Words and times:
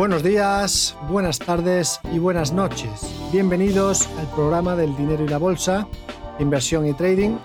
Buenos 0.00 0.22
días, 0.22 0.96
buenas 1.10 1.38
tardes 1.38 2.00
y 2.10 2.18
buenas 2.18 2.54
noches. 2.54 3.02
Bienvenidos 3.32 4.08
al 4.18 4.26
programa 4.28 4.74
del 4.74 4.96
dinero 4.96 5.26
y 5.26 5.28
la 5.28 5.36
bolsa, 5.36 5.86
inversión 6.38 6.86
y 6.86 6.94
trading. 6.94 7.36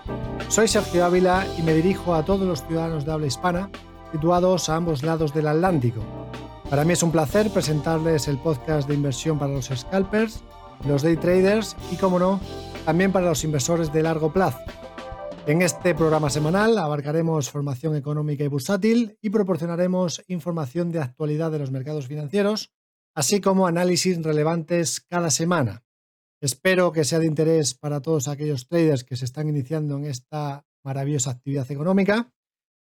Soy 0.48 0.70
Sergio 0.70 1.04
Ávila 1.04 1.46
y 1.58 1.64
me 1.64 1.74
dirijo 1.74 2.16
a 2.16 2.24
todos 2.24 2.48
los 2.48 2.66
ciudadanos 2.66 3.04
de 3.04 3.12
habla 3.12 3.28
hispana 3.28 3.70
situados 4.14 4.70
a 4.70 4.78
ambos 4.78 5.04
lados 5.04 5.34
del 5.34 5.50
Atlántico. 5.50 6.00
Para 6.70 6.86
mí 6.86 6.94
es 6.94 7.04
un 7.04 7.12
placer 7.12 7.50
presentarles 7.50 8.30
el 8.30 8.38
podcast 8.38 8.88
de 8.88 8.94
inversión 8.94 9.38
para 9.38 9.52
los 9.52 9.66
scalpers, 9.66 10.40
los 10.88 11.02
day 11.02 11.18
traders 11.18 11.76
y, 11.92 11.98
como 11.98 12.20
no, 12.20 12.40
también 12.86 13.12
para 13.12 13.26
los 13.26 13.44
inversores 13.44 13.92
de 13.92 14.02
largo 14.02 14.32
plazo. 14.32 14.60
En 15.48 15.62
este 15.62 15.94
programa 15.94 16.32
semanal 16.32 16.76
abarcaremos 16.80 17.52
formación 17.52 17.96
económica 17.96 18.44
y 18.44 18.48
bursátil 18.48 19.20
y 19.22 19.30
proporcionaremos 19.30 20.24
información 20.28 20.92
de 20.92 20.98
actualidad 21.00 21.52
de 21.52 21.60
los 21.60 21.70
mercados 21.70 22.08
financieros, 22.08 22.74
así 23.14 23.42
como 23.42 23.68
análisis 23.68 24.20
relevantes 24.24 25.02
cada 25.02 25.30
semana. 25.30 25.84
Espero 26.42 26.92
que 26.92 27.04
sea 27.04 27.20
de 27.20 27.28
interés 27.28 27.76
para 27.76 28.02
todos 28.02 28.28
aquellos 28.28 28.68
traders 28.68 29.04
que 29.04 29.16
se 29.16 29.26
están 29.26 29.48
iniciando 29.48 29.98
en 29.98 30.06
esta 30.06 30.66
maravillosa 30.84 31.30
actividad 31.30 31.70
económica, 31.70 32.34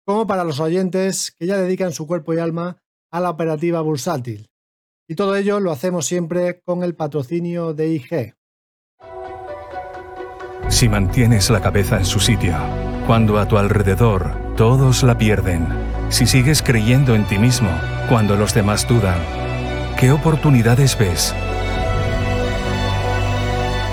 como 0.03 0.25
para 0.25 0.43
los 0.43 0.59
oyentes 0.59 1.31
que 1.37 1.45
ya 1.45 1.57
dedican 1.57 1.93
su 1.93 2.07
cuerpo 2.07 2.33
y 2.33 2.39
alma 2.39 2.81
a 3.11 3.19
la 3.19 3.29
operativa 3.29 3.81
bursátil. 3.81 4.49
Y 5.07 5.13
todo 5.13 5.35
ello 5.35 5.59
lo 5.59 5.71
hacemos 5.71 6.07
siempre 6.07 6.59
con 6.61 6.83
el 6.83 6.95
patrocinio 6.95 7.75
de 7.75 7.89
IG, 7.89 8.36
si 10.69 10.89
mantienes 10.89 11.49
la 11.49 11.61
cabeza 11.61 11.97
en 11.97 12.05
su 12.05 12.19
sitio, 12.19 12.55
cuando 13.05 13.39
a 13.39 13.47
tu 13.47 13.57
alrededor 13.57 14.53
todos 14.55 15.03
la 15.03 15.17
pierden, 15.17 15.67
si 16.09 16.27
sigues 16.27 16.61
creyendo 16.61 17.15
en 17.15 17.25
ti 17.25 17.37
mismo 17.37 17.69
cuando 18.09 18.35
los 18.35 18.53
demás 18.53 18.87
dudan, 18.87 19.17
¿qué 19.97 20.11
oportunidades 20.11 20.97
ves? 20.97 21.33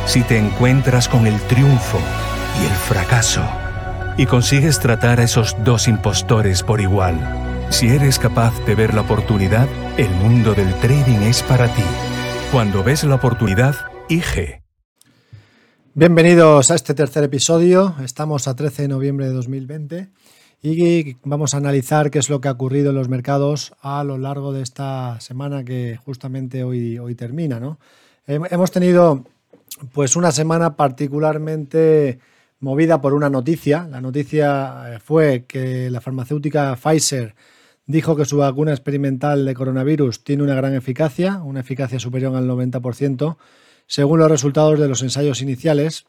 Si 0.07 0.23
te 0.23 0.39
encuentras 0.39 1.09
con 1.09 1.27
el 1.27 1.41
triunfo 1.43 1.99
y 2.63 2.67
el 2.67 2.73
fracaso, 2.73 3.43
y 4.17 4.27
consigues 4.27 4.79
tratar 4.79 5.21
a 5.21 5.25
esos 5.25 5.57
dos 5.65 5.89
impostores 5.89 6.63
por 6.63 6.81
igual, 6.81 7.19
si 7.71 7.89
eres 7.89 8.19
capaz 8.19 8.53
de 8.67 8.75
ver 8.75 8.95
la 8.95 9.01
oportunidad, 9.01 9.69
el 9.97 10.11
mundo 10.11 10.55
del 10.55 10.73
trading 10.75 11.23
es 11.23 11.43
para 11.43 11.67
ti. 11.69 11.83
Cuando 12.53 12.85
ves 12.85 13.03
la 13.05 13.17
oportunidad, 13.17 13.75
IG 14.09 14.64
Bienvenidos 15.97 16.73
a 16.73 16.75
este 16.75 16.93
tercer 16.93 17.23
episodio. 17.23 17.95
Estamos 18.03 18.49
a 18.49 18.57
13 18.57 18.83
de 18.83 18.89
noviembre 18.89 19.29
de 19.29 19.33
2020 19.33 20.09
y 20.61 21.15
vamos 21.23 21.55
a 21.55 21.59
analizar 21.59 22.11
qué 22.11 22.19
es 22.19 22.29
lo 22.29 22.41
que 22.41 22.49
ha 22.49 22.51
ocurrido 22.51 22.91
en 22.91 22.97
los 22.97 23.09
mercados 23.09 23.75
a 23.81 24.03
lo 24.03 24.19
largo 24.19 24.53
de 24.53 24.63
esta 24.63 25.21
semana 25.21 25.63
que 25.65 25.97
justamente 26.05 26.65
hoy, 26.65 26.99
hoy 26.99 27.15
termina. 27.15 27.61
¿no? 27.61 27.79
Hemos 28.27 28.73
tenido 28.73 29.25
pues 29.93 30.17
una 30.17 30.33
semana 30.33 30.75
particularmente 30.75 32.19
movida 32.59 33.01
por 33.01 33.15
una 33.15 33.31
noticia. 33.31 33.87
La 33.89 34.01
noticia 34.01 34.97
eh, 34.97 34.99
fue 34.99 35.45
que 35.47 35.91
la 35.91 36.01
farmacéutica 36.01 36.75
Pfizer 36.75 37.37
dijo 37.87 38.17
que 38.17 38.25
su 38.25 38.39
vacuna 38.39 38.73
experimental 38.73 39.45
de 39.45 39.55
coronavirus 39.55 40.25
tiene 40.25 40.43
una 40.43 40.57
gran 40.57 40.75
eficacia, 40.75 41.41
una 41.45 41.61
eficacia 41.61 42.01
superior 42.01 42.35
al 42.35 42.49
90% 42.51 43.37
según 43.87 44.19
los 44.19 44.31
resultados 44.31 44.79
de 44.79 44.89
los 44.89 45.03
ensayos 45.03 45.43
iniciales. 45.43 46.07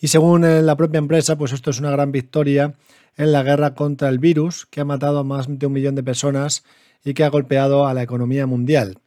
Y 0.00 0.08
según 0.08 0.44
eh, 0.44 0.62
la 0.62 0.76
propia 0.76 0.98
empresa, 0.98 1.36
pues 1.36 1.52
esto 1.52 1.70
es 1.70 1.80
una 1.80 1.90
gran 1.90 2.12
victoria 2.12 2.74
en 3.16 3.32
la 3.32 3.42
guerra 3.42 3.74
contra 3.74 4.08
el 4.08 4.18
virus 4.18 4.66
que 4.66 4.80
ha 4.80 4.84
matado 4.84 5.18
a 5.18 5.24
más 5.24 5.46
de 5.48 5.66
un 5.66 5.72
millón 5.72 5.94
de 5.94 6.02
personas 6.02 6.64
y 7.04 7.14
que 7.14 7.24
ha 7.24 7.30
golpeado 7.30 7.86
a 7.86 7.94
la 7.94 8.02
economía 8.02 8.46
mundial. 8.46 8.98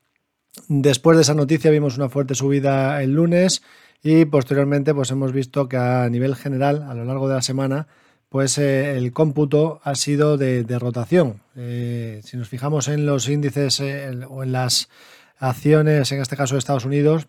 Después 0.68 1.18
de 1.18 1.24
esa 1.24 1.34
noticia 1.34 1.72
vimos 1.72 1.97
una 1.97 2.09
fuerte 2.09 2.36
subida 2.36 3.02
el 3.02 3.14
lunes 3.14 3.64
y 4.03 4.25
posteriormente 4.25 4.94
pues 4.94 5.12
hemos 5.12 5.31
visto 5.31 5.70
que 5.70 5.78
a 5.78 6.09
nivel 6.09 6.36
general 6.36 6.84
a 6.84 6.94
lo 6.94 7.06
largo 7.06 7.30
de 7.30 7.36
la 7.36 7.41
semana 7.41 7.88
pues 8.28 8.58
eh, 8.58 8.97
el 8.97 9.12
cómputo 9.12 9.81
ha 9.84 9.96
sido 9.96 10.38
de, 10.38 10.64
rotación. 10.80 11.41
Eh, 11.56 12.22
si 12.24 12.38
nos 12.38 12.47
fijamos 12.47 12.88
en 12.88 13.06
los 13.06 13.28
índices 13.28 13.81
o 13.81 14.44
en 14.44 14.52
las 14.52 14.90
acciones, 15.38 16.12
en 16.12 16.22
este 16.22 16.38
caso 16.38 16.56
de 16.56 16.59
Estados 16.59 16.86
Unidos, 16.86 17.28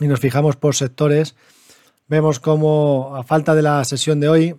y 0.00 0.06
nos 0.06 0.20
fijamos 0.20 0.56
por 0.56 0.74
sectores, 0.74 1.34
vemos 2.08 2.40
como 2.40 3.16
a 3.16 3.22
falta 3.22 3.54
de 3.54 3.62
la 3.62 3.84
sesión 3.84 4.20
de 4.20 4.28
hoy, 4.28 4.56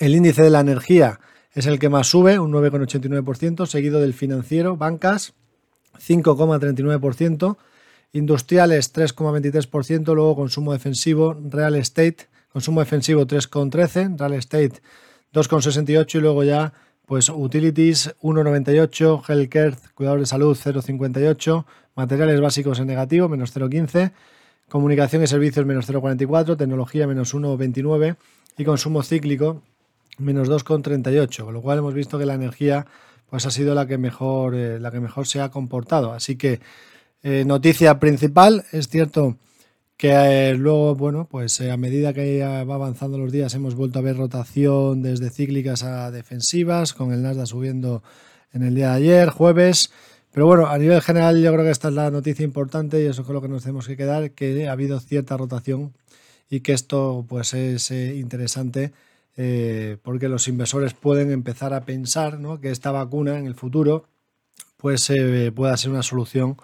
el 0.00 0.14
índice 0.14 0.42
de 0.42 0.50
la 0.50 0.60
energía 0.60 1.20
es 1.52 1.66
el 1.66 1.78
que 1.78 1.88
más 1.88 2.08
sube, 2.08 2.38
un 2.38 2.52
9,89%, 2.52 3.66
seguido 3.66 4.00
del 4.00 4.12
financiero, 4.12 4.76
bancas, 4.76 5.32
5,39%, 5.98 7.56
industriales 8.12 8.92
3,23%, 8.92 10.14
luego 10.14 10.36
consumo 10.36 10.72
defensivo, 10.72 11.34
real 11.48 11.76
estate, 11.76 12.28
consumo 12.52 12.80
defensivo 12.80 13.26
3,13%, 13.26 14.18
real 14.18 14.34
estate 14.34 14.82
2,68% 15.32 16.14
y 16.14 16.20
luego 16.20 16.44
ya 16.44 16.72
pues 17.06 17.28
utilities 17.28 18.14
1,98, 18.20 19.22
healthcare, 19.28 19.76
cuidadores 19.94 20.22
de 20.22 20.26
salud 20.26 20.56
0,58, 20.56 21.64
materiales 21.94 22.40
básicos 22.40 22.80
en 22.80 22.88
negativo, 22.88 23.28
menos 23.28 23.56
0,15, 23.56 24.12
Comunicación 24.68 25.22
y 25.22 25.26
servicios 25.26 25.64
menos 25.64 25.88
0,44, 25.88 26.56
tecnología 26.56 27.06
menos 27.06 27.34
1,29 27.34 28.16
y 28.58 28.64
consumo 28.64 29.02
cíclico 29.02 29.62
menos 30.18 30.48
2,38, 30.48 31.44
con 31.44 31.54
lo 31.54 31.62
cual 31.62 31.78
hemos 31.78 31.94
visto 31.94 32.18
que 32.18 32.26
la 32.26 32.34
energía 32.34 32.86
pues 33.28 33.46
ha 33.46 33.50
sido 33.50 33.74
la 33.74 33.86
que 33.86 33.98
mejor, 33.98 34.54
eh, 34.54 34.80
la 34.80 34.90
que 34.90 35.00
mejor 35.00 35.26
se 35.26 35.40
ha 35.40 35.50
comportado. 35.50 36.12
Así 36.12 36.36
que 36.36 36.60
eh, 37.22 37.44
noticia 37.44 37.98
principal, 37.98 38.64
es 38.72 38.88
cierto 38.88 39.36
que 39.96 40.10
eh, 40.50 40.54
luego, 40.54 40.94
bueno, 40.94 41.26
pues 41.30 41.60
a 41.60 41.76
medida 41.76 42.12
que 42.12 42.42
va 42.42 42.74
avanzando 42.74 43.18
los 43.18 43.32
días 43.32 43.54
hemos 43.54 43.74
vuelto 43.74 43.98
a 43.98 44.02
ver 44.02 44.16
rotación 44.16 45.02
desde 45.02 45.30
cíclicas 45.30 45.82
a 45.82 46.10
defensivas, 46.10 46.92
con 46.92 47.12
el 47.12 47.22
Nasdaq 47.22 47.46
subiendo 47.46 48.02
en 48.52 48.62
el 48.62 48.74
día 48.74 48.90
de 48.90 48.96
ayer, 48.96 49.28
jueves. 49.30 49.90
Pero 50.36 50.44
bueno, 50.44 50.66
a 50.66 50.76
nivel 50.76 51.00
general 51.00 51.40
yo 51.40 51.50
creo 51.50 51.64
que 51.64 51.70
esta 51.70 51.88
es 51.88 51.94
la 51.94 52.10
noticia 52.10 52.44
importante 52.44 53.00
y 53.02 53.06
eso 53.06 53.22
es 53.22 53.26
con 53.26 53.34
lo 53.34 53.40
que 53.40 53.48
nos 53.48 53.62
tenemos 53.62 53.86
que 53.86 53.96
quedar, 53.96 54.32
que 54.32 54.68
ha 54.68 54.72
habido 54.72 55.00
cierta 55.00 55.34
rotación 55.34 55.94
y 56.50 56.60
que 56.60 56.74
esto 56.74 57.24
pues 57.26 57.54
es 57.54 57.90
eh, 57.90 58.16
interesante 58.16 58.92
eh, 59.38 59.96
porque 60.02 60.28
los 60.28 60.46
inversores 60.46 60.92
pueden 60.92 61.30
empezar 61.30 61.72
a 61.72 61.86
pensar 61.86 62.38
que 62.60 62.70
esta 62.70 62.90
vacuna 62.90 63.38
en 63.38 63.46
el 63.46 63.54
futuro 63.54 64.10
pues 64.76 65.08
eh, 65.08 65.52
pueda 65.56 65.74
ser 65.78 65.92
una 65.92 66.02
solución 66.02 66.58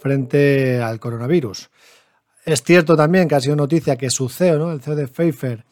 frente 0.00 0.80
al 0.80 1.00
coronavirus. 1.00 1.68
Es 2.44 2.62
cierto 2.62 2.94
también 2.94 3.26
que 3.26 3.34
ha 3.34 3.40
sido 3.40 3.56
noticia 3.56 3.96
que 3.96 4.08
su 4.08 4.28
CEO, 4.28 4.56
¿no? 4.56 4.70
el 4.70 4.82
CEO 4.82 4.94
de 4.94 5.08
Pfeiffer, 5.08 5.64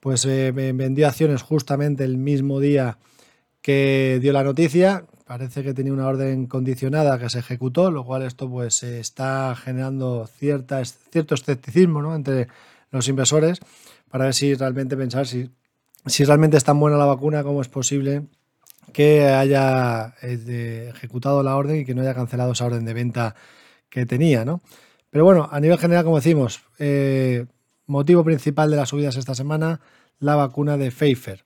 pues 0.00 0.24
vendió 0.24 1.08
acciones 1.08 1.42
justamente 1.42 2.04
el 2.04 2.16
mismo 2.16 2.58
día 2.58 2.96
que 3.60 4.18
dio 4.22 4.32
la 4.32 4.44
noticia, 4.44 5.04
Parece 5.26 5.64
que 5.64 5.74
tenía 5.74 5.92
una 5.92 6.06
orden 6.06 6.46
condicionada 6.46 7.18
que 7.18 7.28
se 7.28 7.40
ejecutó, 7.40 7.90
lo 7.90 8.04
cual 8.04 8.22
esto 8.22 8.48
pues 8.48 8.84
está 8.84 9.56
generando 9.56 10.28
cierta, 10.28 10.84
cierto 10.84 11.34
escepticismo 11.34 12.00
¿no? 12.00 12.14
entre 12.14 12.46
los 12.92 13.08
inversores 13.08 13.58
para 14.08 14.26
ver 14.26 14.34
si 14.34 14.54
realmente 14.54 14.96
pensar 14.96 15.26
si, 15.26 15.50
si 16.06 16.22
realmente 16.22 16.56
es 16.56 16.62
tan 16.62 16.78
buena 16.78 16.96
la 16.96 17.06
vacuna 17.06 17.42
como 17.42 17.60
es 17.60 17.66
posible 17.66 18.22
que 18.92 19.24
haya 19.24 20.14
eh, 20.22 20.92
ejecutado 20.94 21.42
la 21.42 21.56
orden 21.56 21.80
y 21.80 21.84
que 21.84 21.96
no 21.96 22.02
haya 22.02 22.14
cancelado 22.14 22.52
esa 22.52 22.66
orden 22.66 22.84
de 22.84 22.94
venta 22.94 23.34
que 23.90 24.06
tenía. 24.06 24.44
¿no? 24.44 24.60
Pero 25.10 25.24
bueno, 25.24 25.48
a 25.50 25.58
nivel 25.58 25.78
general, 25.78 26.04
como 26.04 26.18
decimos, 26.18 26.60
eh, 26.78 27.46
motivo 27.88 28.22
principal 28.22 28.70
de 28.70 28.76
las 28.76 28.90
subidas 28.90 29.16
esta 29.16 29.34
semana, 29.34 29.80
la 30.20 30.36
vacuna 30.36 30.76
de 30.76 30.92
Pfeiffer. 30.92 31.44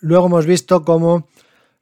Luego 0.00 0.26
hemos 0.26 0.46
visto 0.46 0.84
cómo 0.84 1.28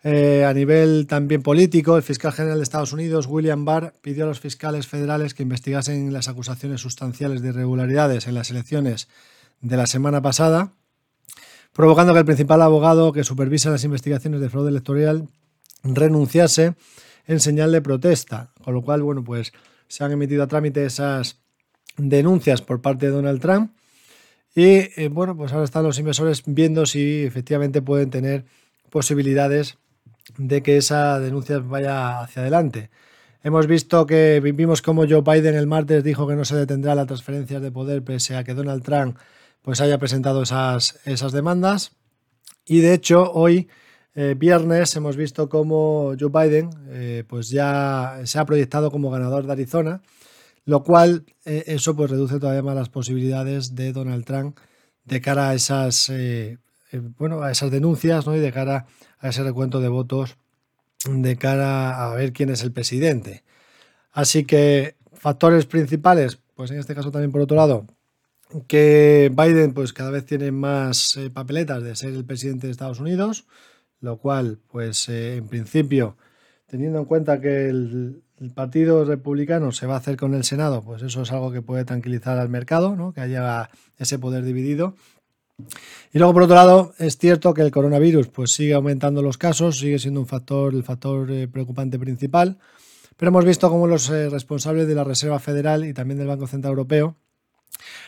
eh, 0.08 0.44
a 0.44 0.54
nivel 0.54 1.08
también 1.08 1.42
político, 1.42 1.96
el 1.96 2.02
fiscal 2.04 2.30
general 2.30 2.58
de 2.58 2.62
Estados 2.62 2.92
Unidos, 2.92 3.26
William 3.26 3.64
Barr, 3.64 3.92
pidió 4.02 4.22
a 4.22 4.28
los 4.28 4.38
fiscales 4.38 4.86
federales 4.86 5.34
que 5.34 5.42
investigasen 5.42 6.12
las 6.12 6.28
acusaciones 6.28 6.80
sustanciales 6.80 7.42
de 7.42 7.48
irregularidades 7.48 8.28
en 8.28 8.34
las 8.34 8.48
elecciones 8.52 9.08
de 9.62 9.76
la 9.76 9.88
semana 9.88 10.22
pasada, 10.22 10.70
provocando 11.72 12.12
que 12.12 12.20
el 12.20 12.24
principal 12.24 12.62
abogado 12.62 13.12
que 13.12 13.24
supervisa 13.24 13.70
las 13.70 13.82
investigaciones 13.82 14.40
de 14.40 14.48
fraude 14.48 14.70
electoral 14.70 15.26
renunciase 15.82 16.74
en 17.26 17.40
señal 17.40 17.72
de 17.72 17.82
protesta, 17.82 18.52
con 18.62 18.74
lo 18.74 18.82
cual, 18.82 19.02
bueno, 19.02 19.24
pues 19.24 19.52
se 19.88 20.04
han 20.04 20.12
emitido 20.12 20.44
a 20.44 20.46
trámite 20.46 20.86
esas 20.86 21.40
denuncias 21.96 22.62
por 22.62 22.80
parte 22.80 23.06
de 23.06 23.12
Donald 23.12 23.40
Trump. 23.40 23.72
Y, 24.54 24.88
eh, 25.00 25.08
bueno, 25.10 25.36
pues 25.36 25.52
ahora 25.52 25.64
están 25.64 25.82
los 25.82 25.98
inversores 25.98 26.44
viendo 26.46 26.86
si 26.86 27.24
efectivamente 27.24 27.82
pueden 27.82 28.10
tener 28.10 28.44
posibilidades 28.88 29.78
de 30.38 30.62
que 30.62 30.76
esa 30.76 31.20
denuncia 31.20 31.58
vaya 31.58 32.20
hacia 32.20 32.42
adelante. 32.42 32.90
Hemos 33.42 33.66
visto 33.66 34.06
que 34.06 34.40
vimos 34.40 34.82
como 34.82 35.06
Joe 35.08 35.22
Biden 35.22 35.54
el 35.54 35.66
martes 35.66 36.02
dijo 36.02 36.26
que 36.26 36.34
no 36.34 36.44
se 36.44 36.56
detendrá 36.56 36.94
la 36.94 37.06
transferencia 37.06 37.60
de 37.60 37.70
poder 37.70 38.02
pese 38.02 38.36
a 38.36 38.42
que 38.42 38.54
Donald 38.54 38.82
Trump 38.82 39.16
pues 39.62 39.80
haya 39.80 39.98
presentado 39.98 40.42
esas, 40.42 40.98
esas 41.04 41.32
demandas. 41.32 41.92
Y 42.64 42.80
de 42.80 42.94
hecho 42.94 43.30
hoy 43.32 43.68
eh, 44.16 44.34
viernes 44.36 44.96
hemos 44.96 45.16
visto 45.16 45.48
cómo 45.48 46.14
Joe 46.18 46.30
Biden 46.30 46.70
eh, 46.88 47.24
pues 47.28 47.50
ya 47.50 48.20
se 48.24 48.38
ha 48.38 48.44
proyectado 48.46 48.90
como 48.90 49.10
ganador 49.10 49.46
de 49.46 49.52
Arizona, 49.52 50.02
lo 50.64 50.82
cual 50.82 51.24
eh, 51.44 51.64
eso 51.66 51.94
pues 51.94 52.10
reduce 52.10 52.40
todavía 52.40 52.62
más 52.62 52.74
las 52.74 52.88
posibilidades 52.88 53.74
de 53.74 53.92
Donald 53.92 54.24
Trump 54.24 54.58
de 55.04 55.20
cara 55.20 55.50
a 55.50 55.54
esas, 55.54 56.10
bueno, 57.18 57.42
a 57.42 57.50
esas 57.50 57.70
denuncias 57.70 58.26
¿no? 58.26 58.36
y 58.36 58.40
de 58.40 58.52
cara 58.52 58.86
a 59.18 59.28
ese 59.28 59.42
recuento 59.42 59.80
de 59.80 59.88
votos 59.88 60.36
de 61.04 61.36
cara 61.36 62.04
a 62.04 62.14
ver 62.14 62.32
quién 62.32 62.50
es 62.50 62.62
el 62.62 62.72
presidente. 62.72 63.44
Así 64.12 64.44
que 64.44 64.96
factores 65.12 65.66
principales, 65.66 66.38
pues 66.54 66.70
en 66.70 66.78
este 66.78 66.94
caso 66.94 67.10
también 67.10 67.32
por 67.32 67.40
otro 67.40 67.56
lado, 67.56 67.86
que 68.66 69.30
Biden 69.34 69.74
pues 69.74 69.92
cada 69.92 70.10
vez 70.10 70.24
tiene 70.24 70.52
más 70.52 71.18
papeletas 71.34 71.82
de 71.82 71.96
ser 71.96 72.14
el 72.14 72.24
presidente 72.24 72.66
de 72.66 72.70
Estados 72.70 73.00
Unidos, 73.00 73.46
lo 74.00 74.18
cual, 74.18 74.58
pues 74.70 75.08
eh, 75.08 75.36
en 75.36 75.48
principio, 75.48 76.16
teniendo 76.66 76.98
en 76.98 77.04
cuenta 77.04 77.40
que 77.40 77.68
el, 77.68 78.22
Partido 78.54 79.06
Republicano 79.06 79.72
se 79.72 79.86
va 79.86 79.94
a 79.94 79.96
hacer 79.96 80.18
con 80.18 80.34
el 80.34 80.44
Senado, 80.44 80.82
pues 80.82 81.00
eso 81.00 81.22
es 81.22 81.32
algo 81.32 81.50
que 81.52 81.62
puede 81.62 81.86
tranquilizar 81.86 82.36
al 82.36 82.50
mercado, 82.50 82.94
¿no? 82.94 83.14
que 83.14 83.22
haya 83.22 83.70
ese 83.96 84.18
poder 84.18 84.44
dividido. 84.44 84.94
Y 86.12 86.18
luego, 86.18 86.34
por 86.34 86.42
otro 86.42 86.54
lado, 86.54 86.94
es 86.98 87.18
cierto 87.18 87.54
que 87.54 87.62
el 87.62 87.70
coronavirus 87.70 88.28
pues, 88.28 88.52
sigue 88.52 88.74
aumentando 88.74 89.22
los 89.22 89.38
casos, 89.38 89.78
sigue 89.78 89.98
siendo 89.98 90.20
un 90.20 90.26
factor, 90.26 90.74
el 90.74 90.84
factor 90.84 91.30
eh, 91.30 91.48
preocupante 91.48 91.98
principal, 91.98 92.58
pero 93.16 93.30
hemos 93.30 93.44
visto 93.44 93.70
cómo 93.70 93.86
los 93.86 94.10
eh, 94.10 94.28
responsables 94.28 94.86
de 94.86 94.94
la 94.94 95.04
Reserva 95.04 95.38
Federal 95.38 95.84
y 95.84 95.94
también 95.94 96.18
del 96.18 96.28
Banco 96.28 96.46
Central 96.46 96.72
Europeo 96.72 97.16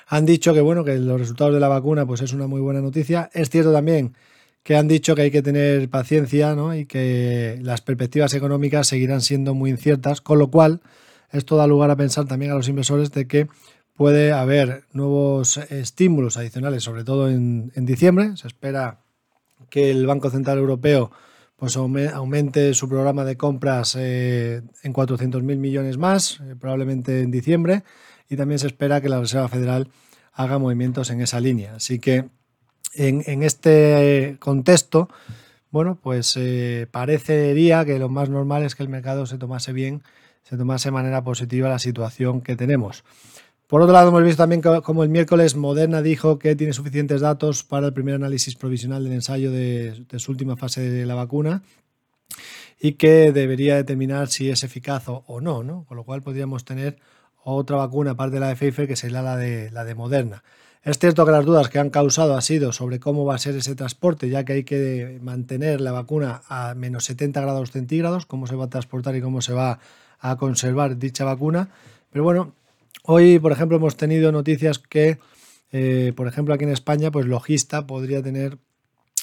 han 0.06 0.25
dicho 0.25 0.55
que 0.55 0.61
bueno, 0.61 0.85
que 0.85 0.99
los 0.99 1.21
resultados 1.21 1.55
de 1.55 1.61
la 1.61 1.69
vacuna 1.69 2.06
pues, 2.06 2.21
es 2.21 2.33
una 2.33 2.47
muy 2.47 2.61
buena 2.61 2.81
noticia. 2.81 3.31
Es 3.33 3.50
cierto 3.50 3.73
también 3.73 4.15
que 4.62 4.77
han 4.77 4.89
dicho 4.89 5.15
que 5.15 5.23
hay 5.23 5.31
que 5.31 5.43
tener 5.43 5.89
paciencia 5.89 6.55
y 6.77 6.85
que 6.85 7.59
las 7.62 7.81
perspectivas 7.81 8.35
económicas 8.35 8.87
seguirán 8.87 9.23
siendo 9.23 9.55
muy 9.55 9.71
inciertas, 9.71 10.21
con 10.21 10.39
lo 10.39 10.50
cual 10.50 10.83
esto 11.31 11.56
da 11.56 11.67
lugar 11.67 11.91
a 11.91 11.97
pensar 11.97 12.27
también 12.27 12.53
a 12.53 12.55
los 12.55 12.69
inversores 12.69 13.11
de 13.12 13.27
que 13.27 13.49
puede 13.99 14.31
haber 14.33 14.85
nuevos 14.93 15.56
estímulos 15.56 16.37
adicionales, 16.37 16.85
sobre 16.85 17.03
todo 17.03 17.29
en, 17.29 17.73
diciembre. 17.75 18.37
Se 18.37 18.47
espera 18.47 19.00
que 19.71 19.91
el 19.91 20.06
Banco 20.06 20.31
Central 20.31 20.59
Europeo 20.59 21.11
pues 21.56 21.77
aumente 21.77 22.73
su 22.75 22.89
programa 22.89 23.25
de 23.25 23.37
compras 23.37 23.97
eh, 23.99 24.62
en 24.85 24.95
400.000 24.95 25.43
millones 25.43 25.99
más, 25.99 26.39
eh, 26.39 26.55
probablemente 26.55 27.23
en 27.23 27.33
diciembre, 27.33 27.83
y 28.31 28.37
también 28.37 28.61
se 28.61 28.69
espera 28.69 29.00
que 29.00 29.09
la 29.09 29.19
Reserva 29.19 29.49
Federal 29.49 29.89
haga 30.33 30.59
movimientos 30.59 31.11
en 31.11 31.21
esa 31.21 31.41
línea. 31.41 31.75
Así 31.75 31.99
que 31.99 32.27
en, 32.95 33.43
este 33.43 34.37
contexto, 34.39 35.09
bueno, 35.73 35.99
pues 36.00 36.37
eh, 36.37 36.87
parecería 36.89 37.85
que 37.85 37.99
lo 37.99 38.09
más 38.09 38.31
normal 38.31 38.62
es 38.62 38.77
que 38.77 38.85
el 38.85 38.89
mercado 38.89 39.27
se 39.27 39.39
tomase 39.39 39.73
bien, 39.73 40.05
se 40.45 40.56
tomase 40.56 40.91
de 40.91 40.93
manera 40.93 41.25
positiva 41.25 41.69
la 41.69 41.81
situación 41.81 42.43
que 42.43 42.55
tenemos. 42.55 43.03
Por 43.69 43.82
otro 43.82 43.93
lado, 43.93 44.09
hemos 44.09 44.25
visto 44.25 44.43
también 44.43 44.62
como 44.62 45.03
el 45.03 45.11
miércoles 45.11 45.55
Moderna 45.55 46.00
dijo 46.00 46.38
que 46.38 46.56
tiene 46.56 46.73
suficientes 46.73 47.20
datos 47.20 47.65
para 47.65 47.88
el 47.88 47.93
primer 47.93 48.15
análisis 48.15 48.56
provisional 48.56 49.05
del 49.05 49.12
ensayo 49.12 49.53
de, 49.53 50.06
su 50.17 50.32
última 50.32 50.56
fase 50.56 50.88
de 50.88 51.05
la 51.05 51.15
vacuna 51.15 51.62
y 52.81 52.93
que 52.93 53.31
debería 53.31 53.76
determinar 53.76 54.29
si 54.29 54.49
es 54.49 54.65
eficaz 54.65 55.05
o, 55.09 55.41
no, 55.43 55.62
¿no? 55.62 55.85
Con 55.85 55.99
lo 55.99 56.05
cual 56.05 56.23
podríamos 56.23 56.65
tener 56.65 56.97
otra 57.44 57.76
vacuna 57.76 58.12
aparte 58.12 58.37
de 58.37 58.41
la 58.41 58.49
de 58.49 58.56
Pfizer 58.56 58.88
que 58.88 58.97
sería 58.97 59.20
la 59.20 59.37
de, 59.37 59.71
la 59.71 59.85
de 59.85 59.94
Moderna. 59.94 60.43
Es 60.82 60.99
cierto 60.99 61.26
que 61.26 61.32
las 61.32 61.44
dudas 61.44 61.69
que 61.69 61.79
han 61.79 61.91
causado 61.91 62.38
ha 62.38 62.41
sido 62.41 62.73
sobre 62.73 62.99
cómo 62.99 63.26
va 63.26 63.35
a 63.35 63.38
ser 63.38 63.55
ese 63.55 63.75
transporte, 63.75 64.31
ya 64.31 64.47
que 64.47 64.55
hay 64.55 64.64
que 64.64 65.19
mantener 65.21 65.82
la 65.82 65.93
vacuna 65.93 66.41
a 66.49 66.75
menos 66.75 67.05
70 67.05 67.38
grados 67.43 67.71
centígrados, 67.73 68.25
cómo 68.25 68.47
se 68.47 68.56
va 68.56 68.64
a 68.64 68.71
transportar 68.71 69.14
y 69.14 69.21
cómo 69.21 69.43
se 69.43 69.53
va 69.53 69.79
a 70.21 70.37
conservar 70.37 70.97
dicha 70.97 71.26
vacuna. 71.26 71.69
Pero 72.11 72.25
bueno, 72.25 72.55
hoy, 73.02 73.38
por 73.38 73.52
ejemplo, 73.52 73.76
hemos 73.76 73.96
tenido 73.96 74.32
noticias 74.32 74.79
que, 74.79 75.19
eh, 75.73 76.12
por 76.17 76.29
ejemplo, 76.29 76.55
aquí 76.55 76.64
en 76.64 76.70
España, 76.70 77.11
pues 77.11 77.26
Logista 77.26 77.87
podría 77.87 78.23
tener 78.23 78.58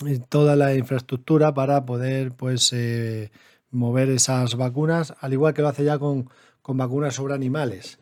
eh, 0.06 0.20
toda 0.30 0.56
la 0.56 0.76
infraestructura 0.76 1.54
para 1.54 1.86
poder, 1.86 2.32
pues, 2.32 2.72
eh, 2.74 3.32
mover 3.72 4.10
esas 4.10 4.56
vacunas, 4.56 5.14
al 5.20 5.34
igual 5.34 5.54
que 5.54 5.62
lo 5.62 5.68
hace 5.68 5.84
ya 5.84 6.00
con, 6.00 6.30
con 6.62 6.78
vacunas 6.78 7.16
sobre 7.16 7.34
animales. 7.36 8.00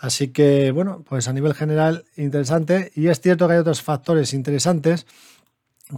Así 0.00 0.28
que, 0.28 0.70
bueno, 0.70 1.02
pues 1.08 1.28
a 1.28 1.32
nivel 1.32 1.54
general 1.54 2.04
interesante. 2.16 2.92
Y 2.94 3.08
es 3.08 3.20
cierto 3.20 3.46
que 3.46 3.54
hay 3.54 3.60
otros 3.60 3.80
factores 3.82 4.34
interesantes 4.34 5.06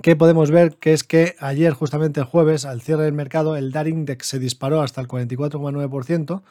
que 0.02 0.16
podemos 0.16 0.50
ver, 0.50 0.76
que 0.76 0.93
es 0.93 1.04
que 1.04 1.34
ayer, 1.38 1.72
justamente 1.72 2.20
el 2.20 2.26
jueves, 2.26 2.64
al 2.64 2.82
cierre 2.82 3.04
del 3.04 3.14
mercado, 3.14 3.56
el 3.56 3.72
DAR 3.72 3.88
Index 3.88 4.26
se 4.26 4.38
disparó 4.38 4.81
hasta 4.81 5.00
el 5.00 5.08
44,9%. 5.08 6.43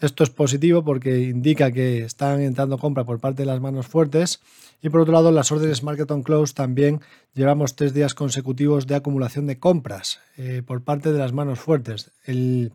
Esto 0.00 0.24
es 0.24 0.30
positivo 0.30 0.84
porque 0.84 1.20
indica 1.20 1.70
que 1.70 2.04
están 2.04 2.40
entrando 2.40 2.78
compra 2.78 3.04
por 3.04 3.20
parte 3.20 3.42
de 3.42 3.46
las 3.46 3.60
manos 3.60 3.86
fuertes. 3.86 4.40
Y 4.82 4.90
por 4.90 5.00
otro 5.00 5.14
lado, 5.14 5.30
las 5.30 5.52
órdenes 5.52 5.82
Market 5.82 6.10
on 6.10 6.22
Close 6.22 6.52
también 6.52 7.00
llevamos 7.32 7.76
tres 7.76 7.94
días 7.94 8.14
consecutivos 8.14 8.86
de 8.86 8.96
acumulación 8.96 9.46
de 9.46 9.58
compras 9.58 10.20
eh, 10.36 10.62
por 10.66 10.82
parte 10.82 11.12
de 11.12 11.18
las 11.18 11.32
manos 11.32 11.60
fuertes. 11.60 12.10
El 12.24 12.72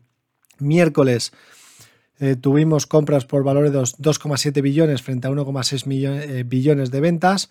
miércoles 0.58 1.32
eh, 2.18 2.36
tuvimos 2.36 2.86
compras 2.86 3.26
por 3.26 3.44
valor 3.44 3.70
de 3.70 3.78
2,7 3.78 4.62
billones 4.62 5.02
frente 5.02 5.28
a 5.28 5.30
1,6 5.30 5.84
eh, 6.22 6.42
billones 6.44 6.90
de 6.90 7.00
ventas. 7.00 7.50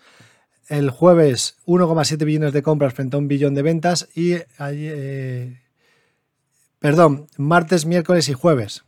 El 0.68 0.90
jueves 0.90 1.56
1,7 1.66 2.24
billones 2.24 2.52
de 2.52 2.62
compras 2.62 2.92
frente 2.92 3.16
a 3.16 3.18
un 3.18 3.28
billón 3.28 3.54
de 3.54 3.62
ventas. 3.62 4.08
Y 4.14 4.34
perdón, 6.80 7.28
martes, 7.36 7.86
miércoles 7.86 8.28
y 8.28 8.34
jueves. 8.34 8.84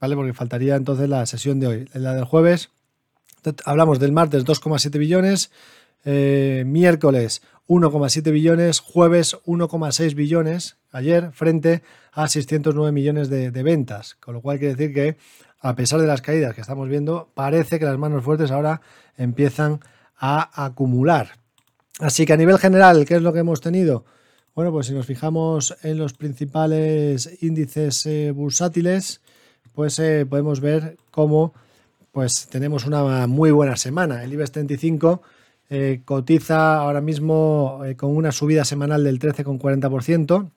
¿Vale? 0.00 0.14
Porque 0.14 0.34
faltaría 0.34 0.76
entonces 0.76 1.08
la 1.08 1.24
sesión 1.26 1.60
de 1.60 1.66
hoy. 1.66 1.88
La 1.94 2.14
del 2.14 2.24
jueves, 2.24 2.70
hablamos 3.64 3.98
del 3.98 4.12
martes 4.12 4.44
2,7 4.44 4.98
billones, 4.98 5.50
miércoles 6.04 7.42
1,7 7.68 8.30
billones, 8.30 8.80
jueves 8.80 9.36
1,6 9.44 10.14
billones, 10.14 10.76
ayer, 10.92 11.32
frente 11.32 11.82
a 12.12 12.28
609 12.28 12.92
millones 12.92 13.28
de, 13.28 13.50
ventas. 13.62 14.14
Con 14.20 14.34
lo 14.34 14.40
cual 14.40 14.58
quiere 14.58 14.74
decir 14.74 14.94
que, 14.94 15.16
a 15.60 15.74
pesar 15.74 16.00
de 16.00 16.06
las 16.06 16.22
caídas 16.22 16.54
que 16.54 16.60
estamos 16.60 16.88
viendo, 16.88 17.30
parece 17.34 17.78
que 17.78 17.84
las 17.84 17.98
manos 17.98 18.24
fuertes 18.24 18.50
ahora 18.50 18.80
empiezan 19.16 19.80
a 20.16 20.64
acumular. 20.64 21.38
Así 21.98 22.24
que 22.24 22.34
a 22.34 22.36
nivel 22.36 22.58
general, 22.58 23.04
¿qué 23.04 23.16
es 23.16 23.22
lo 23.22 23.32
que 23.32 23.40
hemos 23.40 23.60
tenido? 23.60 24.04
Bueno, 24.54 24.70
pues 24.70 24.86
si 24.86 24.94
nos 24.94 25.06
fijamos 25.06 25.76
en 25.82 25.98
los 25.98 26.12
principales 26.12 27.42
índices 27.42 28.06
eh, 28.06 28.30
bursátiles, 28.30 29.20
pues 29.74 29.98
eh, 29.98 30.26
podemos 30.28 30.60
ver 30.60 30.96
cómo 31.10 31.54
pues 32.12 32.48
tenemos 32.50 32.86
una 32.86 33.26
muy 33.26 33.50
buena 33.50 33.76
semana. 33.76 34.24
El 34.24 34.32
IBEX 34.32 34.52
35 34.52 35.22
eh, 35.68 36.00
cotiza 36.04 36.78
ahora 36.78 37.00
mismo 37.00 37.82
con 37.96 38.16
una 38.16 38.32
subida 38.32 38.64
semanal 38.64 39.04
del 39.04 39.18
13,40%. 39.18 40.50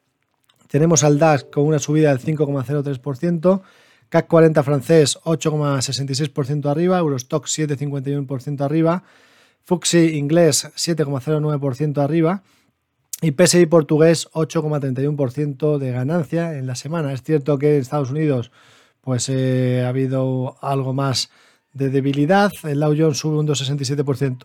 Tenemos 0.70 1.04
al 1.04 1.18
DAX 1.18 1.46
con 1.46 1.66
una 1.66 1.80
subida 1.80 2.10
del 2.16 2.20
5,03%, 2.20 3.62
CAC 4.10 4.28
40 4.28 4.64
francés 4.64 5.20
8,66% 5.24 6.70
arriba, 6.70 7.00
Eurostock 7.00 7.46
7,51% 7.46 8.62
arriba, 8.62 9.04
FUXI 9.66 10.18
inglés 10.18 10.66
7,09% 10.76 11.98
arriba 12.04 12.44
y 13.22 13.32
PSI 13.32 13.66
portugués 13.66 14.30
8,31% 14.32 15.78
de 15.80 15.92
ganancia 15.92 16.58
en 16.58 16.68
la 16.68 16.76
semana. 16.76 17.14
Es 17.14 17.24
cierto 17.24 17.58
que 17.58 17.76
en 17.76 17.82
Estados 17.82 18.12
Unidos 18.12 18.52
pues 19.10 19.28
eh, 19.30 19.82
ha 19.84 19.90
habido 19.90 20.56
algo 20.62 20.94
más 20.94 21.32
de 21.74 21.90
debilidad, 21.90 22.52
el 22.62 22.80
Dow 22.80 22.94
Jones 22.96 23.18
sube 23.18 23.40
un 23.40 23.48
2,67%, 23.48 24.44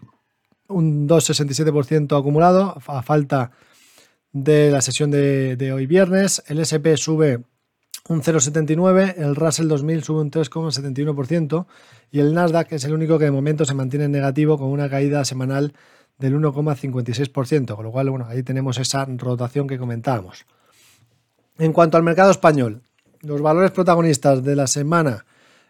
un 0.68 1.06
2,67% 1.06 2.18
acumulado 2.18 2.75
a 2.87 3.02
falta 3.02 3.50
de 4.33 4.71
la 4.71 4.80
sesión 4.80 5.11
de, 5.11 5.71
hoy 5.71 5.85
viernes. 5.85 6.42
El 6.47 6.61
SP 6.64 6.97
sube 6.97 7.44
un 8.09 8.23
0,79, 8.23 9.16
el 9.18 9.37
Russell 9.37 9.68
2000 9.68 10.02
sube 10.02 10.23
un 10.23 10.30
3,71% 10.30 11.66
y 12.11 12.21
el 12.21 12.33
Nasdaq 12.33 12.73
es 12.73 12.87
el 12.87 12.94
único 12.94 13.18
que 13.18 13.26
de 13.26 13.33
momento 13.33 13.66
se 13.66 13.75
mantiene 13.75 14.06
en 14.06 14.12
negativo 14.12 14.56
con 14.56 14.68
una 14.68 14.88
caída 14.88 15.26
semanal 15.26 15.75
del 16.16 16.40
1,56%, 16.40 17.76
con 17.76 17.85
lo 17.85 17.92
cual 17.92 18.09
bueno, 18.09 18.25
ahí 18.30 18.42
tenemos 18.42 18.78
esa 18.78 19.04
rotación 19.04 19.68
que 19.68 19.76
comentábamos. 19.76 20.47
En 21.59 21.75
cuanto 21.75 21.99
al 21.99 22.02
mercado 22.02 22.30
español, 22.30 22.80
los 23.25 23.40
valores 23.40 23.71
protagonistas 23.71 24.45
de 24.45 24.57
la 24.57 24.66
semana 24.66 25.25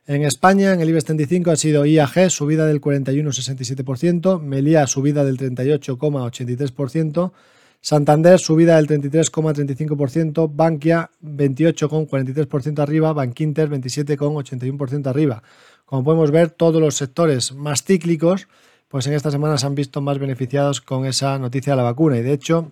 en 0.07 0.23
España, 0.23 0.75
en 0.75 0.81
el 0.81 0.91
IBEX 0.91 1.07
35 1.07 1.51
ha 1.51 1.57
sido 1.57 1.87
IAG, 1.87 2.31
subida 2.31 2.67
del 2.67 2.83
41,67%, 2.83 4.39
Melia, 4.39 4.87
subida 4.87 5.25
del 5.25 5.39
38,83%, 5.39 7.33
Santander 7.81 8.39
subida 8.39 8.77
del 8.77 8.87
33,35%, 8.87 10.51
Bankia 10.55 11.11
28,43% 11.23 12.79
arriba, 12.81 13.13
Bankinter 13.13 13.71
27,81% 13.71 15.07
arriba. 15.07 15.43
Como 15.85 16.05
podemos 16.05 16.31
ver, 16.31 16.51
todos 16.51 16.81
los 16.81 16.97
sectores 16.97 17.55
más 17.55 17.83
cíclicos, 17.83 18.49
pues 18.89 19.07
en 19.07 19.15
esta 19.15 19.31
semana 19.31 19.59
se 19.59 19.67
han 19.67 19.75
visto 19.75 20.01
más 20.01 20.19
beneficiados 20.19 20.81
con 20.81 21.07
esa 21.07 21.39
noticia 21.39 21.75
de 21.75 21.77
la 21.79 21.83
vacuna. 21.83 22.19
Y 22.19 22.23
de 22.23 22.33
hecho, 22.33 22.71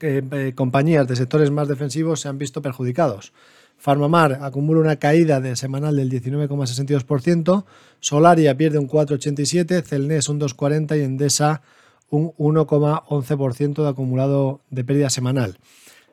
eh, 0.00 0.52
compañías 0.54 1.06
de 1.06 1.16
sectores 1.16 1.50
más 1.50 1.68
defensivos 1.68 2.20
se 2.20 2.28
han 2.28 2.38
visto 2.38 2.62
perjudicados. 2.62 3.32
Farmamar 3.78 4.38
acumula 4.42 4.80
una 4.80 4.96
caída 4.96 5.40
de 5.40 5.54
semanal 5.56 5.96
del 5.96 6.10
19,62%, 6.10 7.64
Solaria 8.00 8.56
pierde 8.56 8.78
un 8.78 8.88
4,87%, 8.88 9.82
Celnes 9.82 10.28
un 10.28 10.40
2,40% 10.40 10.98
y 10.98 11.02
Endesa 11.02 11.62
un 12.10 12.32
1,11% 12.32 13.82
de 13.82 13.88
acumulado 13.88 14.60
de 14.70 14.84
pérdida 14.84 15.10
semanal. 15.10 15.58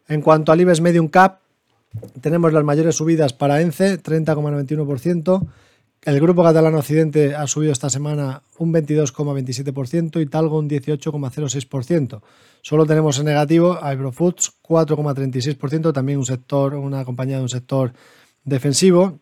En 0.08 0.22
cuanto 0.22 0.51
al 0.51 0.62
IBEX 0.62 0.82
Medium 0.82 1.08
Cap, 1.08 1.39
tenemos 2.22 2.51
las 2.53 2.63
mayores 2.63 2.96
subidas 2.96 3.34
para 3.34 3.62
ENCE, 3.62 4.01
30,91%, 4.01 5.48
el 6.05 6.19
grupo 6.19 6.43
catalán 6.43 6.75
Occidente 6.75 7.33
ha 7.33 7.48
subido 7.48 7.72
esta 7.72 7.89
semana 7.89 8.41
un 8.57 8.74
22,27% 8.74 10.22
y 10.22 10.25
Talgo 10.25 10.60
un 10.60 10.69
18,06%. 10.69 12.22
Solo 12.62 12.86
tenemos 12.86 13.19
en 13.19 13.25
negativo 13.25 13.74
a 13.74 13.89
Agrofoods 13.89 14.53
4,36%, 14.63 15.93
también 15.93 16.19
un 16.19 16.25
sector, 16.25 16.75
una 16.75 17.05
compañía 17.05 17.38
de 17.38 17.43
un 17.43 17.50
sector 17.50 17.93
defensivo. 18.43 19.19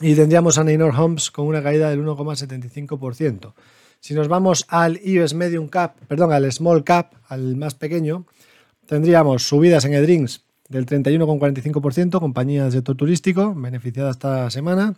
Y 0.00 0.14
tendríamos 0.14 0.58
a 0.58 0.64
Neynor 0.64 0.94
Homes 0.94 1.30
con 1.30 1.46
una 1.46 1.62
caída 1.62 1.90
del 1.90 2.04
1,75%. 2.04 3.52
Si 4.00 4.14
nos 4.14 4.28
vamos 4.28 4.64
al 4.68 5.00
IBEX 5.02 5.34
Medium 5.34 5.68
Cap, 5.68 5.96
perdón, 6.06 6.32
al 6.32 6.50
Small 6.52 6.84
Cap, 6.84 7.14
al 7.28 7.56
más 7.56 7.74
pequeño, 7.74 8.26
tendríamos 8.86 9.42
subidas 9.42 9.84
en 9.84 9.94
Edrinks 9.94 10.44
del 10.68 10.86
31,45%, 10.86 12.20
compañía 12.20 12.64
del 12.64 12.72
sector 12.72 12.96
turístico, 12.96 13.54
beneficiada 13.54 14.10
esta 14.10 14.50
semana. 14.50 14.94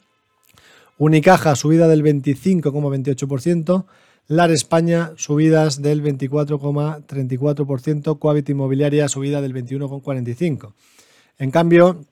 Unicaja 1.00 1.56
subida 1.56 1.88
del 1.88 2.04
25,28%, 2.04 3.86
LAR 4.26 4.50
España 4.50 5.12
subidas 5.16 5.80
del 5.80 6.02
24,34%, 6.02 8.18
Coavit 8.18 8.50
Inmobiliaria 8.50 9.08
subida 9.08 9.40
del 9.40 9.54
21,45%. 9.54 10.74
En 11.38 11.50
cambio, 11.50 12.04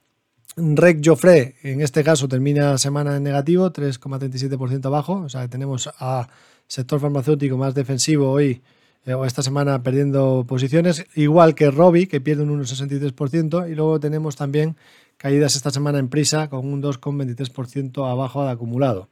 Rec 0.57 1.03
Joffre, 1.05 1.57
en 1.65 1.83
este 1.83 2.03
caso, 2.03 2.29
termina 2.29 2.71
la 2.71 2.79
semana 2.79 3.15
en 3.15 3.25
negativo, 3.25 3.71
3,37% 3.71 4.87
abajo. 4.87 5.17
O 5.17 5.29
sea, 5.29 5.47
tenemos 5.49 5.91
a 5.99 6.31
sector 6.67 6.99
farmacéutico 6.99 7.59
más 7.59 7.75
defensivo 7.75 8.31
hoy 8.31 8.63
eh, 9.05 9.13
o 9.13 9.27
esta 9.27 9.43
semana 9.43 9.83
perdiendo 9.83 10.47
posiciones, 10.49 11.05
igual 11.15 11.55
que 11.55 11.71
Robi, 11.71 12.07
que 12.07 12.23
pierde 12.23 12.43
un 12.43 12.59
1,63%. 12.59 13.71
Y 13.71 13.75
luego 13.75 14.01
tenemos 14.01 14.35
también 14.35 14.77
caídas 15.19 15.57
esta 15.57 15.71
semana 15.71 15.99
en 15.99 16.09
prisa 16.09 16.49
con 16.49 16.67
un 16.67 16.83
2,23% 16.83 18.11
abajo 18.11 18.45
de 18.45 18.51
acumulado. 18.51 19.09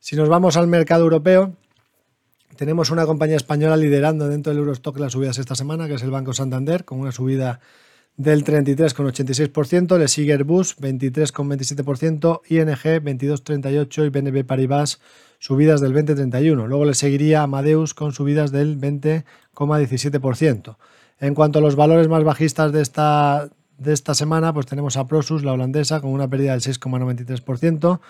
Si 0.00 0.16
nos 0.16 0.28
vamos 0.28 0.56
al 0.56 0.66
mercado 0.66 1.04
europeo, 1.04 1.52
tenemos 2.56 2.90
una 2.90 3.06
compañía 3.06 3.36
española 3.36 3.76
liderando 3.76 4.28
dentro 4.28 4.52
del 4.52 4.60
Eurostock 4.60 4.98
las 4.98 5.12
subidas 5.12 5.38
esta 5.38 5.54
semana, 5.54 5.86
que 5.86 5.94
es 5.94 6.02
el 6.02 6.10
Banco 6.10 6.32
Santander, 6.32 6.84
con 6.84 6.98
una 7.00 7.12
subida 7.12 7.60
del 8.16 8.44
33,86%, 8.44 9.98
le 9.98 10.08
sigue 10.08 10.32
Airbus 10.32 10.76
23,27%, 10.78 12.40
ING 12.48 12.66
22,38% 12.66 14.06
y 14.06 14.08
BNB 14.08 14.44
Paribas 14.46 15.00
subidas 15.38 15.80
del 15.80 15.92
20,31%. 15.94 16.66
Luego 16.66 16.84
le 16.84 16.94
seguiría 16.94 17.42
Amadeus 17.42 17.92
con 17.92 18.12
subidas 18.12 18.52
del 18.52 18.78
20,17%. 18.78 20.76
En 21.18 21.34
cuanto 21.34 21.58
a 21.58 21.62
los 21.62 21.76
valores 21.76 22.08
más 22.08 22.22
bajistas 22.24 22.72
de 22.72 22.82
esta, 22.82 23.50
de 23.78 23.92
esta 23.92 24.14
semana, 24.14 24.52
pues 24.52 24.66
tenemos 24.66 24.96
a 24.96 25.06
Prosus, 25.06 25.44
la 25.44 25.52
holandesa, 25.52 26.00
con 26.00 26.10
una 26.10 26.28
pérdida 26.28 26.52
del 26.52 26.60
6,93%, 26.60 28.00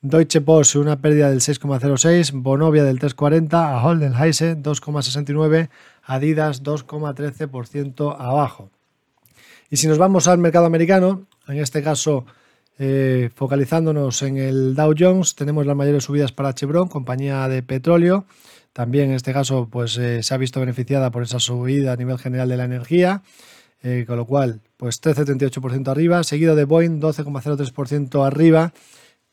Deutsche 0.00 0.40
Post 0.42 0.76
una 0.76 1.00
pérdida 1.00 1.30
del 1.30 1.40
6,06%, 1.40 2.42
Bonovia 2.42 2.84
del 2.84 2.98
3,40%, 2.98 3.54
a 3.54 3.82
Holden 3.82 4.14
Heise 4.14 4.56
2,69%, 4.56 5.68
Adidas 6.02 6.62
2,13% 6.62 8.16
abajo. 8.18 8.70
Y 9.70 9.78
si 9.78 9.88
nos 9.88 9.96
vamos 9.96 10.28
al 10.28 10.38
mercado 10.38 10.66
americano, 10.66 11.26
en 11.48 11.58
este 11.58 11.82
caso 11.82 12.26
eh, 12.78 13.30
focalizándonos 13.34 14.22
en 14.22 14.36
el 14.36 14.74
Dow 14.74 14.94
Jones, 14.98 15.34
tenemos 15.36 15.64
las 15.64 15.76
mayores 15.76 16.04
subidas 16.04 16.32
para 16.32 16.54
Chevron, 16.54 16.88
compañía 16.88 17.48
de 17.48 17.62
petróleo. 17.62 18.26
También 18.72 19.10
en 19.10 19.16
este 19.16 19.32
caso 19.32 19.68
pues, 19.70 19.96
eh, 19.96 20.22
se 20.22 20.34
ha 20.34 20.36
visto 20.36 20.60
beneficiada 20.60 21.10
por 21.10 21.22
esa 21.22 21.38
subida 21.38 21.92
a 21.92 21.96
nivel 21.96 22.18
general 22.18 22.48
de 22.48 22.56
la 22.56 22.64
energía. 22.64 23.22
Eh, 23.86 24.06
con 24.06 24.16
lo 24.16 24.24
cual, 24.24 24.62
pues 24.78 25.02
13,38% 25.02 25.88
arriba, 25.88 26.24
seguido 26.24 26.56
de 26.56 26.64
Boeing 26.64 27.00
12,03% 27.00 28.26
arriba, 28.26 28.72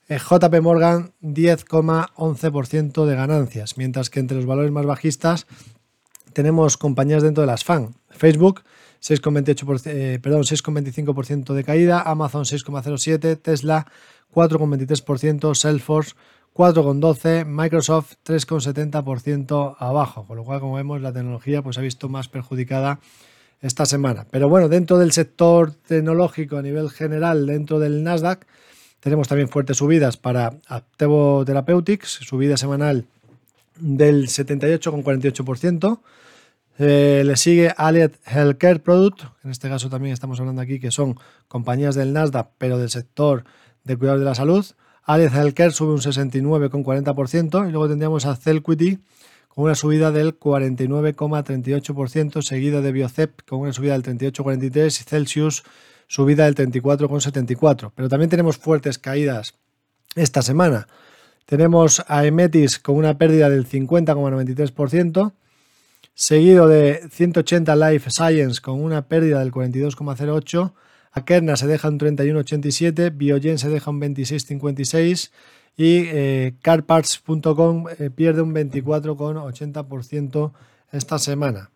eh, 0.09 0.19
JP 0.19 0.61
Morgan 0.61 1.13
10,11% 1.21 3.05
de 3.05 3.15
ganancias, 3.15 3.77
mientras 3.77 4.09
que 4.09 4.19
entre 4.19 4.35
los 4.35 4.45
valores 4.45 4.69
más 4.71 4.85
bajistas 4.85 5.47
tenemos 6.33 6.75
compañías 6.75 7.23
dentro 7.23 7.43
de 7.43 7.47
las 7.47 7.63
FAN. 7.63 7.95
Facebook 8.09 8.63
6,28%, 8.99 9.83
eh, 9.85 10.19
perdón, 10.21 10.43
6,25% 10.43 11.53
de 11.53 11.63
caída, 11.63 12.01
Amazon 12.01 12.43
6,07%, 12.43 13.37
Tesla 13.41 13.87
4,23%, 14.33 15.55
Salesforce 15.55 16.15
4,12%, 16.53 17.45
Microsoft 17.45 18.15
3,70% 18.25 19.77
abajo, 19.79 20.27
con 20.27 20.35
lo 20.35 20.43
cual 20.43 20.59
como 20.59 20.75
vemos 20.75 20.99
la 20.99 21.13
tecnología 21.13 21.61
pues 21.61 21.77
ha 21.77 21.81
visto 21.81 22.09
más 22.09 22.27
perjudicada 22.27 22.99
esta 23.61 23.85
semana. 23.85 24.25
Pero 24.29 24.49
bueno, 24.49 24.69
dentro 24.69 24.97
del 24.97 25.11
sector 25.11 25.73
tecnológico 25.73 26.57
a 26.57 26.61
nivel 26.61 26.89
general, 26.89 27.45
dentro 27.45 27.79
del 27.79 28.03
Nasdaq, 28.03 28.45
tenemos 28.99 29.27
también 29.27 29.49
fuertes 29.49 29.77
subidas 29.77 30.17
para 30.17 30.57
Actevo 30.67 31.43
Therapeutics, 31.45 32.07
subida 32.21 32.57
semanal 32.57 33.05
del 33.79 34.27
78,48%. 34.27 35.99
Eh, 36.79 37.23
le 37.25 37.35
sigue 37.35 37.73
Allied 37.77 38.11
Healthcare 38.25 38.79
Product, 38.79 39.23
en 39.43 39.51
este 39.51 39.69
caso 39.69 39.89
también 39.89 40.13
estamos 40.13 40.39
hablando 40.39 40.61
aquí 40.61 40.79
que 40.79 40.89
son 40.89 41.17
compañías 41.47 41.95
del 41.95 42.13
Nasdaq, 42.13 42.49
pero 42.57 42.77
del 42.77 42.89
sector 42.89 43.43
de 43.83 43.97
cuidados 43.97 44.21
de 44.21 44.25
la 44.25 44.35
salud. 44.35 44.65
Allied 45.03 45.33
Healthcare 45.33 45.71
sube 45.71 45.93
un 45.93 45.99
69,40% 45.99 47.67
y 47.67 47.71
luego 47.71 47.89
tendríamos 47.89 48.25
a 48.25 48.35
Celquity 48.35 48.99
con 49.53 49.65
una 49.65 49.75
subida 49.75 50.11
del 50.11 50.39
49,38%, 50.39 52.41
seguido 52.41 52.81
de 52.81 52.91
Biocep 52.91 53.41
con 53.47 53.59
una 53.59 53.73
subida 53.73 53.99
del 53.99 54.03
38,43% 54.03 54.87
y 54.87 55.03
Celsius 55.03 55.63
subida 56.07 56.45
del 56.45 56.55
34,74%. 56.55 57.91
Pero 57.95 58.09
también 58.09 58.29
tenemos 58.29 58.57
fuertes 58.57 58.97
caídas 58.97 59.55
esta 60.15 60.41
semana. 60.41 60.87
Tenemos 61.45 62.03
a 62.07 62.25
Emetis 62.25 62.79
con 62.79 62.95
una 62.95 63.17
pérdida 63.17 63.49
del 63.49 63.67
50,93%, 63.67 65.33
seguido 66.13 66.67
de 66.67 67.07
180 67.11 67.75
Life 67.75 68.09
Science 68.09 68.61
con 68.61 68.81
una 68.81 69.07
pérdida 69.07 69.39
del 69.39 69.51
42,08%, 69.51 70.73
Akerna 71.13 71.57
se 71.57 71.67
deja 71.67 71.89
un 71.89 71.99
31,87%, 71.99 73.11
Biogen 73.13 73.57
se 73.57 73.67
deja 73.67 73.91
un 73.91 73.99
26,56%, 73.99 75.29
y 75.81 76.05
eh, 76.05 76.53
carparts.com 76.61 77.85
eh, 77.97 78.11
pierde 78.11 78.43
un 78.43 78.53
24,80% 78.53 80.51
esta 80.91 81.17
semana. 81.17 81.71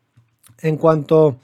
En 0.62 0.78
cuanto 0.78 1.40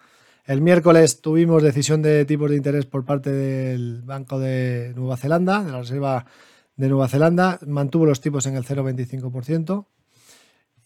El 0.45 0.61
miércoles 0.61 1.19
tuvimos 1.19 1.63
decisión 1.63 2.03
de 2.03 2.25
tipos 2.25 2.51
de 2.51 2.57
interés 2.57 2.85
por 2.85 3.05
parte 3.05 3.31
del 3.31 4.03
Banco 4.03 4.37
de 4.37 4.93
Nueva 4.95 5.17
Zelanda, 5.17 5.63
de 5.63 5.71
la 5.71 5.79
Reserva 5.79 6.27
de 6.75 6.89
Nueva 6.89 7.07
Zelanda, 7.07 7.59
mantuvo 7.65 8.05
los 8.05 8.21
tipos 8.21 8.45
en 8.45 8.55
el 8.55 8.65
0,25%. 8.65 9.85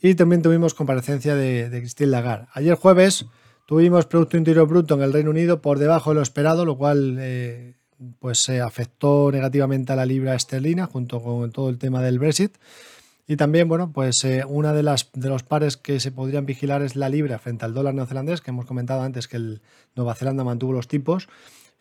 Y 0.02 0.16
también 0.16 0.42
tuvimos 0.42 0.74
comparecencia 0.74 1.36
de, 1.36 1.70
de 1.70 1.80
Christine 1.80 2.12
Lagarde. 2.12 2.48
Ayer 2.54 2.76
jueves 2.76 3.26
tuvimos 3.66 4.06
Producto 4.06 4.38
Interior 4.38 4.68
Bruto 4.68 4.96
en 4.96 5.02
el 5.02 5.14
Reino 5.14 5.30
Unido 5.30 5.62
por 5.62 5.78
debajo 5.78 6.12
de 6.12 6.16
lo 6.16 6.22
esperado, 6.22 6.66
lo 6.66 6.78
cual 6.78 7.18
eh, 7.20 7.76
pues 8.20 8.40
se 8.40 8.62
afectó 8.62 9.32
negativamente 9.32 9.94
a 9.94 9.96
la 9.96 10.06
libra 10.06 10.36
esterlina 10.36 10.86
junto 10.86 11.22
con 11.22 11.52
todo 11.52 11.70
el 11.70 11.78
tema 11.78 12.02
del 12.02 12.20
Brexit. 12.20 12.58
Y 13.28 13.36
también, 13.36 13.68
bueno, 13.68 13.92
pues 13.92 14.24
eh, 14.24 14.44
una 14.48 14.74
de 14.74 14.82
las 14.82 15.12
de 15.14 15.30
los 15.30 15.44
pares 15.44 15.78
que 15.78 16.00
se 16.00 16.12
podrían 16.12 16.48
vigilar 16.48 16.82
es 16.82 16.96
la 16.96 17.10
libra 17.10 17.38
frente 17.38 17.64
al 17.64 17.76
dólar 17.76 17.94
neozelandés, 17.94 18.42
que 18.42 18.50
hemos 18.50 18.66
comentado 18.66 19.04
antes 19.04 19.28
que 19.28 19.60
Nueva 19.96 20.16
Zelanda 20.16 20.44
mantuvo 20.44 20.74
los 20.74 20.88
tipos. 20.88 21.30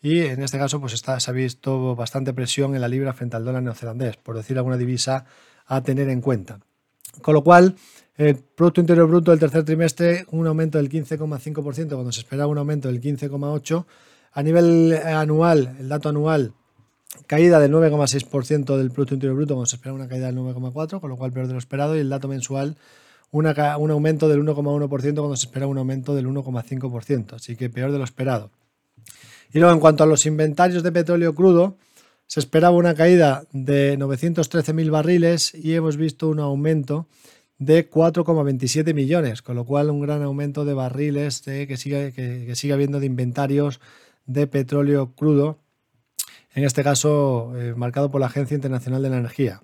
Y 0.00 0.20
en 0.20 0.42
este 0.42 0.58
caso, 0.58 0.80
pues 0.80 0.92
se 0.96 1.30
ha 1.30 1.32
visto 1.32 1.96
bastante 1.96 2.32
presión 2.32 2.74
en 2.74 2.80
la 2.80 2.88
libra 2.88 3.12
frente 3.12 3.36
al 3.36 3.44
dólar 3.44 3.62
neozelandés, 3.62 4.16
por 4.16 4.36
decir 4.36 4.56
alguna 4.56 4.76
divisa 4.76 5.24
a 5.66 5.82
tener 5.82 6.08
en 6.08 6.20
cuenta. 6.20 6.60
Con 7.20 7.34
lo 7.34 7.42
cual, 7.42 7.74
el 8.16 8.36
Producto 8.36 8.80
Interior 8.80 9.08
Bruto 9.08 9.30
del 9.32 9.40
tercer 9.40 9.64
trimestre, 9.64 10.24
un 10.30 10.46
aumento 10.46 10.78
del 10.78 10.88
15,5%, 10.88 11.88
cuando 11.88 12.12
se 12.12 12.20
esperaba 12.20 12.48
un 12.48 12.58
aumento 12.58 12.88
del 12.88 13.00
15,8%. 13.00 13.86
A 14.32 14.42
nivel 14.42 14.92
anual, 15.04 15.76
el 15.80 15.88
dato 15.88 16.10
anual, 16.10 16.52
caída 17.26 17.58
del 17.58 17.72
9,6% 17.72 18.76
del 18.76 18.90
Producto 18.90 19.14
Interior 19.14 19.36
Bruto, 19.36 19.54
cuando 19.54 19.66
se 19.66 19.76
esperaba 19.76 19.98
una 19.98 20.08
caída 20.08 20.26
del 20.26 20.36
9,4%, 20.36 21.00
con 21.00 21.10
lo 21.10 21.16
cual 21.16 21.32
peor 21.32 21.46
de 21.48 21.54
lo 21.54 21.58
esperado. 21.58 21.96
Y 21.96 22.00
el 22.00 22.08
dato 22.08 22.28
mensual, 22.28 22.76
una, 23.30 23.76
un 23.78 23.90
aumento 23.90 24.28
del 24.28 24.44
1,1% 24.44 24.88
cuando 24.88 25.36
se 25.36 25.46
esperaba 25.46 25.70
un 25.70 25.78
aumento 25.78 26.14
del 26.14 26.28
1,5%. 26.28 27.34
Así 27.34 27.56
que 27.56 27.68
peor 27.70 27.90
de 27.90 27.98
lo 27.98 28.04
esperado. 28.04 28.50
Y 29.52 29.58
luego, 29.58 29.74
en 29.74 29.80
cuanto 29.80 30.04
a 30.04 30.06
los 30.06 30.26
inventarios 30.26 30.82
de 30.82 30.92
petróleo 30.92 31.34
crudo, 31.34 31.76
se 32.26 32.40
esperaba 32.40 32.76
una 32.76 32.94
caída 32.94 33.44
de 33.52 33.98
913.000 33.98 34.90
barriles 34.90 35.54
y 35.54 35.74
hemos 35.74 35.96
visto 35.96 36.28
un 36.28 36.40
aumento 36.40 37.06
de 37.58 37.90
4,27 37.90 38.94
millones, 38.94 39.42
con 39.42 39.56
lo 39.56 39.64
cual 39.64 39.90
un 39.90 40.00
gran 40.00 40.22
aumento 40.22 40.64
de 40.64 40.74
barriles 40.74 41.44
de 41.44 41.66
que, 41.66 41.76
sigue, 41.76 42.12
que, 42.12 42.54
sigue 42.54 42.74
habiendo 42.74 43.00
de 43.00 43.06
inventarios 43.06 43.80
de 44.26 44.46
petróleo 44.46 45.14
crudo, 45.14 45.58
en 46.54 46.64
este 46.64 46.84
caso 46.84 47.52
eh, 47.56 47.74
marcado 47.74 48.10
por 48.10 48.20
la 48.20 48.26
Agencia 48.26 48.54
Internacional 48.54 49.02
de 49.02 49.10
la 49.10 49.18
Energía. 49.18 49.62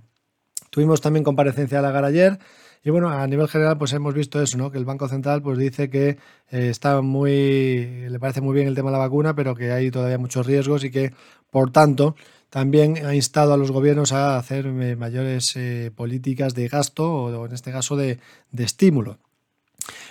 Tuvimos 0.70 1.00
también 1.00 1.22
comparecencia 1.22 1.80
de 1.80 1.92
la 1.92 2.06
ayer 2.06 2.38
y 2.84 2.90
bueno, 2.90 3.08
a 3.08 3.26
nivel 3.26 3.48
general 3.48 3.78
pues 3.78 3.94
hemos 3.94 4.12
visto 4.12 4.42
eso, 4.42 4.58
¿no? 4.58 4.70
Que 4.70 4.76
el 4.76 4.84
Banco 4.84 5.08
Central 5.08 5.40
pues 5.40 5.56
dice 5.56 5.88
que 5.88 6.18
eh, 6.50 6.68
está 6.68 7.00
muy, 7.00 8.06
le 8.10 8.18
parece 8.18 8.42
muy 8.42 8.54
bien 8.54 8.68
el 8.68 8.74
tema 8.74 8.90
de 8.90 8.98
la 8.98 8.98
vacuna, 8.98 9.34
pero 9.34 9.54
que 9.54 9.72
hay 9.72 9.90
todavía 9.90 10.18
muchos 10.18 10.46
riesgos 10.46 10.84
y 10.84 10.90
que 10.90 11.14
por 11.50 11.72
tanto 11.72 12.14
también 12.50 13.04
ha 13.06 13.14
instado 13.14 13.54
a 13.54 13.56
los 13.56 13.70
gobiernos 13.70 14.12
a 14.12 14.36
hacer 14.36 14.66
eh, 14.66 14.96
mayores 14.96 15.56
eh, 15.56 15.92
políticas 15.96 16.54
de 16.54 16.68
gasto 16.68 17.10
o, 17.10 17.46
en 17.46 17.54
este 17.54 17.72
caso 17.72 17.96
de, 17.96 18.18
estímulo. 18.58 19.18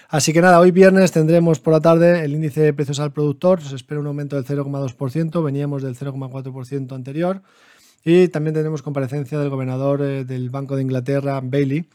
Así 0.10 0.34
que 0.34 0.42
nada, 0.42 0.60
hoy 0.60 0.72
viernes 0.72 1.12
tendremos 1.12 1.60
por 1.60 1.74
la 1.74 1.80
tarde 1.80 2.25
el 2.25 2.34
índice 2.34 2.62
de 2.62 2.74
precios 2.74 3.00
al 3.00 3.13
productor, 3.13 3.62
se 3.62 3.75
espera 3.75 4.01
un 4.01 4.08
aumento 4.08 4.36
del 4.36 4.46
0,2%, 4.46 5.44
veníamos 5.44 5.84
del 5.84 5.96
0,4% 5.96 6.96
anterior 6.96 7.44
y 8.03 8.27
también 8.30 8.56
tendremos 8.56 8.82
comparecencia 8.82 9.38
del 9.39 9.50
gobernador 9.50 10.25
del 10.25 10.50
Banco 10.50 10.75
de 10.75 10.82
Inglaterra, 10.82 11.39
Bailey, 11.42 11.88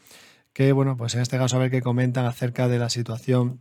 que 0.53 0.71
bueno, 0.71 0.97
pues 0.97 1.15
en 1.15 1.21
este 1.21 1.37
caso 1.37 1.55
a 1.55 1.59
ver 1.59 1.71
qué 1.71 1.81
comentan 1.81 2.25
acerca 2.25 2.67
de 2.67 2.79
la 2.79 2.89
situación 2.89 3.59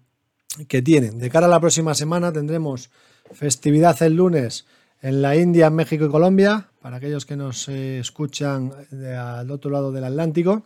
que 0.69 0.83
tienen. 0.83 1.19
De 1.19 1.31
cara 1.31 1.47
a 1.47 1.51
la 1.51 1.61
próxima 1.61 1.95
semana 1.95 2.33
tendremos 2.33 2.91
festividad 3.33 4.01
el 4.03 4.15
lunes 4.15 4.67
en 5.01 5.23
la 5.23 5.37
India, 5.37 5.71
México 5.71 6.07
y 6.07 6.09
Colombia, 6.09 6.69
para 6.81 6.97
aquellos 6.97 7.27
que 7.27 7.37
nos 7.37 7.69
eh, 7.69 7.99
escuchan 7.99 8.73
al 9.17 9.51
otro 9.51 9.71
lado 9.71 9.93
del 9.93 10.05
Atlántico. 10.05 10.65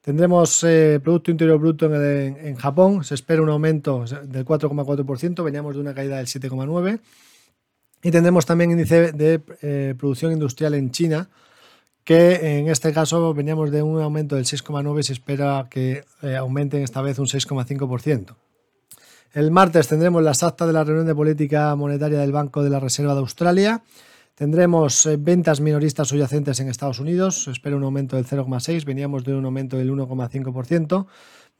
Tendremos 0.00 0.64
eh, 0.64 1.00
Producto 1.02 1.30
Interior 1.30 1.58
Bruto 1.58 1.92
en, 1.94 2.56
Japón, 2.56 3.04
se 3.04 3.14
espera 3.14 3.40
un 3.40 3.48
aumento 3.48 4.04
del 4.24 4.44
4,4%, 4.44 5.44
veníamos 5.44 5.74
de 5.74 5.80
una 5.80 5.94
caída 5.94 6.16
del 6.16 6.26
7,9%. 6.26 7.00
Y 8.04 8.10
tendremos 8.10 8.44
también 8.44 8.72
índice 8.72 9.12
de 9.12 9.40
eh, 9.62 9.94
producción 9.96 10.32
industrial 10.32 10.74
en 10.74 10.90
China, 10.90 11.30
que 12.04 12.58
en 12.58 12.68
este 12.68 12.92
caso 12.92 13.32
veníamos 13.34 13.70
de 13.70 13.82
un 13.82 14.00
aumento 14.00 14.36
del 14.36 14.44
6,9% 14.44 14.98
y 14.98 15.02
se 15.02 15.12
espera 15.12 15.66
que 15.70 16.04
aumente 16.38 16.82
esta 16.82 17.02
vez 17.02 17.18
un 17.18 17.26
6,5%. 17.26 18.36
El 19.32 19.50
martes 19.50 19.88
tendremos 19.88 20.22
las 20.22 20.42
actas 20.42 20.66
de 20.66 20.74
la 20.74 20.84
reunión 20.84 21.06
de 21.06 21.14
política 21.14 21.74
monetaria 21.74 22.18
del 22.18 22.32
Banco 22.32 22.62
de 22.62 22.68
la 22.68 22.80
Reserva 22.80 23.14
de 23.14 23.20
Australia. 23.20 23.82
Tendremos 24.34 25.06
eh, 25.06 25.16
ventas 25.18 25.62
minoristas 25.62 26.08
subyacentes 26.08 26.60
en 26.60 26.68
Estados 26.68 26.98
Unidos, 26.98 27.44
se 27.44 27.50
espera 27.50 27.76
un 27.76 27.82
aumento 27.82 28.16
del 28.16 28.26
0,6, 28.26 28.84
veníamos 28.84 29.24
de 29.24 29.34
un 29.34 29.44
aumento 29.46 29.78
del 29.78 29.90
1,5%. 29.90 31.06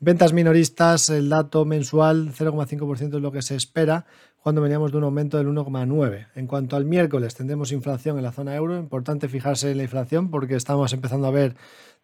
Ventas 0.00 0.34
minoristas, 0.34 1.08
el 1.08 1.30
dato 1.30 1.64
mensual 1.64 2.34
0,5% 2.34 3.16
es 3.16 3.22
lo 3.22 3.32
que 3.32 3.40
se 3.40 3.56
espera 3.56 4.04
cuando 4.42 4.60
veníamos 4.60 4.90
de 4.90 4.98
un 4.98 5.04
aumento 5.04 5.38
del 5.38 5.46
1,9. 5.46 6.26
En 6.34 6.46
cuanto 6.48 6.74
al 6.74 6.84
miércoles, 6.84 7.34
tendremos 7.34 7.70
inflación 7.70 8.16
en 8.16 8.24
la 8.24 8.32
zona 8.32 8.56
euro. 8.56 8.76
Importante 8.76 9.28
fijarse 9.28 9.70
en 9.70 9.76
la 9.76 9.84
inflación 9.84 10.30
porque 10.30 10.56
estamos 10.56 10.92
empezando 10.92 11.28
a 11.28 11.30
ver 11.30 11.54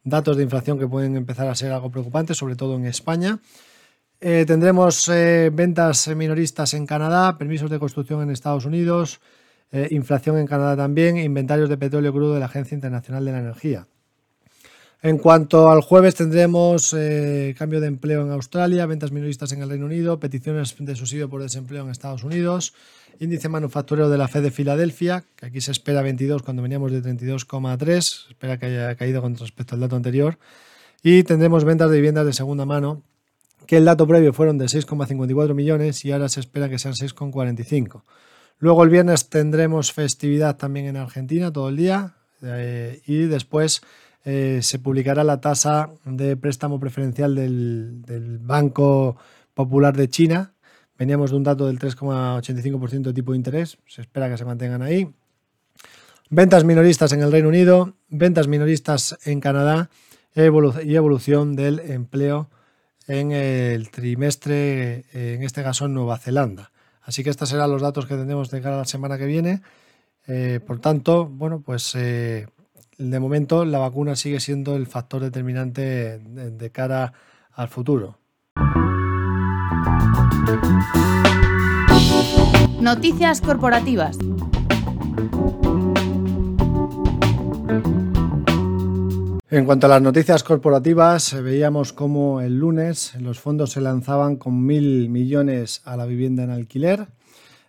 datos 0.05 0.37
de 0.37 0.45
inflación 0.45 0.79
que 0.79 0.87
pueden 0.87 1.17
empezar 1.17 1.49
a 1.49 1.55
ser 1.57 1.73
algo 1.73 1.91
preocupantes, 1.91 2.37
sobre 2.37 2.55
todo 2.55 2.77
en 2.77 2.87
España. 2.87 3.41
Eh, 4.21 4.45
tendremos 4.47 5.09
eh, 5.09 5.51
ventas 5.53 6.07
minoristas 6.15 6.75
en 6.75 6.87
Canadá, 6.87 7.37
permisos 7.39 7.71
de 7.71 7.81
construcción 7.81 8.23
en 8.23 8.31
Estados 8.31 8.65
Unidos, 8.65 9.21
eh, 9.73 9.89
inflación 9.91 10.39
en 10.39 10.47
Canadá 10.47 10.77
también, 10.77 11.17
inventarios 11.17 11.69
de 11.69 11.77
petróleo 11.77 12.13
crudo 12.13 12.35
de 12.35 12.41
la 12.41 12.47
Agencia 12.47 12.77
Internacional 12.77 13.25
de 13.25 13.33
la 13.33 13.41
Energía. 13.41 13.89
En 15.01 15.19
cuanto 15.19 15.71
al 15.71 15.81
jueves 15.81 16.17
tendremos 16.17 16.91
cambio 17.57 17.81
de 17.81 17.87
empleo 17.87 18.23
en 18.23 18.33
Australia, 18.33 18.85
ventas 18.87 19.13
minoristas 19.13 19.53
en 19.53 19.63
el 19.63 19.69
Reino 19.69 19.87
Unido, 19.87 20.19
peticiones 20.19 20.75
de 20.77 20.97
subsidio 20.97 21.31
por 21.31 21.41
desempleo 21.41 21.85
en 21.85 21.91
Estados 21.91 22.25
Unidos, 22.25 22.75
índice 23.21 23.49
manufacturero 23.49 24.11
de 24.11 24.19
la 24.19 24.27
Fed 24.27 24.43
de 24.43 24.51
Filadelfia, 24.51 25.23
que 25.37 25.47
aquí 25.47 25.61
se 25.61 25.71
espera 25.71 26.03
22 26.03 26.43
cuando 26.43 26.63
veníamos 26.63 26.91
de 26.91 27.01
32,3, 27.01 28.29
espera 28.29 28.59
que 28.59 28.67
haya 28.67 28.97
caído 28.97 29.23
con 29.23 29.37
respecto 29.37 29.77
al 29.77 29.83
dato 29.83 29.95
anterior, 29.95 30.37
y 31.01 31.23
tendremos 31.23 31.65
ventas 31.65 31.91
de 31.91 31.97
viviendas 31.97 32.27
de 32.27 32.33
segunda 32.33 32.65
mano 32.65 33.03
que 33.69 33.77
el 33.77 33.85
dato 33.85 34.05
previo 34.07 34.33
fueron 34.33 34.59
de 34.59 34.65
6,54 34.65 35.55
millones 35.55 36.05
y 36.05 36.11
ahora 36.11 36.29
se 36.29 36.41
espera 36.41 36.69
que 36.69 36.79
sean 36.79 36.95
6,45. 36.95 38.03
Luego 38.59 38.83
el 38.83 38.91
viernes 38.91 39.29
tendremos 39.29 39.93
festividad 39.93 40.57
también 40.57 40.87
en 40.87 40.97
Argentina 40.97 41.53
todo 41.53 41.69
el 41.69 41.77
día 41.77 42.15
eh, 42.43 43.01
y 43.07 43.27
después 43.27 43.83
eh, 44.31 44.61
se 44.61 44.79
publicará 44.79 45.25
la 45.25 45.41
tasa 45.41 45.89
de 46.05 46.37
préstamo 46.37 46.79
preferencial 46.79 47.35
del, 47.35 48.39
Banco 48.43 49.17
Popular 49.55 49.97
de 49.97 50.11
China. 50.11 50.53
Veníamos 50.99 51.31
de 51.31 51.39
un 51.39 51.45
dato 51.45 51.67
del 51.67 51.79
3,85% 51.79 53.05
de 53.05 53.15
tipo 53.15 53.33
de 53.33 53.39
interés, 53.39 53.79
se 53.87 54.03
espera 54.03 54.29
que 54.29 54.37
se 54.37 54.45
mantengan 54.45 54.83
ahí. 54.83 55.09
Ventas 56.29 56.65
minoristas 56.65 57.11
en 57.15 57.23
el 57.23 57.33
Reino 57.33 57.49
Unido, 57.49 57.95
ventas 58.11 58.49
minoristas 58.49 59.17
en 59.25 59.41
Canadá 59.41 59.89
y 60.35 60.95
evolución 60.95 61.57
del 61.57 61.81
empleo 61.81 62.51
en 63.07 63.33
el 63.33 63.91
trimestre, 63.91 65.07
en 65.15 65.43
este 65.43 65.63
caso 65.63 65.87
en 65.87 65.95
Nueva 65.95 66.19
Zelanda. 66.19 66.71
Así 67.01 67.25
que 67.25 67.31
estos 67.31 67.49
serán 67.49 67.71
los 67.71 67.81
datos 67.81 68.05
que 68.05 68.15
tendremos 68.15 68.51
de 68.51 68.61
cara 68.61 68.75
a 68.75 68.79
la 68.81 68.85
semana 68.85 69.17
que 69.17 69.25
viene. 69.25 69.63
Eh, 70.27 70.61
por 70.67 70.81
tanto, 70.81 71.25
bueno, 71.25 71.63
pues 71.65 71.95
eh, 71.95 72.47
de 72.99 73.21
momento 73.21 73.65
la 73.65 73.79
vacuna 73.79 74.17
sigue 74.17 74.41
siendo 74.41 74.75
el 74.77 74.87
factor 74.87 75.23
determinante 75.23 76.19
de 76.19 76.71
cara 76.71 77.13
al 77.53 77.69
futuro. 77.69 78.19
Noticias 82.81 83.41
corporativas. 83.41 84.19
En 89.51 89.65
cuanto 89.65 89.87
a 89.87 89.89
las 89.89 90.03
noticias 90.03 90.43
corporativas, 90.43 91.41
veíamos 91.43 91.93
cómo 91.93 92.41
el 92.41 92.59
lunes 92.59 93.15
los 93.19 93.41
fondos 93.41 93.71
se 93.71 93.81
lanzaban 93.81 94.37
con 94.37 94.67
mil 94.67 95.09
millones 95.09 95.81
a 95.85 95.97
la 95.97 96.05
vivienda 96.05 96.43
en 96.45 96.51
alquiler. 96.51 97.07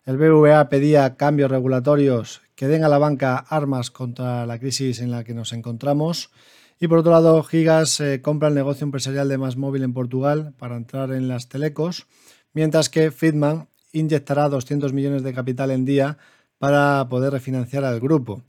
El 0.06 0.18
BVA 0.18 0.68
pedía 0.70 1.16
cambios 1.16 1.50
regulatorios 1.50 2.42
que 2.60 2.68
den 2.68 2.84
a 2.84 2.90
la 2.90 2.98
banca 2.98 3.38
armas 3.38 3.90
contra 3.90 4.46
la 4.46 4.60
crisis 4.60 5.00
en 5.00 5.12
la 5.12 5.24
que 5.24 5.34
nos 5.34 5.54
encontramos. 5.54 6.30
Y 6.78 6.90
por 6.90 6.98
otro 6.98 7.14
lado, 7.14 7.42
Gigas 7.42 8.02
eh, 8.02 8.22
compra 8.22 8.50
el 8.50 8.54
negocio 8.54 8.84
empresarial 8.84 9.30
de 9.30 9.38
Más 9.38 9.56
Móvil 9.56 9.82
en 9.84 9.94
Portugal 9.94 10.54
para 10.58 10.76
entrar 10.76 11.14
en 11.14 11.30
las 11.30 11.48
telecos, 11.48 12.08
mientras 12.52 12.90
que 12.90 13.12
Fitman 13.12 13.70
inyectará 13.94 14.50
200 14.50 14.92
millones 14.92 15.24
de 15.24 15.34
capital 15.34 15.72
en 15.72 15.86
día 15.86 16.18
para 16.58 17.08
poder 17.08 17.32
refinanciar 17.32 17.86
al 17.86 18.02
grupo. 18.02 18.44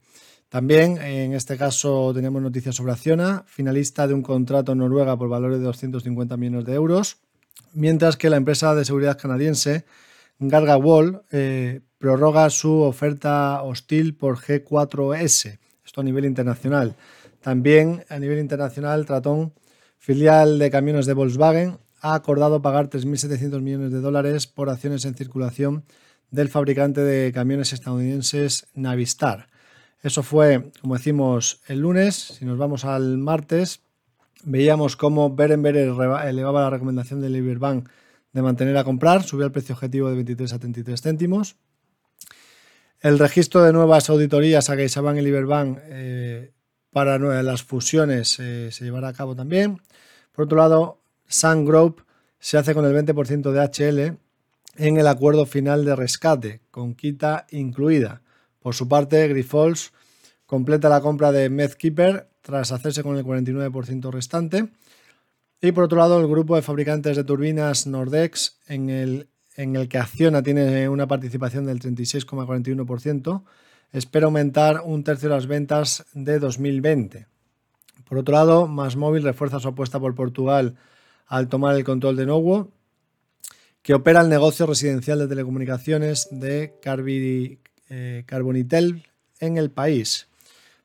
También, 0.48 1.00
en 1.00 1.32
este 1.32 1.56
caso, 1.56 2.12
tenemos 2.12 2.42
noticias 2.42 2.74
sobre 2.74 2.90
Acciona, 2.90 3.44
finalista 3.46 4.08
de 4.08 4.14
un 4.14 4.22
contrato 4.22 4.72
en 4.72 4.78
Noruega 4.78 5.16
por 5.16 5.28
valor 5.28 5.52
de 5.52 5.60
250 5.60 6.36
millones 6.36 6.64
de 6.64 6.74
euros, 6.74 7.18
mientras 7.74 8.16
que 8.16 8.28
la 8.28 8.38
empresa 8.38 8.74
de 8.74 8.84
seguridad 8.84 9.16
canadiense 9.16 9.84
Garga 10.40 10.78
Wall 10.78 11.22
eh, 11.30 11.80
prorroga 11.98 12.48
su 12.48 12.80
oferta 12.80 13.62
hostil 13.62 14.16
por 14.16 14.38
G4S, 14.38 15.58
esto 15.84 16.00
a 16.00 16.04
nivel 16.04 16.24
internacional. 16.24 16.96
También 17.42 18.04
a 18.08 18.18
nivel 18.18 18.38
internacional, 18.38 19.04
Tratón, 19.04 19.52
filial 19.98 20.58
de 20.58 20.70
camiones 20.70 21.04
de 21.04 21.12
Volkswagen, 21.12 21.78
ha 22.00 22.14
acordado 22.14 22.62
pagar 22.62 22.88
3.700 22.88 23.60
millones 23.60 23.92
de 23.92 24.00
dólares 24.00 24.46
por 24.46 24.70
acciones 24.70 25.04
en 25.04 25.14
circulación 25.14 25.84
del 26.30 26.48
fabricante 26.48 27.02
de 27.02 27.32
camiones 27.32 27.74
estadounidenses 27.74 28.66
Navistar. 28.72 29.48
Eso 30.02 30.22
fue, 30.22 30.72
como 30.80 30.96
decimos, 30.96 31.60
el 31.66 31.80
lunes. 31.80 32.14
Si 32.14 32.46
nos 32.46 32.56
vamos 32.56 32.86
al 32.86 33.18
martes, 33.18 33.82
veíamos 34.44 34.96
cómo 34.96 35.34
Berenber 35.34 35.76
elevaba 35.76 36.62
la 36.62 36.70
recomendación 36.70 37.20
del 37.20 37.34
Liberbank 37.34 37.90
de 38.32 38.42
mantener 38.42 38.76
a 38.76 38.84
comprar, 38.84 39.22
subió 39.22 39.46
el 39.46 39.52
precio 39.52 39.74
objetivo 39.74 40.08
de 40.08 40.14
23 40.16 40.52
a 40.52 40.58
33 40.58 41.00
céntimos. 41.00 41.56
El 43.00 43.18
registro 43.18 43.62
de 43.62 43.72
nuevas 43.72 44.10
auditorías 44.10 44.68
a 44.68 44.76
CaixaBank 44.76 45.18
y 45.18 45.22
Liberbank 45.22 45.78
eh, 45.84 46.52
para 46.90 47.18
las 47.42 47.62
fusiones 47.62 48.38
eh, 48.38 48.70
se 48.70 48.84
llevará 48.84 49.08
a 49.08 49.12
cabo 49.12 49.34
también. 49.34 49.80
Por 50.32 50.44
otro 50.44 50.58
lado, 50.58 51.00
Sun 51.26 51.64
Group 51.64 52.04
se 52.38 52.58
hace 52.58 52.74
con 52.74 52.84
el 52.84 52.94
20% 52.94 53.52
de 53.52 53.60
HL 53.60 54.18
en 54.76 54.96
el 54.96 55.06
acuerdo 55.06 55.46
final 55.46 55.84
de 55.84 55.96
rescate, 55.96 56.60
con 56.70 56.94
quita 56.94 57.46
incluida. 57.50 58.22
Por 58.60 58.74
su 58.74 58.88
parte, 58.88 59.26
Grifols 59.28 59.92
completa 60.46 60.88
la 60.88 61.00
compra 61.00 61.32
de 61.32 61.48
Medkeeper 61.48 62.28
tras 62.42 62.72
hacerse 62.72 63.02
con 63.02 63.16
el 63.16 63.24
49% 63.24 64.10
restante. 64.10 64.68
Y 65.62 65.72
por 65.72 65.84
otro 65.84 65.98
lado, 65.98 66.20
el 66.20 66.26
grupo 66.26 66.56
de 66.56 66.62
fabricantes 66.62 67.16
de 67.16 67.24
turbinas 67.24 67.86
Nordex, 67.86 68.58
en 68.66 68.88
el, 68.88 69.28
en 69.56 69.76
el 69.76 69.88
que 69.88 69.98
Acciona 69.98 70.42
tiene 70.42 70.88
una 70.88 71.06
participación 71.06 71.66
del 71.66 71.80
36,41%, 71.80 73.42
espera 73.92 74.26
aumentar 74.26 74.80
un 74.84 75.04
tercio 75.04 75.28
de 75.28 75.34
las 75.34 75.46
ventas 75.46 76.06
de 76.14 76.38
2020. 76.38 77.26
Por 78.08 78.18
otro 78.18 78.34
lado, 78.34 78.66
Móvil 78.66 79.22
refuerza 79.22 79.60
su 79.60 79.68
apuesta 79.68 80.00
por 80.00 80.14
Portugal 80.14 80.76
al 81.26 81.48
tomar 81.48 81.76
el 81.76 81.84
control 81.84 82.16
de 82.16 82.26
Nowo, 82.26 82.72
que 83.82 83.94
opera 83.94 84.22
el 84.22 84.28
negocio 84.28 84.66
residencial 84.66 85.18
de 85.18 85.28
telecomunicaciones 85.28 86.28
de 86.30 86.74
eh, 87.88 88.24
Carbonitel 88.26 89.06
en 89.38 89.56
el 89.58 89.70
país. 89.70 90.29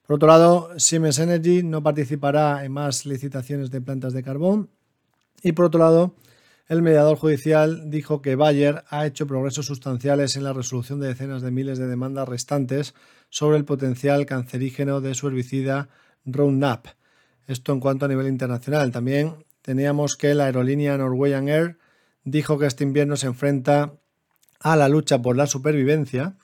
Por 0.07 0.17
otro 0.17 0.27
lado, 0.27 0.69
Siemens 0.77 1.17
Energy 1.17 1.63
no 1.63 1.81
participará 1.81 2.63
en 2.63 2.71
más 2.71 3.05
licitaciones 3.05 3.71
de 3.71 3.81
plantas 3.81 4.13
de 4.13 4.21
carbón. 4.21 4.69
Y 5.41 5.53
por 5.53 5.65
otro 5.65 5.79
lado, 5.79 6.13
el 6.67 6.81
mediador 6.81 7.17
judicial 7.17 7.89
dijo 7.89 8.21
que 8.21 8.35
Bayer 8.35 8.83
ha 8.89 9.05
hecho 9.07 9.25
progresos 9.25 9.65
sustanciales 9.65 10.35
en 10.35 10.43
la 10.43 10.53
resolución 10.53 10.99
de 10.99 11.07
decenas 11.07 11.41
de 11.41 11.51
miles 11.51 11.79
de 11.79 11.87
demandas 11.87 12.29
restantes 12.29 12.93
sobre 13.29 13.57
el 13.57 13.65
potencial 13.65 14.25
cancerígeno 14.25 15.01
de 15.01 15.15
su 15.15 15.27
herbicida 15.27 15.89
Roundup. 16.25 16.87
Esto 17.47 17.73
en 17.73 17.79
cuanto 17.79 18.05
a 18.05 18.07
nivel 18.07 18.27
internacional. 18.27 18.91
También 18.91 19.45
teníamos 19.61 20.17
que 20.17 20.35
la 20.35 20.45
aerolínea 20.45 20.97
Norwegian 20.97 21.49
Air 21.49 21.77
dijo 22.23 22.59
que 22.59 22.67
este 22.67 22.83
invierno 22.83 23.15
se 23.15 23.27
enfrenta 23.27 23.93
a 24.59 24.75
la 24.75 24.87
lucha 24.87 25.21
por 25.21 25.35
la 25.35 25.47
supervivencia 25.47 26.35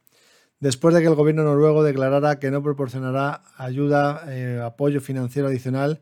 después 0.61 0.95
de 0.95 1.01
que 1.01 1.07
el 1.07 1.15
gobierno 1.15 1.43
noruego 1.43 1.83
declarara 1.83 2.39
que 2.39 2.51
no 2.51 2.63
proporcionará 2.63 3.41
ayuda, 3.57 4.23
eh, 4.29 4.61
apoyo 4.63 5.01
financiero 5.01 5.49
adicional 5.49 5.99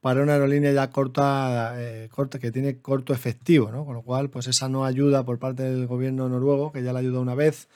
para 0.00 0.22
una 0.22 0.34
aerolínea 0.34 0.72
ya 0.72 0.90
corta, 0.90 1.74
eh, 1.76 2.08
corta 2.12 2.38
que 2.38 2.52
tiene 2.52 2.80
corto 2.80 3.12
efectivo, 3.12 3.72
¿no? 3.72 3.84
Con 3.84 3.94
lo 3.94 4.02
cual, 4.02 4.30
pues 4.30 4.46
esa 4.46 4.68
no 4.68 4.84
ayuda 4.84 5.24
por 5.24 5.40
parte 5.40 5.64
del 5.64 5.88
gobierno 5.88 6.28
noruego, 6.28 6.70
que 6.70 6.84
ya 6.84 6.92
la 6.92 7.00
ayudó 7.00 7.20
una 7.20 7.34
vez, 7.34 7.68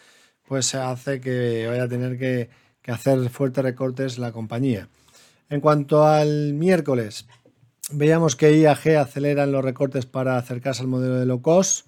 pues 0.46 0.76
hace 0.76 1.20
que 1.20 1.66
vaya 1.68 1.84
a 1.84 1.88
tener 1.88 2.18
que, 2.18 2.50
que 2.82 2.92
hacer 2.92 3.28
fuertes 3.30 3.64
recortes 3.64 4.18
la 4.18 4.30
compañía. 4.30 4.88
En 5.48 5.60
cuanto 5.60 6.06
al 6.06 6.54
miércoles, 6.54 7.26
Veíamos 7.92 8.34
que 8.34 8.58
IAG 8.58 8.98
acelera 8.98 9.44
en 9.44 9.52
los 9.52 9.64
recortes 9.64 10.06
para 10.06 10.38
acercarse 10.38 10.82
al 10.82 10.88
modelo 10.88 11.14
de 11.14 11.26
low 11.26 11.40
cost. 11.40 11.86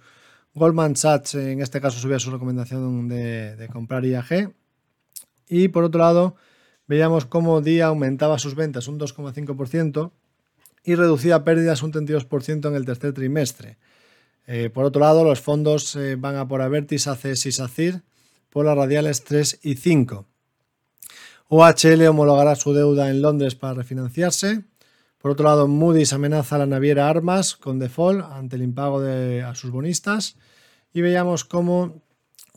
Goldman 0.59 0.97
Sachs, 0.97 1.35
en 1.35 1.61
este 1.62 1.81
caso, 1.81 1.99
subía 1.99 2.18
su 2.18 2.31
recomendación 2.31 3.09
de, 3.09 3.68
comprar 3.73 4.05
IAG. 4.05 4.53
Y 5.49 5.68
por 5.68 5.85
otro 5.85 6.01
lado, 6.01 6.37
veíamos 6.87 7.25
cómo 7.25 7.61
Día 7.61 7.87
aumentaba 7.87 8.38
sus 8.38 8.55
ventas 8.55 8.88
un 8.88 8.99
2,5% 8.99 10.11
y 10.85 10.94
reducía 10.94 11.44
pérdidas 11.44 11.83
un 11.83 11.92
32% 11.92 12.68
en 12.68 12.75
el 12.75 12.85
tercer 12.85 13.12
trimestre. 13.12 13.79
Eh, 14.47 14.71
por 14.71 14.85
otro 14.85 15.01
lado, 15.01 15.25
los 15.25 15.40
fondos 15.40 15.94
eh, 15.97 16.16
van 16.16 16.37
a 16.37 16.49
por 16.49 16.62
Avertis, 16.62 17.07
ACS 17.07 17.47
y 17.47 17.53
SACIR 17.53 18.03
por 18.51 18.64
las 18.64 18.77
radiales 18.77 19.25
3 19.25 19.61
y 19.62 19.75
5. 19.75 20.27
OHL 21.49 22.07
homologará 22.07 22.55
su 22.57 22.73
deuda 22.75 23.11
en 23.11 23.23
Londres 23.23 23.55
para 23.55 23.75
refinanciarse. 23.75 24.64
Por 25.18 25.33
otro 25.33 25.46
lado, 25.46 25.66
Moody's 25.66 26.12
amenaza 26.12 26.57
a 26.57 26.59
la 26.61 26.66
naviera 26.66 27.09
Armas 27.09 27.57
con 27.57 27.78
default 27.78 28.24
ante 28.24 28.57
el 28.57 28.62
impago 28.62 29.00
de, 29.00 29.42
a 29.42 29.54
sus 29.54 29.70
bonistas. 29.70 30.37
Y 30.92 31.00
veíamos 31.00 31.44
cómo 31.44 32.02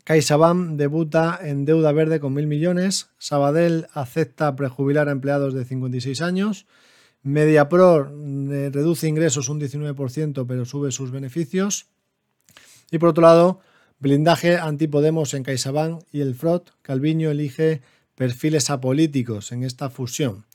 CaixaBank 0.04 0.78
debuta 0.78 1.40
en 1.42 1.66
deuda 1.66 1.92
verde 1.92 2.20
con 2.20 2.34
mil 2.34 2.48
millones. 2.48 3.10
Sabadell 3.18 3.88
acepta 3.94 4.56
prejubilar 4.56 5.10
a 5.10 5.12
empleados 5.12 5.54
de 5.54 5.66
56 5.66 6.22
años. 6.22 6.68
MediaPro 7.24 8.12
eh, 8.52 8.70
reduce 8.72 9.08
ingresos 9.08 9.50
un 9.50 9.60
19% 9.60 10.46
pero 10.48 10.66
sube 10.66 10.92
sus 10.92 11.12
beneficios. 11.12 11.88
Y 12.92 12.98
por 12.98 13.10
otro 13.10 13.24
lado, 13.24 13.60
blindaje 14.00 14.58
antipodemos 14.58 15.34
en 15.34 15.44
CaixaBank 15.44 16.04
y 16.12 16.22
el 16.22 16.36
FROT. 16.36 16.72
Calviño 16.82 17.32
elige 17.32 17.82
perfiles 18.16 18.70
apolíticos 18.70 19.52
en 19.52 19.64
esta 19.64 19.90
fusión. 19.90 20.46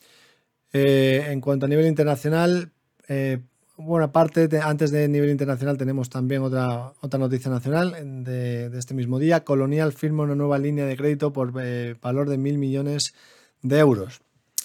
Eh, 0.79 1.33
en 1.33 1.41
cuanto 1.41 1.65
a 1.65 1.71
nivel 1.71 1.87
internacional, 1.87 2.71
eh, 3.09 3.39
bueno, 3.79 4.05
aparte, 4.05 4.47
antes 4.63 4.91
de 4.91 5.09
nivel 5.09 5.31
internacional 5.31 5.79
tenemos 5.79 6.11
también 6.11 6.43
otra, 6.43 6.93
otra 7.01 7.19
noticia 7.19 7.51
nacional 7.51 7.95
de, 8.25 8.67
este 8.77 8.93
mismo 8.93 9.19
día. 9.19 9.43
Colonial 9.43 9.95
firma 9.95 10.25
una 10.25 10.35
nueva 10.35 10.59
línea 10.59 10.85
de 10.85 10.95
crédito 10.99 11.33
por 11.33 11.55
eh, 11.59 11.95
valor 12.03 12.29
de 12.29 12.37
mil 12.37 12.59
millones 12.59 13.15
de 13.63 13.79
euros. 13.79 14.21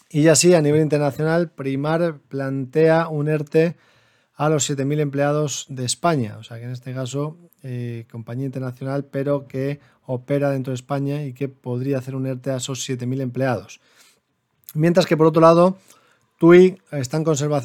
Y 0.09 0.27
así, 0.27 0.53
a 0.53 0.61
nivel 0.61 0.81
internacional, 0.81 1.49
Primar 1.49 2.19
plantea 2.27 3.07
un 3.07 3.29
ERTE 3.29 3.77
a 4.35 4.49
los 4.49 4.69
7.000 4.69 4.99
empleados 4.99 5.65
de 5.69 5.85
España. 5.85 6.37
O 6.39 6.43
sea 6.43 6.57
que 6.57 6.65
en 6.65 6.71
este 6.71 6.93
caso, 6.93 7.37
compañía 8.11 8.47
internacional, 8.47 9.05
pero 9.05 9.47
que 9.47 9.79
opera 10.05 10.49
dentro 10.49 10.71
de 10.71 10.75
España 10.75 11.23
y 11.23 11.31
que 11.31 11.47
podría 11.47 11.99
hacer 11.99 12.15
un 12.15 12.27
ERTE 12.27 12.51
a 12.51 12.57
esos 12.57 12.85
7.000 12.89 13.21
empleados. 13.21 13.79
Mientras 14.73 15.05
que, 15.05 15.15
por 15.15 15.27
otro 15.27 15.41
lado, 15.41 15.77
TUI 16.41 16.81
está 16.89 17.21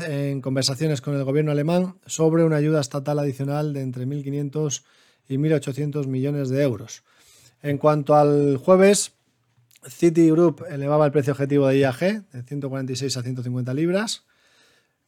en 0.06 0.42
conversaciones 0.42 1.00
con 1.00 1.14
el 1.14 1.24
gobierno 1.24 1.50
alemán 1.50 1.94
sobre 2.04 2.44
una 2.44 2.56
ayuda 2.56 2.82
estatal 2.82 3.18
adicional 3.18 3.72
de 3.72 3.80
entre 3.80 4.06
1.500 4.06 4.82
y 5.30 5.38
1.800 5.38 6.06
millones 6.06 6.50
de 6.50 6.62
euros. 6.62 7.02
En 7.62 7.78
cuanto 7.78 8.16
al 8.16 8.58
jueves, 8.58 9.12
Citigroup 9.88 10.62
elevaba 10.68 11.06
el 11.06 11.10
precio 11.10 11.32
objetivo 11.32 11.66
de 11.68 11.78
IAG 11.78 12.28
de 12.30 12.42
146 12.42 13.16
a 13.16 13.22
150 13.22 13.72
libras. 13.72 14.24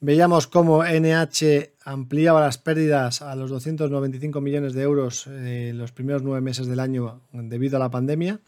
Veíamos 0.01 0.47
cómo 0.47 0.83
NH 0.83 1.75
ampliaba 1.85 2.41
las 2.41 2.57
pérdidas 2.57 3.21
a 3.21 3.37
los 3.37 3.51
295 3.51 4.41
millones 4.41 4.73
de 4.73 4.81
euros 4.81 5.27
en 5.27 5.77
los 5.77 5.93
primeros 5.93 6.23
nueve 6.23 6.41
meses 6.41 6.69
del 6.69 6.81
año 6.81 7.21
debido 7.33 7.77
a 7.77 7.81
la 7.81 7.91
pandemia. 7.91 8.41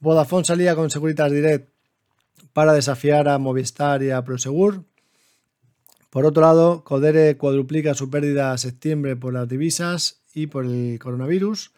Vodafone 0.00 0.44
salía 0.44 0.76
con 0.76 0.90
Securitas 0.90 1.32
Direct 1.32 1.73
para 2.54 2.72
desafiar 2.72 3.28
a 3.28 3.36
Movistar 3.38 4.02
y 4.02 4.10
a 4.10 4.24
Prosegur. 4.24 4.84
Por 6.08 6.24
otro 6.24 6.42
lado, 6.42 6.84
Codere 6.84 7.36
cuadruplica 7.36 7.94
su 7.94 8.08
pérdida 8.08 8.52
a 8.52 8.58
septiembre 8.58 9.16
por 9.16 9.34
las 9.34 9.48
divisas 9.48 10.22
y 10.32 10.46
por 10.46 10.64
el 10.64 10.98
coronavirus. 11.00 11.72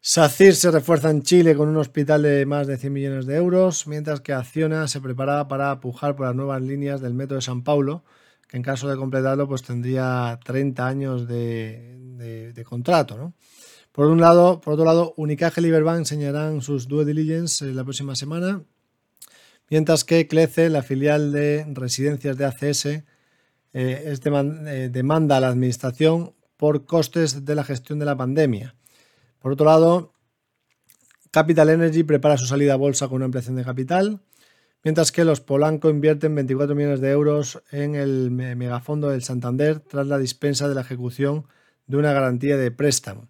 SACIR 0.00 0.54
se 0.54 0.70
refuerza 0.70 1.10
en 1.10 1.22
Chile 1.22 1.56
con 1.56 1.68
un 1.70 1.78
hospital 1.78 2.22
de 2.22 2.44
más 2.44 2.66
de 2.66 2.76
100 2.76 2.92
millones 2.92 3.26
de 3.26 3.36
euros, 3.36 3.86
mientras 3.86 4.20
que 4.20 4.34
Acciona 4.34 4.86
se 4.88 5.00
prepara 5.00 5.48
para 5.48 5.80
pujar 5.80 6.14
por 6.14 6.26
las 6.26 6.36
nuevas 6.36 6.62
líneas 6.62 7.00
del 7.00 7.14
Metro 7.14 7.36
de 7.36 7.42
San 7.42 7.64
Paulo, 7.64 8.04
que 8.46 8.58
en 8.58 8.62
caso 8.62 8.88
de 8.88 8.96
completarlo 8.96 9.48
pues 9.48 9.62
tendría 9.62 10.38
30 10.44 10.86
años 10.86 11.26
de, 11.26 12.62
contrato. 12.68 13.32
Por, 13.90 14.06
un 14.06 14.20
lado, 14.20 14.60
por 14.60 14.74
otro 14.74 14.84
lado, 14.84 15.14
Unicaja 15.16 15.60
y 15.60 15.64
Liberbank 15.64 16.00
enseñarán 16.00 16.60
sus 16.60 16.86
due 16.86 17.06
diligence 17.06 17.64
la 17.72 17.84
próxima 17.84 18.14
semana 18.14 18.62
mientras 19.70 20.04
que 20.04 20.26
CLECE, 20.26 20.70
la 20.70 20.82
filial 20.82 21.32
de 21.32 21.66
residencias 21.72 22.36
de 22.36 22.44
ACS, 22.44 22.86
eh, 22.86 23.04
eh, 23.74 24.88
demanda 24.90 25.36
a 25.36 25.40
la 25.40 25.48
administración 25.48 26.34
por 26.56 26.84
costes 26.86 27.44
de 27.44 27.54
la 27.54 27.64
gestión 27.64 27.98
de 27.98 28.06
la 28.06 28.16
pandemia. 28.16 28.74
Por 29.40 29.52
otro 29.52 29.66
lado, 29.66 30.12
Capital 31.30 31.68
Energy 31.68 32.02
prepara 32.02 32.36
su 32.36 32.46
salida 32.46 32.74
a 32.74 32.76
bolsa 32.76 33.08
con 33.08 33.16
una 33.16 33.26
ampliación 33.26 33.56
de 33.56 33.64
capital, 33.64 34.20
mientras 34.82 35.12
que 35.12 35.24
los 35.24 35.40
Polanco 35.40 35.90
invierten 35.90 36.34
24 36.34 36.74
millones 36.74 37.00
de 37.00 37.10
euros 37.10 37.62
en 37.70 37.94
el 37.94 38.30
megafondo 38.30 39.10
del 39.10 39.22
Santander 39.22 39.80
tras 39.80 40.06
la 40.06 40.18
dispensa 40.18 40.68
de 40.68 40.74
la 40.74 40.80
ejecución 40.80 41.46
de 41.86 41.96
una 41.96 42.12
garantía 42.12 42.56
de 42.56 42.70
préstamo. 42.70 43.28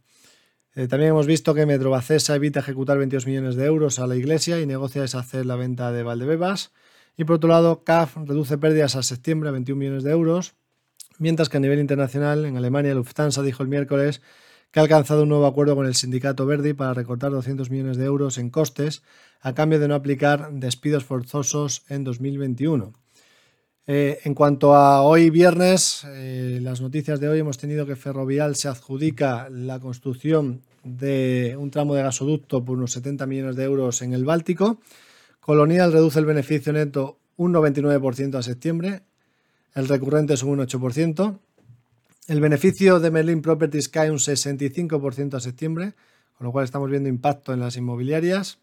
Eh, 0.78 0.86
también 0.86 1.10
hemos 1.10 1.26
visto 1.26 1.54
que 1.54 1.66
Metrobacesa 1.66 2.36
evita 2.36 2.60
ejecutar 2.60 2.98
22 2.98 3.26
millones 3.26 3.56
de 3.56 3.64
euros 3.64 3.98
a 3.98 4.06
la 4.06 4.14
Iglesia 4.14 4.60
y 4.60 4.66
negocia 4.66 5.02
deshacer 5.02 5.44
la 5.44 5.56
venta 5.56 5.90
de 5.90 6.04
Valdebebas. 6.04 6.70
Y 7.16 7.24
por 7.24 7.34
otro 7.34 7.50
lado, 7.50 7.82
CAF 7.82 8.16
reduce 8.18 8.58
pérdidas 8.58 8.94
a 8.94 9.02
septiembre 9.02 9.48
a 9.48 9.52
21 9.52 9.76
millones 9.76 10.04
de 10.04 10.12
euros, 10.12 10.54
mientras 11.18 11.48
que 11.48 11.56
a 11.56 11.60
nivel 11.60 11.80
internacional, 11.80 12.44
en 12.44 12.56
Alemania, 12.56 12.94
Lufthansa 12.94 13.42
dijo 13.42 13.64
el 13.64 13.68
miércoles 13.68 14.22
que 14.70 14.78
ha 14.78 14.84
alcanzado 14.84 15.24
un 15.24 15.30
nuevo 15.30 15.46
acuerdo 15.46 15.74
con 15.74 15.84
el 15.84 15.96
sindicato 15.96 16.46
Verdi 16.46 16.74
para 16.74 16.94
recortar 16.94 17.32
200 17.32 17.70
millones 17.70 17.96
de 17.96 18.04
euros 18.04 18.38
en 18.38 18.48
costes 18.48 19.02
a 19.40 19.54
cambio 19.54 19.80
de 19.80 19.88
no 19.88 19.96
aplicar 19.96 20.52
despidos 20.52 21.02
forzosos 21.02 21.82
en 21.88 22.04
2021. 22.04 22.92
Eh, 23.88 24.20
en 24.22 24.34
cuanto 24.34 24.76
a 24.76 25.02
hoy 25.02 25.30
viernes, 25.30 26.06
eh, 26.06 26.60
las 26.62 26.80
noticias 26.80 27.18
de 27.18 27.28
hoy 27.28 27.40
hemos 27.40 27.58
tenido 27.58 27.84
que 27.84 27.96
Ferrovial 27.96 28.54
se 28.54 28.68
adjudica 28.68 29.48
la 29.50 29.80
construcción 29.80 30.62
de 30.88 31.57
un 31.59 31.70
tramo 31.70 31.94
de 31.94 32.03
gasoducto 32.03 32.64
por 32.64 32.79
unos 32.79 32.92
70 32.92 33.27
millones 33.27 33.57
de 33.57 33.64
euros 33.64 34.03
en 34.03 34.12
el 34.12 34.24
Báltico. 34.24 34.81
Colonial 35.40 35.92
reduce 35.92 36.18
el 36.18 36.24
beneficio 36.24 36.72
neto 36.72 37.18
un 37.37 37.55
99% 37.55 38.35
a 38.35 38.42
septiembre, 38.42 39.03
el 39.74 39.87
recurrente 39.87 40.35
es 40.35 40.42
un 40.42 40.59
8%. 40.59 41.38
El 42.27 42.40
beneficio 42.40 43.01
de 43.01 43.11
Merlin 43.11 43.40
Properties 43.40 43.88
cae 43.88 44.11
un 44.11 44.18
65% 44.18 45.35
a 45.35 45.40
septiembre, 45.40 45.94
con 46.37 46.46
lo 46.46 46.53
cual 46.53 46.64
estamos 46.64 46.90
viendo 46.90 47.09
impacto 47.09 47.53
en 47.53 47.61
las 47.61 47.77
inmobiliarias. 47.77 48.59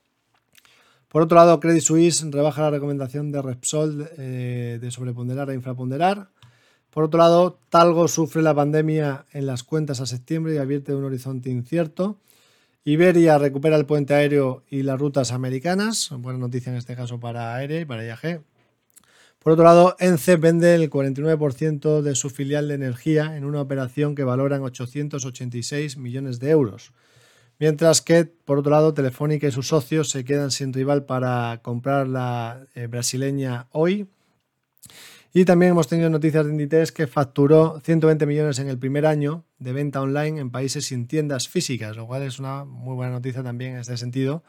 Por 1.08 1.22
otro 1.22 1.38
lado, 1.38 1.60
Credit 1.60 1.82
Suisse 1.82 2.26
rebaja 2.30 2.64
la 2.64 2.72
recomendación 2.72 3.32
de 3.32 3.42
Repsol 3.42 4.10
eh, 4.18 4.78
de 4.82 4.92
sobreponderar 4.92 5.50
a 5.50 5.54
infraponderar. 5.54 6.30
Por 6.96 7.04
otro 7.04 7.18
lado, 7.18 7.60
Talgo 7.68 8.08
sufre 8.08 8.42
la 8.42 8.56
pandemia 8.56 9.26
en 9.34 9.48
las 9.48 9.64
cuentas 9.64 10.00
a 10.00 10.06
septiembre 10.06 10.56
y 10.56 10.60
advierte 10.60 10.96
un 10.96 11.04
horizonte 11.04 11.50
incierto. 11.50 12.22
Iberia 12.86 13.38
recupera 13.38 13.76
el 13.76 13.86
puente 13.86 14.14
aéreo 14.14 14.64
y 14.70 14.82
las 14.82 14.98
rutas 14.98 15.34
americanas. 15.34 16.08
Buena 16.12 16.40
noticia 16.40 16.72
en 16.72 16.78
este 16.78 16.96
caso 16.96 17.20
para 17.20 17.54
Aere 17.54 17.82
y 17.82 17.86
para 17.86 18.06
IAG. 18.06 18.44
Por 19.40 19.52
otro 19.52 19.66
lado, 19.66 19.98
ENCE 20.00 20.38
vende 20.38 20.74
el 20.74 20.90
49% 20.90 22.02
de 22.02 22.16
su 22.16 22.30
filial 22.30 22.70
de 22.70 22.76
energía 22.76 23.36
en 23.36 23.44
una 23.44 23.60
operación 23.60 24.16
que 24.16 24.24
valora 24.24 24.56
en 24.56 24.62
886 24.62 25.98
millones 25.98 26.40
de 26.40 26.52
euros. 26.52 26.94
Mientras 27.60 28.02
que, 28.02 28.24
por 28.24 28.60
otro 28.60 28.72
lado, 28.72 28.94
Telefónica 28.94 29.48
y 29.48 29.52
sus 29.52 29.68
socios 29.68 30.12
se 30.12 30.24
quedan 30.24 30.50
sin 30.50 30.72
rival 30.72 31.04
para 31.04 31.60
comprar 31.62 32.08
la 32.08 32.68
eh, 32.74 32.88
brasileña 32.88 33.68
hoy. 33.74 34.08
Y 35.38 35.44
también 35.44 35.72
hemos 35.72 35.90
tenido 35.90 36.10
noticias 36.10 36.46
de 36.46 36.52
Inditex 36.54 36.94
que 36.94 37.08
facturó 37.08 37.82
120 37.84 38.26
millones 38.26 38.58
en 38.60 38.70
el 38.70 38.80
primer 38.80 39.06
año 39.06 39.44
de 39.60 39.74
venta 39.74 40.00
online 40.00 40.40
en 40.40 40.50
países 40.50 40.86
sin 40.86 41.08
tiendas 41.08 41.50
físicas, 41.50 41.98
lo 41.98 42.08
cual 42.08 42.22
es 42.22 42.40
una 42.40 42.64
muy 42.64 42.96
buena 42.96 43.12
noticia 43.12 43.44
también 43.44 43.74
en 43.74 43.80
este 43.80 43.98
sentido, 43.98 44.46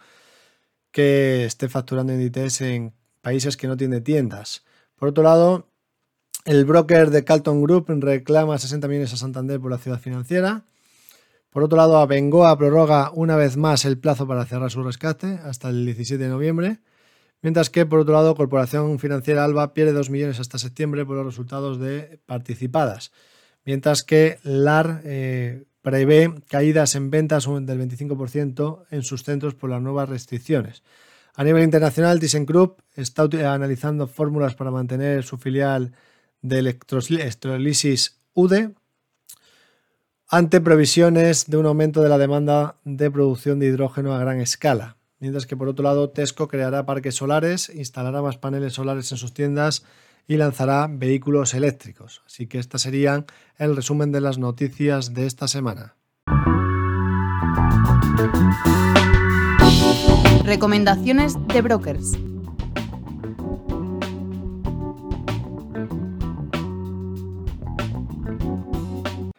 que 0.92 1.44
esté 1.44 1.68
facturando 1.68 2.12
Inditex 2.12 2.60
en 2.60 2.94
países 3.20 3.56
que 3.56 3.66
no 3.66 3.76
tiene 3.76 4.00
tiendas. 4.00 4.64
Por 4.94 5.08
otro 5.08 5.24
lado, 5.24 5.66
el 6.44 6.64
broker 6.64 7.10
de 7.10 7.24
Calton 7.24 7.64
Group 7.64 7.86
reclama 7.88 8.56
60 8.56 8.86
millones 8.86 9.12
a 9.12 9.16
Santander 9.16 9.58
por 9.58 9.72
la 9.72 9.78
ciudad 9.78 9.98
financiera. 9.98 10.66
Por 11.50 11.64
otro 11.64 11.78
lado, 11.78 11.98
Abengoa 11.98 12.56
prorroga 12.56 13.10
una 13.12 13.34
vez 13.34 13.56
más 13.56 13.84
el 13.86 13.98
plazo 13.98 14.28
para 14.28 14.46
cerrar 14.46 14.70
su 14.70 14.84
rescate 14.84 15.40
hasta 15.42 15.68
el 15.68 15.84
17 15.84 16.22
de 16.22 16.30
noviembre, 16.30 16.78
mientras 17.42 17.70
que, 17.70 17.86
por 17.86 18.00
otro 18.00 18.14
lado, 18.14 18.34
Corporación 18.34 18.98
Financiera 18.98 19.44
Alba 19.44 19.74
pierde 19.74 19.92
2 19.92 20.10
millones 20.10 20.40
hasta 20.40 20.58
septiembre 20.58 21.04
por 21.04 21.16
los 21.16 21.26
resultados 21.26 21.78
de 21.78 22.20
participadas, 22.26 23.12
mientras 23.64 24.02
que 24.02 24.38
LAR 24.42 25.02
eh, 25.04 25.64
prevé 25.82 26.34
caídas 26.48 26.94
en 26.94 27.10
ventas 27.10 27.46
del 27.46 27.80
25% 27.80 28.86
en 28.90 29.02
sus 29.02 29.22
centros 29.22 29.54
por 29.54 29.70
las 29.70 29.80
nuevas 29.80 30.08
restricciones. 30.08 30.82
A 31.34 31.44
nivel 31.44 31.62
internacional, 31.62 32.18
ThyssenKrupp 32.18 32.80
está 32.94 33.22
analizando 33.22 34.06
fórmulas 34.06 34.54
para 34.54 34.70
mantener 34.70 35.22
su 35.22 35.36
filial 35.36 35.92
de 36.40 36.58
electrolisis 36.58 38.18
UDE 38.32 38.74
ante 40.28 40.60
previsiones 40.60 41.46
de 41.46 41.56
un 41.56 41.66
aumento 41.66 42.02
de 42.02 42.08
la 42.08 42.18
demanda 42.18 42.76
de 42.84 43.10
producción 43.10 43.58
de 43.58 43.66
hidrógeno 43.66 44.14
a 44.14 44.18
gran 44.18 44.40
escala. 44.40 44.96
Mientras 45.18 45.46
que 45.46 45.56
por 45.56 45.68
otro 45.68 45.82
lado, 45.82 46.10
Tesco 46.10 46.46
creará 46.46 46.84
parques 46.84 47.14
solares, 47.14 47.70
instalará 47.74 48.20
más 48.20 48.36
paneles 48.36 48.74
solares 48.74 49.10
en 49.12 49.18
sus 49.18 49.32
tiendas 49.32 49.82
y 50.28 50.36
lanzará 50.36 50.88
vehículos 50.90 51.54
eléctricos. 51.54 52.22
Así 52.26 52.46
que 52.46 52.58
estas 52.58 52.82
serían 52.82 53.24
el 53.56 53.74
resumen 53.74 54.12
de 54.12 54.20
las 54.20 54.36
noticias 54.36 55.14
de 55.14 55.26
esta 55.26 55.48
semana. 55.48 55.94
Recomendaciones 60.44 61.34
de 61.48 61.62
brokers. 61.62 62.12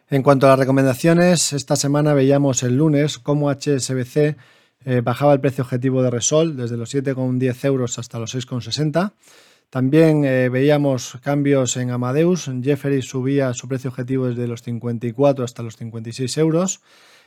En 0.09 0.23
cuanto 0.23 0.47
a 0.47 0.51
las 0.51 0.59
recomendaciones, 0.59 1.53
esta 1.53 1.75
semana 1.75 2.13
veíamos 2.13 2.63
el 2.63 2.77
lunes 2.77 3.19
cómo 3.19 3.51
HSBC 3.51 4.37
eh, 4.89 5.02
bajaba 5.02 5.34
el 5.34 5.41
precio 5.41 5.65
objetivo 5.65 6.02
de 6.02 6.10
Resol 6.10 6.56
desde 6.56 6.78
los 6.78 6.95
7,10 6.95 7.65
euros 7.65 8.00
hasta 8.00 8.19
los 8.19 8.34
6,60. 8.34 9.12
También 9.69 10.23
eh, 10.23 10.47
veíamos 10.47 11.17
cambios 11.21 11.76
en 11.76 11.91
Amadeus. 11.91 12.50
Jefferies 12.63 13.04
subía 13.04 13.54
su 13.54 13.67
precio 13.67 13.89
objetivo 13.89 14.28
desde 14.28 14.47
los 14.47 14.62
54 14.62 15.43
hasta 15.43 15.62
los 15.62 15.76
56 15.76 16.38
euros. 16.38 16.80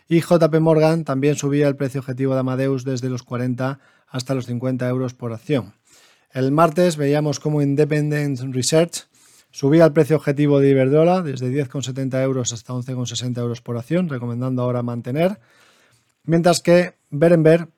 Y 0.09 0.23
JP 0.23 0.55
Morgan 0.61 1.05
también 1.05 1.37
subía 1.37 1.69
el 1.69 1.77
precio 1.77 2.01
objetivo 2.01 2.33
de 2.33 2.41
Amadeus 2.41 2.85
desde 2.85 3.11
los 3.11 3.25
40 3.25 3.79
hasta 4.09 4.35
los 4.35 4.47
50 4.47 4.89
euros 4.89 5.13
por 5.13 5.35
acción. 5.35 5.75
El 6.33 6.53
martes 6.53 6.97
veíamos 6.97 7.41
cómo 7.41 7.61
Independent 7.61 8.41
Research 8.55 9.11
Subía 9.53 9.85
el 9.85 9.93
precio 9.93 10.15
objetivo 10.15 10.61
de 10.61 10.71
Iberdrola 10.71 11.23
desde 11.23 11.51
10,70 11.51 12.23
euros 12.23 12.53
hasta 12.53 12.73
11,60 12.73 13.37
euros 13.39 13.61
por 13.61 13.77
acción, 13.77 14.09
recomendando 14.09 14.63
ahora 14.63 14.85
mantener. 14.85 15.41
Mientras 16.25 16.61
que 16.61 16.95
Berenberg, 17.11 17.69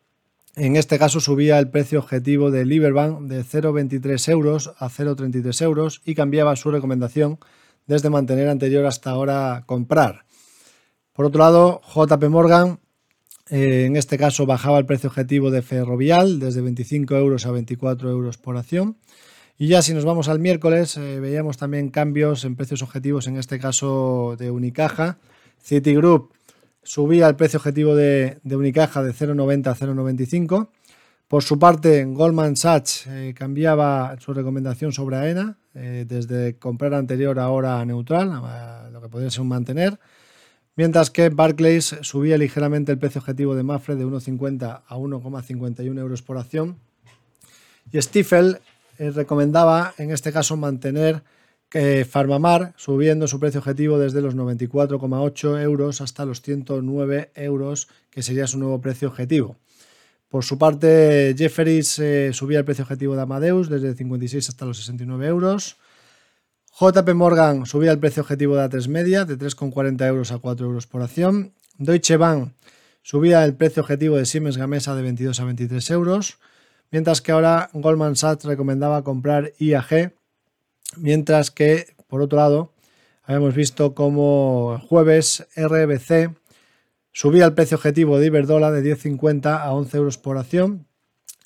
en 0.57 0.77
este 0.77 0.99
caso, 0.99 1.21
subía 1.21 1.59
el 1.59 1.71
precio 1.71 1.99
objetivo 1.99 2.51
de 2.51 2.67
Liberbank 2.67 3.23
de 3.23 3.45
0,23 3.45 4.31
euros 4.31 4.75
a 4.79 4.89
0,33 4.89 5.63
euros 5.63 6.03
y 6.05 6.15
cambiaba 6.15 6.57
su 6.57 6.71
recomendación 6.71 7.39
desde 7.87 8.11
mantener 8.11 8.49
anterior 8.49 8.85
hasta 8.87 9.11
ahora 9.11 9.65
comprar. 9.67 10.25
Por 11.13 11.27
otro 11.27 11.41
lado, 11.41 11.81
JP 11.95 12.25
Morgan, 12.29 12.81
eh, 13.49 13.85
en 13.87 13.97
este 13.97 14.19
caso, 14.19 14.47
bajaba 14.47 14.79
el 14.79 14.87
precio 14.87 15.09
objetivo 15.09 15.51
de 15.51 15.63
Ferrovial 15.63 16.39
desde 16.39 16.61
25 16.61 17.15
euros 17.17 17.47
a 17.47 17.51
24 17.51 18.11
euros 18.11 18.39
por 18.39 18.57
acción. 18.57 18.97
Y 19.59 19.69
ya 19.69 19.83
si 19.83 19.95
nos 19.95 20.05
vamos 20.05 20.29
al 20.29 20.39
miércoles, 20.39 20.97
eh, 20.97 21.21
veíamos 21.21 21.57
también 21.57 21.91
cambios 21.91 22.45
en 22.45 22.57
precios 22.57 22.83
objetivos, 22.83 23.27
en 23.27 23.37
este 23.37 23.59
caso 23.59 24.37
de 24.39 24.51
Unicaja. 24.51 25.19
Citigroup 25.63 26.33
subía 26.83 27.29
el 27.29 27.37
precio 27.37 27.59
objetivo 27.59 27.95
de, 27.95 28.39
Unicaja 28.45 29.03
de 29.03 29.13
0,90 29.13 29.67
a 29.69 29.75
0,95. 29.75 30.69
Por 31.29 31.43
su 31.43 31.59
parte, 31.59 32.05
Goldman 32.05 32.57
Sachs 32.57 33.07
eh, 33.07 33.35
cambiaba 33.37 34.17
su 34.19 34.35
recomendación 34.35 34.93
sobre 34.93 35.17
AENA, 35.17 35.57
eh, 35.75 36.05
desde 36.07 36.59
comprar 36.59 36.93
anterior 36.95 37.39
a 37.39 37.45
ahora 37.45 37.85
neutral, 37.85 38.31
a 38.33 38.91
lo 38.93 39.01
que 39.01 39.09
podría 39.09 39.31
ser 39.31 39.41
un 39.41 39.49
mantener. 39.49 39.99
Mientras 40.75 41.11
que 41.11 41.29
Barclays 41.29 41.97
subía 42.01 42.39
ligeramente 42.39 42.93
el 42.93 42.99
precio 42.99 43.21
objetivo 43.21 43.55
de 43.55 43.63
Mafre 43.63 43.95
de 43.95 44.07
1,50 44.07 44.83
a 44.87 44.97
1,51 44.97 45.99
euros 45.99 46.23
por 46.23 46.39
acción. 46.39 46.79
Y 47.91 48.01
Stifel 48.01 48.61
eh, 48.99 49.11
recomendaba 49.11 49.93
en 49.99 50.11
este 50.11 50.33
caso 50.33 50.57
mantener 50.57 51.23
Farmamar 52.09 52.75
subiendo 52.77 53.27
su 53.27 53.41
precio 53.41 53.61
objetivo 53.61 53.99
desde 53.99 54.21
los 54.21 54.37
94,8 54.37 55.61
euros 55.63 56.01
hasta 56.01 56.25
los 56.25 56.43
109 56.43 57.33
euros, 57.35 57.89
que 58.11 58.23
sería 58.23 58.47
su 58.47 58.59
nuevo 58.59 58.81
precio 58.81 59.09
objetivo. 59.09 59.57
Por 60.29 60.45
su 60.45 60.59
parte, 60.59 61.35
Jefferies 61.37 61.99
eh, 61.99 62.33
subía 62.33 62.59
el 62.59 62.65
precio 62.65 62.85
objetivo 62.85 63.15
de 63.15 63.23
Amadeus 63.23 63.69
desde 63.69 63.95
56 63.95 64.49
hasta 64.49 64.65
los 64.65 64.79
69 64.79 65.27
euros. 65.27 65.77
JP 66.81 67.15
Morgan 67.15 67.67
subía 67.67 67.93
el 67.93 67.99
precio 67.99 68.23
objetivo 68.23 68.57
de 68.57 68.65
A3 68.65 68.89
Media 68.89 69.25
de 69.25 69.39
3,40 69.39 70.07
euros 70.07 70.33
a 70.33 70.39
4 70.39 70.67
euros 70.67 70.87
por 70.87 71.03
acción. 71.03 71.53
Deutsche 71.77 72.17
Bank 72.17 72.53
subía 73.03 73.45
el 73.45 73.55
precio 73.55 73.83
objetivo 73.83 74.17
de 74.17 74.25
Siemens 74.25 74.57
Gamesa 74.57 74.95
de 74.95 75.03
22 75.03 75.39
a 75.41 75.45
23 75.45 75.91
euros 75.91 76.39
mientras 76.93 77.21
que 77.21 77.33
ahora 77.33 77.71
Goldman 77.73 78.15
Sachs 78.15 78.45
recomendaba 78.45 79.03
comprar 79.03 79.53
IAG, 79.59 80.15
mientras 80.97 81.51
que, 81.51 81.95
por 82.09 82.23
otro 82.23 82.39
lado, 82.39 82.73
habíamos 83.23 83.55
visto 83.55 83.95
como 83.95 84.81
jueves 84.89 85.47
RBC 85.57 86.35
subía 87.13 87.45
el 87.45 87.55
precio 87.55 87.77
objetivo 87.77 88.19
de 88.19 88.27
Iberdrola 88.27 88.71
de 88.71 88.97
10,50 88.97 89.61
a 89.61 89.73
11 89.73 89.97
euros 89.97 90.19
por 90.19 90.39
acción. 90.39 90.87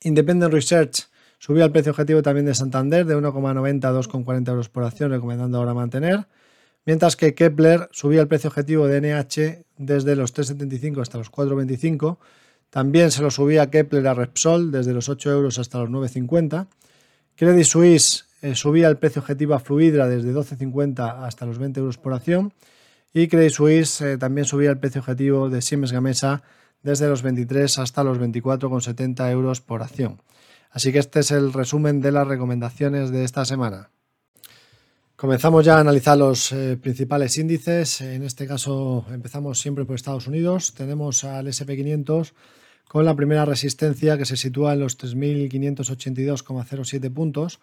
Independent 0.03 0.53
Research 0.53 1.09
subía 1.39 1.65
el 1.65 1.73
precio 1.73 1.93
objetivo 1.93 2.23
también 2.23 2.47
de 2.47 2.55
Santander 2.55 3.05
de 3.05 3.17
1,90 3.17 3.85
a 3.85 3.93
2,40 3.93 4.49
euros 4.49 4.69
por 4.69 4.85
acción, 4.85 5.11
recomendando 5.11 5.59
ahora 5.59 5.75
mantener. 5.75 6.27
mientras 6.85 7.17
que 7.17 7.35
Kepler 7.35 7.89
subía 7.91 8.21
el 8.21 8.29
precio 8.29 8.49
objetivo 8.49 8.87
de 8.87 9.01
NH 9.01 9.65
desde 9.77 10.15
los 10.15 10.33
3,75 10.33 11.03
hasta 11.03 11.19
los 11.19 11.33
4,25. 11.33 12.19
También 12.71 13.11
se 13.11 13.23
lo 13.23 13.31
subía 13.33 13.71
Kepler 13.71 14.07
a 14.07 14.15
Repsol 14.15 14.71
desde 14.71 14.93
los 14.93 15.09
8 15.09 15.33
euros 15.33 15.59
hasta 15.59 15.79
los 15.79 15.91
9,50. 15.91 16.69
Credit 17.35 17.65
Suisse 17.65 18.26
eh, 18.43 18.55
subía 18.55 18.89
el 18.89 18.99
precio 18.99 19.23
objetivo 19.23 19.55
a 19.55 19.61
Fluidra 19.61 20.09
desde 20.09 20.35
12,50 20.35 21.25
hasta 21.25 21.47
los 21.47 21.59
20 21.59 21.81
euros 21.81 21.99
por 21.99 22.13
acción. 22.13 22.53
Y 23.13 23.29
Credit 23.29 23.53
Suisse 23.53 24.01
eh, 24.03 24.19
también 24.19 24.45
subía 24.45 24.71
el 24.71 24.79
precio 24.79 25.01
objetivo 25.01 25.49
de 25.49 25.63
Siemens 25.63 25.93
Gamesa 25.93 26.43
desde 26.83 27.09
los 27.09 27.23
23 27.23 27.79
hasta 27.79 28.05
los 28.05 28.19
24,70 28.19 29.31
euros 29.31 29.61
por 29.61 29.83
acción. 29.83 30.21
Así 30.71 30.93
que 30.93 30.99
este 30.99 31.21
es 31.21 31.31
el 31.31 31.53
resumen 31.53 32.03
de 32.03 32.13
las 32.13 32.29
recomendaciones 32.29 33.11
de 33.11 33.25
esta 33.25 33.47
semana. 33.47 33.91
Comenzamos 35.17 35.65
ya 35.65 35.79
a 35.79 35.81
analizar 35.81 36.19
los 36.19 36.53
eh, 36.53 36.77
principales 36.77 37.39
índices. 37.39 38.03
En 38.03 38.23
este 38.23 38.47
caso 38.47 39.07
empezamos 39.11 39.59
siempre 39.59 39.87
por 39.87 39.97
Estados 39.97 40.27
Unidos. 40.27 40.75
Tenemos 40.75 41.25
al 41.25 41.47
SP500 41.47 42.35
con 42.87 43.07
la 43.07 43.17
primera 43.17 43.47
resistencia 43.47 44.19
que 44.19 44.27
se 44.27 44.37
sitúa 44.37 44.75
en 44.75 44.81
los 44.81 44.99
3.582,07 44.99 47.11
puntos 47.15 47.61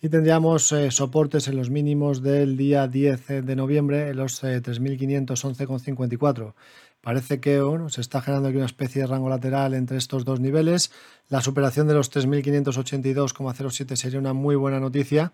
y 0.00 0.08
tendríamos 0.08 0.72
eh, 0.72 0.90
soportes 0.90 1.46
en 1.48 1.56
los 1.56 1.70
mínimos 1.70 2.22
del 2.22 2.56
día 2.56 2.88
10 2.88 3.44
de 3.44 3.56
noviembre 3.56 4.08
en 4.08 4.16
los 4.16 4.42
3.511,54. 4.42 6.48
Eh, 6.48 6.52
Parece 7.00 7.40
que 7.40 7.62
se 7.88 8.00
está 8.02 8.20
generando 8.20 8.50
aquí 8.50 8.58
una 8.58 8.66
especie 8.66 9.00
de 9.00 9.08
rango 9.08 9.30
lateral 9.30 9.72
entre 9.72 9.96
estos 9.96 10.26
dos 10.26 10.38
niveles. 10.38 10.92
La 11.30 11.40
superación 11.40 11.88
de 11.88 11.94
los 11.94 12.12
3.582,07 12.12 13.96
sería 13.96 14.18
una 14.18 14.34
muy 14.34 14.54
buena 14.54 14.80
noticia 14.80 15.32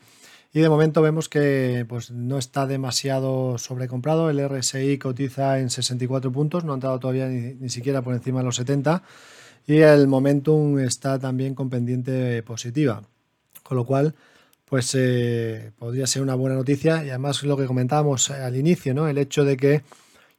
y 0.52 0.61
de 0.61 0.68
momento 0.68 1.02
vemos 1.02 1.29
que 1.29 1.85
pues, 1.88 2.12
no 2.12 2.38
está 2.38 2.66
demasiado 2.66 3.59
sobrecomprado. 3.59 4.31
El 4.31 4.48
RSI 4.48 4.98
cotiza 4.98 5.59
en 5.59 5.70
64 5.70 6.31
puntos, 6.31 6.64
no 6.64 6.72
ha 6.72 6.76
entrado 6.76 7.00
todavía 7.00 7.26
ni, 7.26 7.68
siquiera 7.68 8.00
por 8.00 8.14
encima 8.14 8.40
de 8.40 8.44
los 8.44 8.57
70. 8.57 9.02
Y 9.66 9.79
el 9.79 10.07
momentum 10.07 10.79
está 10.79 11.18
también 11.18 11.57
con 11.57 11.68
pendiente 11.68 12.44
positiva. 12.44 13.02
Con 13.64 13.76
lo 13.76 13.85
cual, 13.85 14.14
pues 14.66 14.94
eh, 14.94 15.72
podría 15.79 16.07
ser 16.07 16.22
una 16.22 16.35
buena 16.35 16.57
noticia. 16.57 17.05
Y 17.05 17.09
además 17.09 17.42
lo 17.42 17.57
que 17.57 17.66
comentábamos 17.66 18.31
al 18.31 18.57
inicio, 18.57 18.94
¿no? 18.94 19.09
El 19.09 19.18
hecho 19.18 19.44
de 19.44 19.57
que 19.57 19.83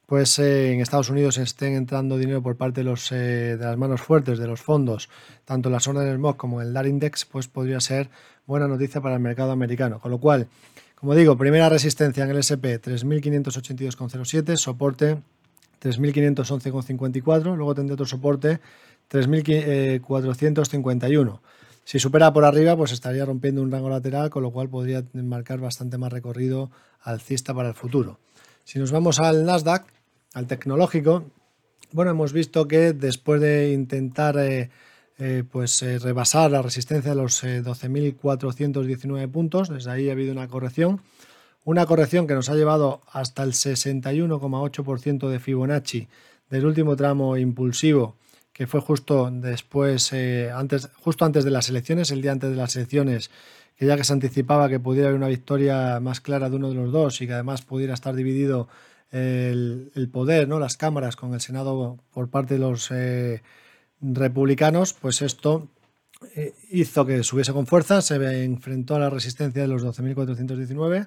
pues 0.08 0.38
eh, 0.38 0.72
en 0.72 0.80
Estados 0.80 1.10
Unidos 1.10 1.36
estén 1.36 1.74
entrando 1.74 2.16
dinero 2.16 2.42
por 2.42 2.56
parte 2.56 2.80
de, 2.80 2.84
los, 2.84 3.12
eh, 3.12 3.58
de 3.58 3.64
las 3.64 3.76
manos 3.76 4.00
fuertes 4.00 4.38
de 4.38 4.46
los 4.46 4.58
fondos, 4.58 5.10
tanto 5.44 5.68
la 5.68 5.80
zona 5.80 6.00
del 6.00 6.16
smog 6.16 6.38
como 6.38 6.62
el 6.62 6.72
DAR 6.72 6.86
Index, 6.86 7.26
pues 7.26 7.46
podría 7.46 7.78
ser 7.78 8.08
buena 8.46 8.66
noticia 8.66 9.02
para 9.02 9.16
el 9.16 9.20
mercado 9.20 9.52
americano. 9.52 10.00
Con 10.00 10.10
lo 10.10 10.18
cual, 10.18 10.48
como 10.94 11.14
digo, 11.14 11.36
primera 11.36 11.68
resistencia 11.68 12.24
en 12.24 12.30
el 12.30 12.38
SP 12.40 12.80
3.582,07, 12.80 14.56
soporte 14.56 15.18
3.511,54, 15.82 17.54
luego 17.54 17.74
tendré 17.74 17.92
otro 17.92 18.06
soporte 18.06 18.60
3.451. 19.10 21.40
Si 21.88 21.98
supera 21.98 22.34
por 22.34 22.44
arriba, 22.44 22.76
pues 22.76 22.92
estaría 22.92 23.24
rompiendo 23.24 23.62
un 23.62 23.72
rango 23.72 23.88
lateral, 23.88 24.28
con 24.28 24.42
lo 24.42 24.50
cual 24.50 24.68
podría 24.68 25.02
marcar 25.14 25.58
bastante 25.58 25.96
más 25.96 26.12
recorrido 26.12 26.70
alcista 27.00 27.54
para 27.54 27.70
el 27.70 27.74
futuro. 27.74 28.18
Si 28.62 28.78
nos 28.78 28.92
vamos 28.92 29.20
al 29.20 29.46
Nasdaq, 29.46 29.86
al 30.34 30.46
tecnológico, 30.46 31.24
bueno, 31.92 32.10
hemos 32.10 32.34
visto 32.34 32.68
que 32.68 32.92
después 32.92 33.40
de 33.40 33.72
intentar 33.72 34.36
eh, 34.36 34.68
eh, 35.18 35.44
pues, 35.50 35.82
eh, 35.82 35.98
rebasar 35.98 36.50
la 36.50 36.60
resistencia 36.60 37.12
de 37.12 37.16
los 37.16 37.42
12.419 37.42 39.30
puntos, 39.30 39.70
desde 39.70 39.90
ahí 39.90 40.10
ha 40.10 40.12
habido 40.12 40.32
una 40.32 40.46
corrección, 40.46 41.00
una 41.64 41.86
corrección 41.86 42.26
que 42.26 42.34
nos 42.34 42.50
ha 42.50 42.54
llevado 42.54 43.00
hasta 43.10 43.42
el 43.44 43.52
61,8% 43.52 45.26
de 45.30 45.40
Fibonacci 45.40 46.06
del 46.50 46.66
último 46.66 46.96
tramo 46.96 47.38
impulsivo 47.38 48.14
que 48.58 48.66
fue 48.66 48.80
justo 48.80 49.30
después, 49.30 50.12
antes, 50.52 50.88
justo 50.96 51.24
antes 51.24 51.44
de 51.44 51.50
las 51.52 51.68
elecciones, 51.68 52.10
el 52.10 52.22
día 52.22 52.32
antes 52.32 52.50
de 52.50 52.56
las 52.56 52.74
elecciones, 52.74 53.30
que 53.76 53.86
ya 53.86 53.96
que 53.96 54.02
se 54.02 54.12
anticipaba 54.12 54.68
que 54.68 54.80
pudiera 54.80 55.06
haber 55.06 55.16
una 55.16 55.28
victoria 55.28 56.00
más 56.00 56.20
clara 56.20 56.50
de 56.50 56.56
uno 56.56 56.68
de 56.70 56.74
los 56.74 56.90
dos 56.90 57.20
y 57.20 57.28
que 57.28 57.34
además 57.34 57.62
pudiera 57.62 57.94
estar 57.94 58.16
dividido 58.16 58.66
el, 59.12 60.10
poder, 60.12 60.48
¿no? 60.48 60.58
las 60.58 60.76
cámaras 60.76 61.14
con 61.14 61.34
el 61.34 61.40
Senado 61.40 61.98
por 62.12 62.30
parte 62.30 62.54
de 62.54 62.60
los 62.60 62.90
eh, 62.90 63.44
republicanos, 64.00 64.92
pues 64.92 65.22
esto 65.22 65.68
eh, 66.34 66.52
hizo 66.68 67.06
que 67.06 67.22
subiese 67.22 67.52
con 67.52 67.68
fuerza, 67.68 68.02
se 68.02 68.16
enfrentó 68.42 68.96
a 68.96 68.98
la 68.98 69.08
resistencia 69.08 69.62
de 69.62 69.68
los 69.68 69.84
12.419. 69.84 71.06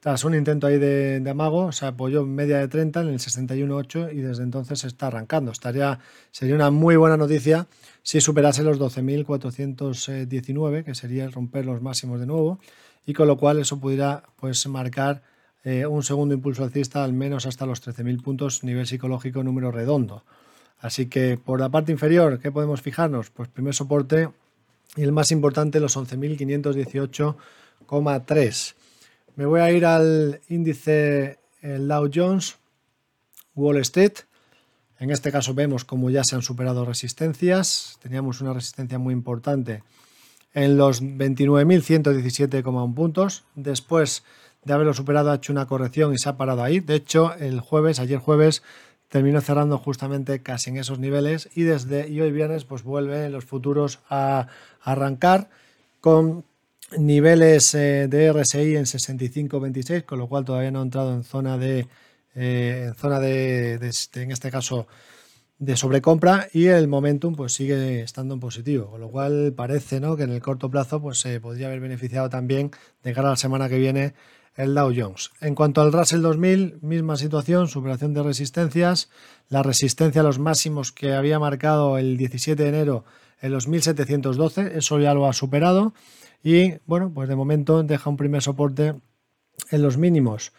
Tras 0.00 0.24
un 0.24 0.34
intento 0.36 0.68
ahí 0.68 0.78
de, 0.78 1.20
amago, 1.28 1.72
se 1.72 1.84
apoyó 1.84 2.24
media 2.24 2.58
de 2.58 2.68
30 2.68 3.00
en 3.00 3.08
el 3.08 3.18
61.8 3.18 4.12
y 4.12 4.20
desde 4.20 4.44
entonces 4.44 4.78
se 4.78 4.86
está 4.86 5.08
arrancando. 5.08 5.50
Estaría, 5.50 5.98
sería 6.30 6.54
una 6.54 6.70
muy 6.70 6.94
buena 6.94 7.16
noticia 7.16 7.66
si 8.02 8.20
superase 8.20 8.62
los 8.62 8.78
12.419, 8.78 10.84
que 10.84 10.94
sería 10.94 11.28
romper 11.28 11.66
los 11.66 11.82
máximos 11.82 12.20
de 12.20 12.26
nuevo, 12.26 12.60
y 13.06 13.12
con 13.12 13.26
lo 13.26 13.36
cual 13.36 13.58
eso 13.58 13.80
pudiera 13.80 14.22
pues, 14.36 14.64
marcar 14.68 15.24
eh, 15.64 15.84
un 15.84 16.04
segundo 16.04 16.32
impulso 16.32 16.62
alcista 16.62 17.02
al 17.02 17.12
menos 17.12 17.46
hasta 17.46 17.66
los 17.66 17.84
13.000 17.84 18.22
puntos, 18.22 18.62
nivel 18.62 18.86
psicológico 18.86 19.42
número 19.42 19.72
redondo. 19.72 20.22
Así 20.78 21.06
que 21.06 21.36
por 21.36 21.58
la 21.58 21.70
parte 21.70 21.90
inferior, 21.90 22.38
¿qué 22.38 22.52
podemos 22.52 22.82
fijarnos? 22.82 23.30
Pues 23.30 23.48
primer 23.48 23.74
soporte 23.74 24.28
y 24.96 25.02
el 25.02 25.10
más 25.10 25.32
importante, 25.32 25.80
los 25.80 25.96
11.518,3. 25.96 28.74
Me 29.38 29.46
voy 29.46 29.60
a 29.60 29.70
ir 29.70 29.86
al 29.86 30.40
índice 30.48 31.38
Dow 31.62 32.10
Jones, 32.12 32.56
Wall 33.54 33.76
Street. 33.76 34.14
En 34.98 35.12
este 35.12 35.30
caso 35.30 35.54
vemos 35.54 35.84
como 35.84 36.10
ya 36.10 36.24
se 36.24 36.34
han 36.34 36.42
superado 36.42 36.84
resistencias. 36.84 38.00
Teníamos 38.02 38.40
una 38.40 38.52
resistencia 38.52 38.98
muy 38.98 39.14
importante 39.14 39.84
en 40.54 40.76
los 40.76 41.04
29.117,1 41.04 42.94
puntos. 42.94 43.44
Después 43.54 44.24
de 44.64 44.72
haberlo 44.72 44.92
superado 44.92 45.30
ha 45.30 45.36
hecho 45.36 45.52
una 45.52 45.68
corrección 45.68 46.12
y 46.12 46.18
se 46.18 46.30
ha 46.30 46.36
parado 46.36 46.64
ahí. 46.64 46.80
De 46.80 46.96
hecho, 46.96 47.32
el 47.36 47.60
jueves, 47.60 48.00
ayer 48.00 48.18
jueves, 48.18 48.64
terminó 49.06 49.40
cerrando 49.40 49.78
justamente 49.78 50.42
casi 50.42 50.70
en 50.70 50.78
esos 50.78 50.98
niveles 50.98 51.48
y 51.54 51.62
desde 51.62 52.08
y 52.08 52.20
hoy 52.20 52.32
viernes 52.32 52.64
pues 52.64 52.82
vuelve 52.82 53.30
los 53.30 53.44
futuros 53.44 54.00
a 54.10 54.48
arrancar 54.82 55.48
con 56.00 56.44
niveles 56.96 57.74
eh, 57.74 58.08
de 58.08 58.32
RSI 58.32 58.76
en 58.76 58.84
65.26, 58.84 60.04
con 60.04 60.18
lo 60.18 60.28
cual 60.28 60.44
todavía 60.44 60.70
no 60.70 60.80
ha 60.80 60.82
entrado 60.82 61.12
en 61.12 61.24
zona 61.24 61.58
de, 61.58 61.86
eh, 62.34 62.84
en 62.88 62.94
zona 62.94 63.20
de, 63.20 63.74
este, 63.82 64.22
en 64.22 64.30
este 64.30 64.50
caso 64.50 64.86
de 65.58 65.76
sobrecompra 65.76 66.48
y 66.52 66.66
el 66.66 66.86
momentum 66.86 67.34
pues 67.34 67.52
sigue 67.52 68.02
estando 68.02 68.34
en 68.34 68.40
positivo, 68.40 68.92
con 68.92 69.00
lo 69.00 69.10
cual 69.10 69.52
parece 69.56 69.98
¿no? 69.98 70.16
que 70.16 70.22
en 70.22 70.30
el 70.30 70.40
corto 70.40 70.70
plazo 70.70 71.02
pues 71.02 71.18
se 71.20 71.40
podría 71.40 71.66
haber 71.66 71.80
beneficiado 71.80 72.30
también 72.30 72.70
de 73.02 73.12
cara 73.12 73.28
a 73.28 73.30
la 73.32 73.36
semana 73.36 73.68
que 73.68 73.76
viene 73.76 74.14
el 74.54 74.74
Dow 74.74 74.92
Jones. 74.94 75.30
En 75.40 75.54
cuanto 75.54 75.80
al 75.80 75.92
Russell 75.92 76.20
2000, 76.20 76.78
misma 76.80 77.16
situación, 77.16 77.68
superación 77.68 78.14
de 78.14 78.22
resistencias, 78.22 79.08
la 79.48 79.62
resistencia 79.62 80.20
a 80.20 80.24
los 80.24 80.38
máximos 80.38 80.92
que 80.92 81.14
había 81.14 81.38
marcado 81.40 81.98
el 81.98 82.16
17 82.16 82.60
de 82.62 82.68
enero 82.68 83.04
en 83.40 83.52
los 83.52 83.66
1712, 83.68 84.78
eso 84.78 84.98
ya 85.00 85.14
lo 85.14 85.28
ha 85.28 85.32
superado 85.32 85.92
y 86.42 86.74
bueno, 86.86 87.12
pues 87.12 87.28
de 87.28 87.36
momento 87.36 87.82
deja 87.82 88.10
un 88.10 88.16
primer 88.16 88.42
soporte 88.42 88.94
en 89.70 89.82
los 89.82 89.96
mínimos 89.96 90.52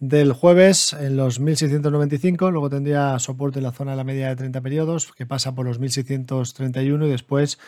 del 0.00 0.32
jueves 0.32 0.92
en 0.92 1.16
los 1.16 1.40
1695, 1.40 2.50
luego 2.50 2.68
tendría 2.68 3.18
soporte 3.18 3.58
en 3.58 3.64
la 3.64 3.72
zona 3.72 3.92
de 3.92 3.96
la 3.96 4.04
media 4.04 4.28
de 4.28 4.36
30 4.36 4.60
periodos 4.60 5.12
que 5.12 5.24
pasa 5.24 5.54
por 5.54 5.66
los 5.66 5.78
1631 5.78 7.06
y 7.06 7.10
después 7.10 7.58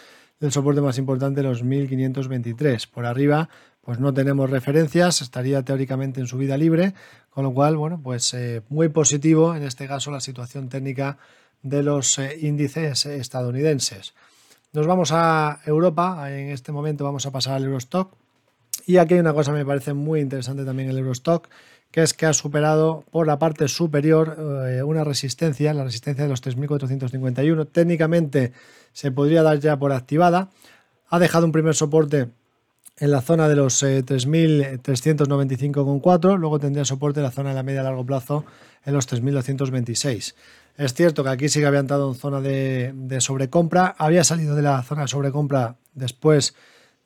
el 0.41 0.53
soporte 0.53 0.81
más 0.81 0.99
importante 0.99 1.43
los 1.43 1.63
1523. 1.63 2.87
Por 2.89 3.07
arriba 3.07 3.49
pues 3.87 4.01
no 4.01 4.13
tenemos 4.13 4.51
referencias, 4.51 5.23
estaría 5.23 5.63
teóricamente 5.63 6.21
en 6.21 6.27
subida 6.27 6.59
libre, 6.59 6.93
con 7.31 7.45
lo 7.45 7.55
cual, 7.55 7.77
bueno, 7.77 8.01
pues 8.03 8.35
eh, 8.35 8.63
muy 8.69 8.89
positivo 8.89 9.55
en 9.55 9.63
este 9.63 9.87
caso 9.87 10.11
la 10.11 10.21
situación 10.21 10.69
técnica 10.69 11.19
de 11.63 11.85
los 11.85 12.19
eh, 12.19 12.37
índices 12.41 13.07
estadounidenses. 13.07 14.13
Nos 14.73 14.87
vamos 14.87 15.11
a 15.13 15.61
Europa, 15.65 16.31
en 16.31 16.51
este 16.51 16.73
momento 16.73 17.05
vamos 17.05 17.25
a 17.27 17.31
pasar 17.31 17.55
al 17.55 17.65
Eurostock 17.65 18.13
y 18.87 18.99
aquí 18.99 19.15
hay 19.15 19.21
una 19.21 19.33
cosa 19.33 19.53
que 19.53 19.59
me 19.59 19.65
parece 19.65 19.95
muy 19.95 20.21
interesante 20.21 20.65
también 20.65 20.91
el 20.91 20.99
Eurostock, 20.99 21.49
que 21.91 22.03
es 22.03 22.13
que 22.15 22.27
ha 22.27 22.33
superado 22.33 23.05
por 23.11 23.27
la 23.27 23.39
parte 23.39 23.67
superior 23.69 24.37
eh, 24.69 24.83
una 24.83 25.03
resistencia, 25.03 25.73
la 25.73 25.85
resistencia 25.85 26.25
de 26.25 26.31
los 26.31 26.43
3.451. 26.43 27.69
Técnicamente 27.73 28.53
se 28.93 29.11
podría 29.11 29.43
dar 29.43 29.59
ya 29.61 29.79
por 29.79 29.93
activada. 29.93 30.51
Ha 31.09 31.19
dejado 31.19 31.47
un 31.47 31.53
primer 31.53 31.75
soporte 31.75 32.29
en 32.99 33.11
la 33.11 33.23
zona 33.23 33.49
de 33.49 33.57
los 33.57 33.83
3.395,4, 33.83 36.35
eh, 36.35 36.39
luego 36.39 36.59
tendría 36.59 36.85
soporte 36.85 37.21
en 37.21 37.25
la 37.25 37.31
zona 37.31 37.49
de 37.51 37.57
la 37.57 37.63
media 37.63 37.81
a 37.81 37.85
largo 37.85 38.07
plazo 38.07 38.45
en 38.85 38.95
los 38.95 39.07
3.226. 39.09 40.35
Es 40.77 40.93
cierto 40.93 41.25
que 41.25 41.31
aquí 41.31 41.49
sí 41.49 41.61
que 41.61 41.67
había 41.67 41.81
entrado 41.81 42.09
en 42.09 42.15
zona 42.15 42.41
de, 42.41 43.17
sobrecompra, 43.21 43.95
había 43.99 44.25
salido 44.25 44.55
de 44.55 44.63
la 44.63 44.83
zona 44.83 45.03
de 45.03 45.09
sobrecompra 45.09 45.77
después 45.95 46.55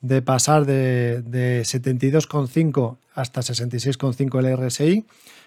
de 0.01 0.23
pasar 0.23 0.66
de, 0.66 1.23
de 1.23 1.62
72,5 1.62 2.97
hasta 3.14 3.41
66,5 3.43 4.39
el 4.39 4.57
RSI, 4.57 5.07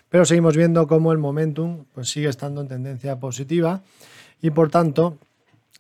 pero 0.10 0.26
seguimos 0.26 0.56
viendo 0.56 0.88
cómo 0.88 1.12
el 1.12 1.18
momentum 1.18 1.86
pues, 1.94 2.10
sigue 2.10 2.30
estando 2.30 2.62
en 2.62 2.68
tendencia 2.68 3.20
positiva 3.20 3.82
y 4.42 4.52
por 4.52 4.70
tanto, 4.70 5.18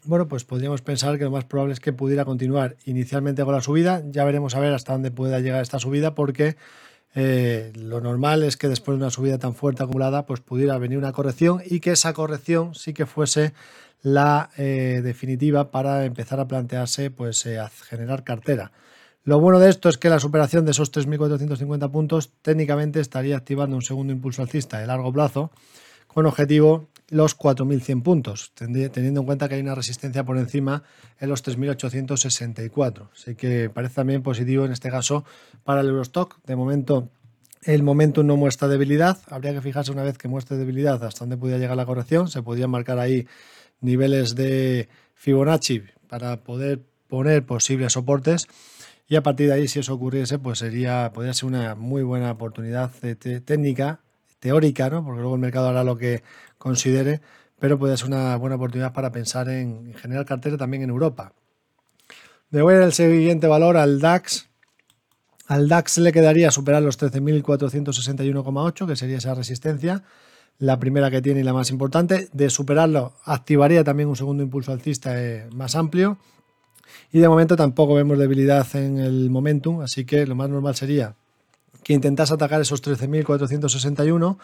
bueno, 0.06 0.28
pues 0.28 0.44
podríamos 0.44 0.82
pensar 0.82 1.18
que 1.18 1.26
lo 1.26 1.32
más 1.32 1.46
probable 1.46 1.74
es 1.74 1.80
que 1.80 1.94
pudiera 1.94 2.26
continuar 2.26 2.76
inicialmente 2.86 3.44
con 3.44 3.54
la 3.54 3.62
subida. 3.62 4.02
Ya 4.10 4.26
veremos 4.26 4.56
a 4.56 4.60
ver 4.60 4.74
hasta 4.74 4.94
dónde 4.94 5.12
pueda 5.12 5.39
llegar 5.39 5.62
esta 5.62 5.80
subida 5.80 6.16
porque 6.16 6.56
eh, 7.16 7.72
lo 7.76 8.01
normal 8.01 8.43
es 8.43 8.57
que 8.57 8.68
después 8.68 8.97
de 8.97 9.03
una 9.03 9.11
subida 9.11 9.38
tan 9.38 9.53
fuerte 9.53 9.84
acumulada, 9.84 10.26
pues 10.26 10.39
pudiera 10.39 10.78
venir 10.78 10.97
una 10.97 11.11
corrección 11.11 11.61
y 11.66 11.80
que 11.80 11.91
esa 11.91 12.14
corrección 12.14 12.74
sí 12.74 12.93
que 12.93 13.05
fuese 13.05 13.53
la 14.01 14.49
eh, 14.57 15.01
definitiva 15.03 15.72
para 15.72 16.05
empezar 16.05 16.39
a 16.39 16.47
plantearse, 16.47 17.11
pues 17.11 17.45
eh, 17.45 17.59
a 17.59 17.70
generar 17.70 18.24
cartera. 18.24 18.72
Lo 19.24 19.39
bueno 19.39 19.59
de 19.59 19.70
esto 19.70 19.88
es 19.88 19.97
que 19.97 20.09
la 20.09 20.20
superación 20.20 20.66
de 20.66 20.72
esos 20.72 20.91
3.450 20.91 21.89
puntos 21.91 22.32
técnicamente 22.41 22.99
estaría 22.99 23.38
activando 23.38 23.76
un 23.76 23.82
segundo 23.82 24.11
impulso 24.11 24.41
alcista 24.41 24.80
de 24.80 24.88
largo 24.88 25.14
plazo 25.14 25.51
con 26.07 26.26
objetivo 26.26 26.89
los 27.10 27.38
4.100 27.38 28.04
puntos, 28.04 28.51
teniendo 28.56 29.20
en 29.22 29.26
cuenta 29.26 29.47
que 29.47 29.56
hay 29.56 29.62
una 29.62 29.76
resistencia 29.76 30.24
por 30.24 30.38
encima 30.38 30.84
en 31.20 31.30
los 31.30 31.43
3.864. 31.43 33.10
Así 33.14 33.36
que 33.36 33.70
parece 33.70 33.95
también 33.95 34.24
positivo 34.24 34.66
en 34.66 34.72
este 34.72 34.89
caso 34.89 35.26
para 35.64 35.82
el 35.82 35.88
Eurostock. 35.88 36.38
De 36.45 36.56
momento 36.56 37.10
el 37.66 37.84
momento 37.84 38.24
no 38.24 38.36
muestra 38.36 38.68
debilidad. 38.68 39.18
Habría 39.30 39.54
que 39.54 39.62
fijarse 39.62 39.91
una 39.91 40.04
vez 40.04 40.18
que 40.18 40.28
muestre 40.28 40.58
debilidad 40.58 41.04
hasta 41.04 41.20
dónde 41.20 41.38
podría 41.38 41.58
llegar 41.58 41.78
la 41.78 41.86
corrección. 41.86 42.28
Se 42.28 42.41
podrían 42.41 42.70
marcar 42.70 42.99
ahí 42.99 43.28
niveles 43.80 44.36
de 44.36 44.89
Fibonacci 45.16 45.84
para 46.08 46.38
poder 46.43 46.82
poner 47.08 47.45
posibles 47.45 47.93
soportes. 47.93 48.47
Y 49.08 49.16
a 49.16 49.24
partir 49.24 49.47
de 49.47 49.54
ahí, 49.54 49.68
si 49.68 49.80
eso 49.80 49.93
ocurriese, 49.93 50.39
pues 50.39 50.60
sería, 50.60 51.12
podría 51.14 51.34
ser 51.34 51.45
una 51.45 51.76
muy 51.76 52.04
buena 52.04 52.32
oportunidad 52.32 52.91
técnica, 53.45 53.99
teórica, 54.39 54.89
¿no? 54.89 55.04
porque 55.04 55.22
luego 55.22 55.36
el 55.36 55.41
mercado 55.41 55.70
hará 55.70 55.84
lo 55.84 55.97
que 55.97 56.24
considere, 56.64 57.20
pero 57.59 57.78
puede 57.78 57.97
ser 57.97 58.07
una 58.07 58.38
buena 58.38 58.55
oportunidad 58.55 58.93
para 58.93 59.11
pensar 59.11 59.49
en 59.49 59.93
generar 59.95 60.26
cartera 60.26 60.55
también 60.55 60.84
en 60.84 60.91
Europa. 60.91 61.34
De 62.51 62.61
voy 62.61 62.76
el 62.76 62.93
siguiente 62.93 63.47
valor 63.47 63.76
al 63.76 63.99
DAX. 63.99 64.47
Al 65.47 65.68
DAX 65.68 65.97
le 65.97 66.14
quedaría 66.14 66.51
superar 66.51 66.82
los 66.82 66.97
13.461,8, 66.97 68.88
que 68.88 68.95
sería 68.95 69.18
esa 69.18 69.36
resistencia, 69.36 70.03
la 70.57 70.80
primera 70.80 71.11
que 71.11 71.22
tiene 71.22 71.41
y 71.41 71.43
la 71.43 71.51
más 71.51 71.70
importante. 71.70 72.30
De 72.32 72.49
superarlo, 72.49 73.11
activaría 73.26 73.84
también 73.84 74.07
un 74.07 74.16
segundo 74.16 74.41
impulso 74.41 74.72
alcista 74.72 75.22
eh, 75.22 75.49
más 75.53 75.76
amplio. 75.76 76.18
Y 77.11 77.20
de 77.20 77.28
momento 77.28 77.57
tampoco 77.57 77.95
vemos 77.95 78.18
debilidad 78.18 78.66
en 78.76 78.99
el 78.99 79.30
momentum, 79.30 79.82
así 79.82 80.05
que 80.05 80.26
lo 80.26 80.36
más 80.36 80.49
normal 80.49 80.76
sería 80.76 81.16
que 81.84 81.91
intentase 81.91 82.34
atacar 82.34 82.61
esos 82.61 82.82
13.461 82.82 84.38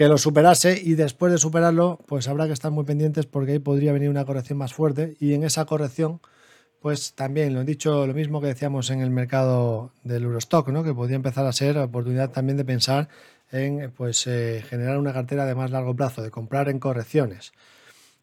que 0.00 0.08
lo 0.08 0.16
superase 0.16 0.80
y 0.82 0.94
después 0.94 1.30
de 1.30 1.36
superarlo, 1.36 1.98
pues 2.06 2.26
habrá 2.26 2.46
que 2.46 2.54
estar 2.54 2.70
muy 2.70 2.84
pendientes 2.84 3.26
porque 3.26 3.52
ahí 3.52 3.58
podría 3.58 3.92
venir 3.92 4.08
una 4.08 4.24
corrección 4.24 4.56
más 4.56 4.72
fuerte 4.72 5.14
y 5.20 5.34
en 5.34 5.42
esa 5.42 5.66
corrección, 5.66 6.22
pues 6.80 7.12
también 7.12 7.52
lo 7.52 7.60
he 7.60 7.64
dicho 7.64 8.06
lo 8.06 8.14
mismo 8.14 8.40
que 8.40 8.46
decíamos 8.46 8.88
en 8.88 9.02
el 9.02 9.10
mercado 9.10 9.92
del 10.02 10.22
Eurostock, 10.22 10.70
¿no? 10.70 10.84
que 10.84 10.94
podría 10.94 11.16
empezar 11.16 11.44
a 11.44 11.52
ser 11.52 11.76
oportunidad 11.76 12.30
también 12.30 12.56
de 12.56 12.64
pensar 12.64 13.10
en 13.52 13.92
pues, 13.94 14.26
eh, 14.26 14.64
generar 14.66 14.96
una 14.96 15.12
cartera 15.12 15.44
de 15.44 15.54
más 15.54 15.70
largo 15.70 15.94
plazo, 15.94 16.22
de 16.22 16.30
comprar 16.30 16.70
en 16.70 16.78
correcciones. 16.78 17.52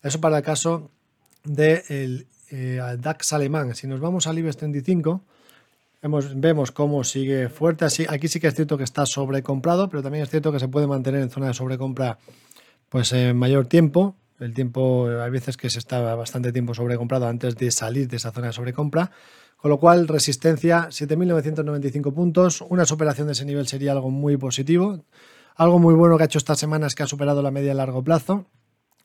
Eso 0.02 0.20
para 0.20 0.38
el 0.38 0.44
caso 0.44 0.90
del 1.44 2.26
de 2.50 2.80
eh, 2.80 2.98
DAX 3.00 3.34
alemán. 3.34 3.76
Si 3.76 3.86
nos 3.86 4.00
vamos 4.00 4.26
al 4.26 4.40
IBEX 4.40 4.58
35, 4.58 5.22
vemos 6.02 6.72
cómo 6.72 7.04
sigue 7.04 7.50
fuerte. 7.50 7.86
Así, 7.86 8.06
aquí 8.10 8.28
sí 8.28 8.40
que 8.40 8.48
es 8.48 8.56
cierto 8.56 8.78
que 8.78 8.84
está 8.84 9.06
sobrecomprado, 9.06 9.90
pero 9.90 10.04
también 10.04 10.24
es 10.24 10.30
cierto 10.30 10.52
que 10.52 10.60
se 10.60 10.68
puede 10.68 10.88
mantener 10.88 11.22
en 11.22 11.30
zona 11.30 11.48
de 11.48 11.54
sobrecompra 11.54 12.18
pues 12.90 13.12
en 13.14 13.38
mayor 13.38 13.68
tiempo. 13.68 14.16
El 14.40 14.54
tiempo, 14.54 15.08
hay 15.08 15.32
veces 15.32 15.58
que 15.58 15.70
se 15.70 15.80
está 15.80 16.16
bastante 16.16 16.54
tiempo 16.54 16.74
sobrecomprado 16.74 17.28
antes 17.28 17.56
de 17.56 17.72
salir 17.72 18.08
de 18.08 18.18
esa 18.18 18.32
zona 18.32 18.48
de 18.48 18.54
sobrecompra. 18.54 19.12
Con 19.58 19.72
lo 19.72 19.80
cual, 19.80 20.08
resistencia 20.08 20.90
7.995 20.90 22.14
puntos. 22.14 22.62
Una 22.70 22.86
superación 22.86 23.28
de 23.28 23.34
ese 23.34 23.46
nivel 23.46 23.68
sería 23.68 23.94
algo 23.94 24.12
muy 24.12 24.38
positivo. 24.38 25.04
Algo 25.56 25.80
muy 25.80 25.96
bueno 25.96 26.18
que 26.18 26.24
ha 26.24 26.26
hecho 26.28 26.38
esta 26.38 26.56
semana 26.56 26.86
es 26.86 26.94
que 26.94 27.02
ha 27.02 27.08
superado 27.08 27.42
la 27.42 27.50
media 27.50 27.72
a 27.72 27.76
largo 27.76 28.04
plazo. 28.04 28.46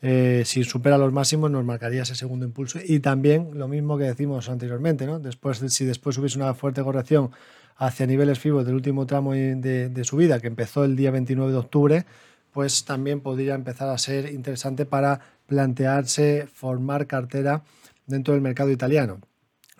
eh, 0.00 0.42
si 0.46 0.64
supera 0.64 0.96
los 0.96 1.12
máximos, 1.12 1.50
nos 1.50 1.64
marcaría 1.66 2.02
ese 2.02 2.14
segundo 2.14 2.46
impulso. 2.46 2.78
Y 2.82 3.00
también 3.00 3.50
lo 3.54 3.68
mismo 3.68 3.98
que 3.98 4.04
decimos 4.04 4.48
anteriormente, 4.48 5.04
¿no? 5.04 5.18
Después, 5.18 5.58
si 5.58 5.84
después 5.84 6.16
hubiese 6.16 6.38
una 6.38 6.54
fuerte 6.54 6.82
corrección 6.82 7.30
hacia 7.76 8.06
niveles 8.06 8.38
FIBO 8.38 8.64
del 8.64 8.76
último 8.76 9.06
tramo 9.06 9.32
de, 9.34 9.90
de 9.90 10.04
subida 10.04 10.40
que 10.40 10.46
empezó 10.46 10.84
el 10.84 10.96
día 10.96 11.10
29 11.10 11.52
de 11.52 11.58
octubre, 11.58 12.06
pues 12.52 12.84
también 12.84 13.20
podría 13.20 13.54
empezar 13.54 13.88
a 13.88 13.98
ser 13.98 14.32
interesante 14.32 14.86
para 14.86 15.20
plantearse 15.46 16.48
formar 16.52 17.06
cartera 17.06 17.62
dentro 18.06 18.34
del 18.34 18.42
mercado 18.42 18.70
italiano. 18.70 19.20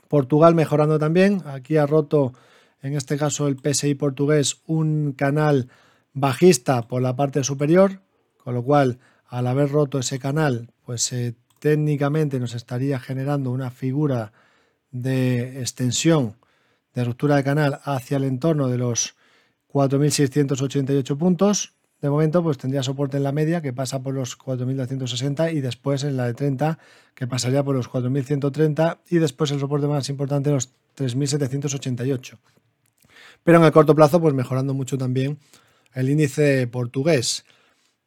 Portugal 0.08 0.54
mejorando 0.54 0.98
también, 0.98 1.42
aquí 1.46 1.76
ha 1.76 1.86
roto 1.86 2.32
en 2.82 2.94
este 2.94 3.16
caso 3.16 3.48
el 3.48 3.58
PSI 3.58 3.94
portugués 3.94 4.62
un 4.66 5.12
canal 5.12 5.68
bajista 6.12 6.82
por 6.82 7.02
la 7.02 7.16
parte 7.16 7.44
superior, 7.44 8.00
con 8.42 8.54
lo 8.54 8.62
cual 8.62 8.98
al 9.26 9.46
haber 9.46 9.70
roto 9.70 9.98
ese 9.98 10.18
canal, 10.18 10.70
pues 10.84 11.12
eh, 11.12 11.34
técnicamente 11.58 12.40
nos 12.40 12.54
estaría 12.54 12.98
generando 12.98 13.50
una 13.50 13.70
figura 13.70 14.32
de 14.90 15.60
extensión 15.60 16.36
de 16.94 17.04
ruptura 17.04 17.36
de 17.36 17.44
canal 17.44 17.80
hacia 17.84 18.16
el 18.16 18.24
entorno 18.24 18.68
de 18.68 18.78
los 18.78 19.14
4.688 19.72 21.18
puntos, 21.18 21.74
de 22.00 22.10
momento, 22.10 22.42
pues 22.42 22.58
tendría 22.58 22.82
soporte 22.82 23.16
en 23.16 23.24
la 23.24 23.32
media 23.32 23.60
que 23.60 23.72
pasa 23.72 24.02
por 24.02 24.14
los 24.14 24.38
4.260 24.38 25.52
y 25.52 25.60
después 25.60 26.04
en 26.04 26.16
la 26.16 26.26
de 26.26 26.34
30 26.34 26.78
que 27.14 27.26
pasaría 27.26 27.64
por 27.64 27.74
los 27.74 27.90
4.130 27.90 28.98
y 29.10 29.18
después 29.18 29.50
el 29.50 29.58
soporte 29.58 29.88
más 29.88 30.08
importante 30.08 30.50
los 30.50 30.70
3.788. 30.96 32.38
Pero 33.42 33.58
en 33.58 33.64
el 33.64 33.72
corto 33.72 33.94
plazo, 33.94 34.20
pues 34.20 34.34
mejorando 34.34 34.74
mucho 34.74 34.96
también 34.96 35.38
el 35.92 36.08
índice 36.08 36.66
portugués. 36.68 37.44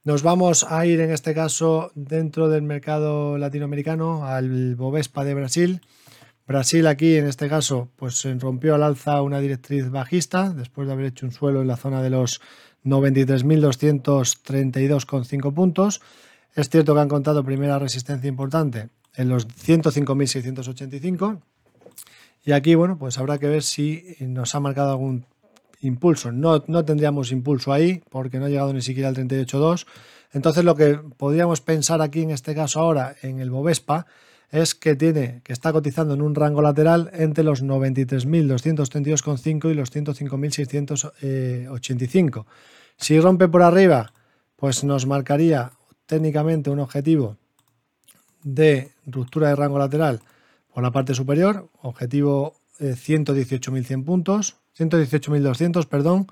Nos 0.04 0.24
vamos 0.24 0.66
a 0.70 0.86
ir 0.86 1.02
en 1.02 1.12
este 1.12 1.34
caso 1.34 1.92
dentro 1.94 2.50
del 2.50 2.64
mercado 2.64 3.38
latinoamericano 3.38 4.26
al 4.26 4.76
Bovespa 4.76 5.24
de 5.24 5.34
Brasil. 5.34 5.82
Brasil 6.48 6.88
aquí 6.88 7.18
en 7.18 7.28
este 7.28 7.48
caso 7.48 7.90
pues 7.98 8.26
rompió 8.40 8.76
al 8.76 8.84
alza 8.84 9.22
una 9.22 9.40
directriz 9.40 9.90
bajista 9.90 10.50
después 10.50 10.88
de 10.88 10.94
haber 10.94 11.06
hecho 11.06 11.26
un 11.26 11.32
suelo 11.32 11.62
en 11.62 11.68
la 11.68 11.78
zona 11.78 12.02
de 12.02 12.10
los 12.10 12.42
93.232,5 12.86 15.54
puntos. 15.54 16.02
Es 16.56 16.70
cierto 16.70 16.94
que 16.94 17.00
han 17.00 17.10
contado 17.10 17.44
primera 17.44 17.80
resistencia 17.80 18.28
importante 18.28 18.90
en 19.16 19.30
los 19.30 19.48
105.685 19.48 21.40
Y 22.46 22.52
aquí, 22.52 22.76
bueno, 22.76 22.98
pues 22.98 23.18
habrá 23.18 23.38
que 23.38 23.48
ver 23.48 23.64
si 23.64 24.16
nos 24.20 24.56
ha 24.56 24.60
marcado 24.60 24.92
algún 24.92 25.26
impulso. 25.82 26.32
No, 26.32 26.64
no 26.68 26.86
tendríamos 26.86 27.32
impulso 27.32 27.74
ahí 27.74 28.04
porque 28.10 28.40
no 28.40 28.46
ha 28.46 28.50
llegado 28.50 28.74
ni 28.74 28.82
siquiera 28.82 29.10
al 29.10 29.16
38.2. 29.16 29.86
Entonces 30.34 30.64
lo 30.64 30.76
que 30.76 31.00
podríamos 31.18 31.62
pensar 31.62 32.02
aquí 32.02 32.22
en 32.22 32.32
este 32.32 32.56
caso 32.56 32.80
ahora 32.80 33.16
en 33.22 33.40
el 33.40 33.50
Bovespa 33.50 34.06
es 34.52 34.76
que 34.76 34.96
tiene 34.96 35.42
que 35.44 35.54
está 35.54 35.72
cotizando 35.72 36.14
en 36.14 36.22
un 36.22 36.36
rango 36.36 36.62
lateral 36.62 37.10
entre 37.14 37.44
los 37.44 37.64
93.232,5 37.64 39.72
y 39.72 39.74
los 39.74 39.92
105.685. 39.92 42.46
Si 42.98 43.20
rompe 43.20 43.48
por 43.48 43.64
arriba, 43.64 44.14
pues 44.58 44.84
nos 44.84 45.08
marcaría 45.08 45.72
técnicamente 46.06 46.70
un 46.70 46.78
objetivo 46.80 47.38
de 48.44 48.92
ruptura 49.06 49.48
de 49.50 49.56
rango 49.56 49.80
lateral 49.80 50.22
por 50.74 50.84
la 50.84 50.92
parte 50.92 51.16
superior, 51.16 51.70
objetivo 51.82 52.56
118.100 52.80 54.04
puntos, 54.04 54.58
118.200, 54.78 55.88
perdón. 55.88 56.28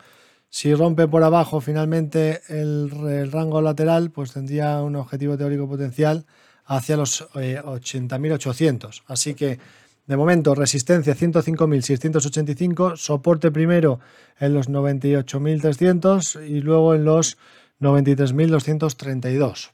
Si 0.50 0.74
rompe 0.74 1.08
por 1.08 1.24
abajo 1.24 1.62
finalmente 1.62 2.42
el, 2.50 2.92
el, 3.08 3.32
rango 3.32 3.62
lateral, 3.62 4.10
pues 4.10 4.34
tendría 4.34 4.82
un 4.82 4.96
objetivo 4.96 5.38
teórico 5.38 5.70
potencial 5.70 6.26
hacia 6.70 6.96
los 6.96 7.28
80.800. 7.34 9.00
Eh, 9.00 9.04
Así 9.08 9.34
que, 9.34 9.60
de 10.06 10.16
momento, 10.18 10.54
resistencia 10.56 11.16
105.685, 11.16 12.96
soporte 12.96 13.52
primero 13.52 14.00
en 14.40 14.54
los 14.54 14.70
98.300 14.70 16.48
y 16.48 16.62
luego 16.62 16.94
en 16.94 17.06
los 17.06 17.40
93.232. 17.82 19.72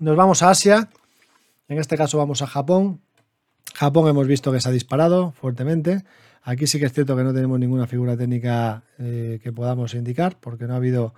Nos 0.00 0.16
vamos 0.16 0.42
a 0.42 0.50
Asia, 0.50 0.90
en 1.68 1.78
este 1.78 1.96
caso 1.96 2.18
vamos 2.18 2.42
a 2.42 2.48
Japón. 2.48 3.00
Japón 3.74 4.08
hemos 4.08 4.26
visto 4.26 4.50
que 4.50 4.60
se 4.60 4.68
ha 4.68 4.72
disparado 4.72 5.30
fuertemente. 5.30 6.02
Aquí 6.42 6.66
sí 6.66 6.80
que 6.80 6.86
es 6.86 6.92
cierto 6.92 7.16
que 7.16 7.22
no 7.22 7.32
tenemos 7.32 7.60
ninguna 7.60 7.86
figura 7.86 8.16
técnica 8.16 8.82
eh, 8.98 9.38
que 9.42 9.52
podamos 9.52 9.94
indicar, 9.94 10.36
porque 10.40 10.66
no 10.66 10.72
ha 10.74 10.78
habido 10.78 11.14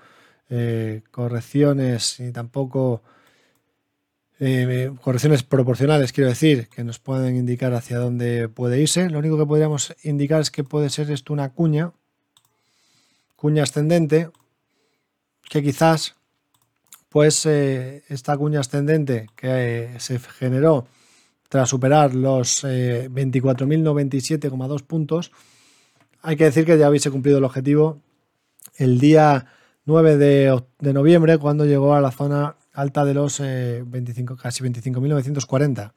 eh, 0.50 1.00
correcciones 1.10 2.20
ni 2.20 2.30
tampoco 2.30 3.02
eh, 4.44 4.90
correcciones 5.00 5.44
proporcionales, 5.44 6.12
quiero 6.12 6.28
decir, 6.28 6.66
que 6.66 6.82
nos 6.82 6.98
pueden 6.98 7.36
indicar 7.36 7.74
hacia 7.74 8.00
dónde 8.00 8.48
puede 8.48 8.80
irse. 8.80 9.08
Lo 9.08 9.20
único 9.20 9.38
que 9.38 9.46
podríamos 9.46 9.94
indicar 10.02 10.40
es 10.40 10.50
que 10.50 10.64
puede 10.64 10.90
ser 10.90 11.12
esto 11.12 11.32
una 11.32 11.50
cuña, 11.50 11.92
cuña 13.36 13.62
ascendente, 13.62 14.30
que 15.48 15.62
quizás, 15.62 16.16
pues, 17.08 17.46
eh, 17.46 18.02
esta 18.08 18.36
cuña 18.36 18.58
ascendente 18.58 19.28
que 19.36 19.94
eh, 19.94 20.00
se 20.00 20.18
generó 20.18 20.88
tras 21.48 21.68
superar 21.68 22.12
los 22.12 22.64
24.097,2 22.64 24.82
puntos, 24.82 25.30
hay 26.20 26.34
que 26.34 26.46
decir 26.46 26.64
que 26.64 26.78
ya 26.78 26.90
hubiese 26.90 27.12
cumplido 27.12 27.38
el 27.38 27.44
objetivo 27.44 28.00
el 28.76 28.98
día 28.98 29.46
9 29.84 30.16
de, 30.16 30.60
de 30.80 30.92
noviembre, 30.92 31.38
cuando 31.38 31.64
llegó 31.64 31.94
a 31.94 32.00
la 32.00 32.10
zona 32.10 32.56
alta 32.72 33.04
de 33.04 33.14
los 33.14 33.38
25, 33.40 34.34
eh, 34.34 34.36
casi 34.40 34.62
25.940. 34.64 35.92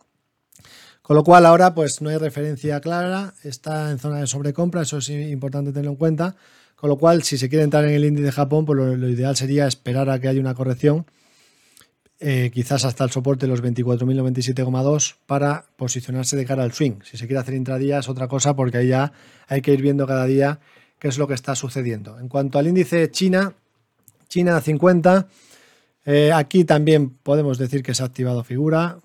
Con 1.02 1.16
lo 1.16 1.24
cual 1.24 1.46
ahora 1.46 1.76
pues 1.76 2.02
no 2.02 2.10
hay 2.10 2.18
referencia 2.18 2.80
clara, 2.82 3.34
está 3.44 3.92
en 3.92 4.00
zona 4.00 4.20
de 4.20 4.28
sobrecompra, 4.28 4.82
eso 4.82 4.98
es 4.98 5.10
importante 5.10 5.72
tenerlo 5.72 5.92
en 5.92 5.98
cuenta. 5.98 6.36
Con 6.76 6.90
lo 6.90 6.98
cual, 6.98 7.24
si 7.24 7.38
se 7.38 7.48
quiere 7.48 7.64
entrar 7.64 7.86
en 7.86 7.92
el 7.92 8.04
índice 8.04 8.26
de 8.26 8.32
Japón, 8.32 8.66
pues 8.66 8.78
lo, 8.78 9.10
ideal 9.10 9.36
sería 9.36 9.66
esperar 9.66 10.10
a 10.10 10.20
que 10.20 10.28
haya 10.28 10.42
una 10.42 10.54
corrección, 10.54 11.06
eh, 12.20 12.52
quizás 12.54 12.86
hasta 12.86 13.04
el 13.04 13.12
soporte 13.12 13.46
de 13.46 13.52
los 13.52 13.64
24.097,2 13.64 15.16
para 15.26 15.66
posicionarse 15.78 16.36
de 16.36 16.46
cara 16.46 16.64
al 16.64 16.74
swing. 16.74 17.02
Si 17.04 17.18
se 17.18 17.28
quiere 17.28 17.40
hacer 17.40 17.54
intradía 17.54 18.00
es 18.00 18.10
otra 18.10 18.28
cosa 18.28 18.56
porque 18.56 18.80
ahí 18.80 18.88
ya 18.90 19.14
hay 19.48 19.62
que 19.62 19.74
ir 19.74 19.82
viendo 19.82 20.06
cada 20.06 20.26
día 20.26 20.60
qué 21.00 21.08
es 21.08 21.18
lo 21.18 21.28
que 21.28 21.34
está 21.34 21.56
sucediendo. 21.56 22.20
En 22.20 22.30
cuanto 22.30 22.58
al 22.58 22.68
índice 22.68 23.10
China, 23.12 23.54
China 24.28 24.60
50, 24.60 25.28
eh, 26.06 26.32
aquí 26.32 26.66
también 26.66 27.10
podemos 27.10 27.58
decir 27.58 27.82
que 27.82 27.96
se 27.96 28.04
ha 28.04 28.06
activado 28.06 28.44
figura. 28.44 29.00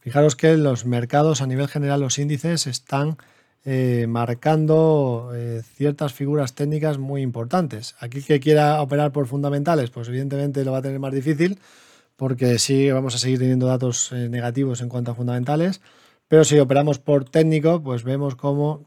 Fijaros 0.00 0.36
que 0.36 0.56
los 0.56 0.84
mercados 0.84 1.40
a 1.40 1.46
nivel 1.46 1.68
general, 1.68 2.00
los 2.00 2.18
índices 2.18 2.66
están 2.66 3.16
eh, 3.64 4.06
marcando 4.08 5.32
eh, 5.34 5.62
ciertas 5.74 6.12
figuras 6.12 6.54
técnicas 6.54 6.98
muy 6.98 7.22
importantes. 7.22 7.96
Aquí 7.98 8.22
que 8.22 8.38
quiera 8.38 8.80
operar 8.82 9.10
por 9.10 9.26
fundamentales, 9.26 9.90
pues 9.90 10.08
evidentemente 10.08 10.64
lo 10.64 10.72
va 10.72 10.78
a 10.78 10.82
tener 10.82 11.00
más 11.00 11.12
difícil 11.12 11.58
porque 12.16 12.58
sí 12.58 12.90
vamos 12.90 13.14
a 13.14 13.18
seguir 13.18 13.38
teniendo 13.38 13.66
datos 13.66 14.10
negativos 14.10 14.80
en 14.80 14.88
cuanto 14.88 15.10
a 15.10 15.14
fundamentales, 15.14 15.82
pero 16.28 16.44
si 16.44 16.58
operamos 16.58 16.98
por 16.98 17.26
técnico, 17.26 17.82
pues 17.82 18.04
vemos 18.04 18.36
como 18.36 18.86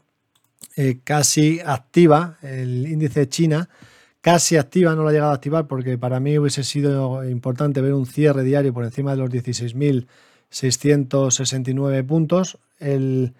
casi 1.04 1.60
activa 1.64 2.38
el 2.42 2.88
índice 2.88 3.28
China 3.28 3.68
casi 4.20 4.56
activa, 4.56 4.94
no 4.94 5.02
lo 5.02 5.08
ha 5.08 5.12
llegado 5.12 5.32
a 5.32 5.34
activar 5.34 5.66
porque 5.66 5.98
para 5.98 6.20
mí 6.20 6.38
hubiese 6.38 6.62
sido 6.64 7.28
importante 7.28 7.80
ver 7.80 7.94
un 7.94 8.06
cierre 8.06 8.44
diario 8.44 8.72
por 8.72 8.84
encima 8.84 9.10
de 9.12 9.16
los 9.18 9.30
16.669 9.30 12.06
puntos. 12.06 12.58
El 12.78 13.34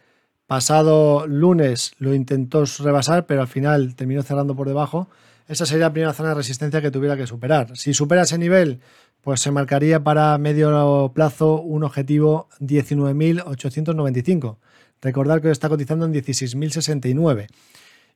pasado 0.46 1.26
lunes 1.26 1.92
lo 1.98 2.14
intentó 2.14 2.64
rebasar, 2.80 3.26
pero 3.26 3.42
al 3.42 3.48
final 3.48 3.94
terminó 3.94 4.22
cerrando 4.22 4.56
por 4.56 4.68
debajo. 4.68 5.08
Esa 5.48 5.66
sería 5.66 5.86
la 5.86 5.92
primera 5.92 6.12
zona 6.12 6.28
de 6.30 6.36
resistencia 6.36 6.80
que 6.80 6.90
tuviera 6.90 7.16
que 7.16 7.26
superar. 7.26 7.76
Si 7.76 7.92
supera 7.92 8.22
ese 8.22 8.38
nivel, 8.38 8.80
pues 9.20 9.40
se 9.40 9.50
marcaría 9.50 10.02
para 10.02 10.38
medio 10.38 11.12
plazo 11.14 11.60
un 11.60 11.84
objetivo 11.84 12.48
19.895. 12.60 14.56
Recordar 15.02 15.40
que 15.40 15.50
está 15.50 15.68
cotizando 15.68 16.06
en 16.06 16.14
16.069. 16.14 17.48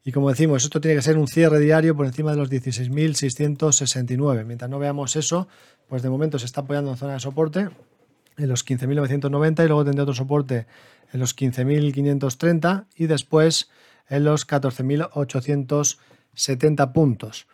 Y 0.04 0.12
como 0.12 0.28
decimos, 0.28 0.64
esto 0.64 0.82
tiene 0.82 0.96
que 0.96 1.02
ser 1.02 1.16
un 1.16 1.26
cierre 1.26 1.58
diario 1.58 1.96
por 1.96 2.04
encima 2.04 2.32
de 2.32 2.36
los 2.36 2.50
16.669. 2.50 4.44
Mientras 4.44 4.70
no 4.70 4.78
veamos 4.78 5.16
eso, 5.16 5.48
pues 5.88 6.02
de 6.02 6.10
momento 6.10 6.38
se 6.38 6.44
está 6.44 6.60
apoyando 6.60 6.90
en 6.90 6.98
zona 6.98 7.14
de 7.14 7.20
soporte 7.20 7.70
en 8.36 8.48
los 8.48 8.66
15.990 8.66 9.64
y 9.64 9.68
luego 9.68 9.84
tendrá 9.84 10.02
otro 10.02 10.14
soporte 10.14 10.66
en 11.12 11.20
los 11.20 11.36
15.530 11.36 12.86
y 12.96 13.06
después 13.06 13.70
en 14.08 14.24
los 14.24 14.44
14.870 14.46 16.92
puntos. 16.92 17.46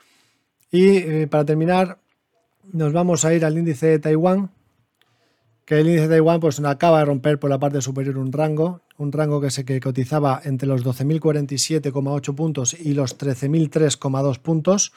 Y 0.72 0.96
eh, 0.96 1.28
para 1.28 1.44
terminar, 1.44 2.00
nos 2.72 2.92
vamos 2.92 3.24
a 3.24 3.32
ir 3.34 3.44
al 3.44 3.58
índice 3.58 3.86
de 3.86 4.00
Taiwán, 4.00 4.50
que 5.70 5.78
el 5.78 5.86
índice 5.86 6.08
de 6.08 6.16
Taiwán 6.16 6.40
pues, 6.40 6.58
acaba 6.58 6.98
de 6.98 7.04
romper 7.04 7.38
por 7.38 7.48
la 7.48 7.60
parte 7.60 7.80
superior 7.80 8.18
un 8.18 8.32
rango, 8.32 8.82
un 8.98 9.12
rango 9.12 9.40
que 9.40 9.52
se 9.52 9.64
que 9.64 9.78
cotizaba 9.78 10.40
entre 10.42 10.66
los 10.66 10.84
12.047,8 10.84 12.34
puntos 12.34 12.74
y 12.74 12.94
los 12.94 13.16
13.003,2 13.16 14.40
puntos. 14.40 14.92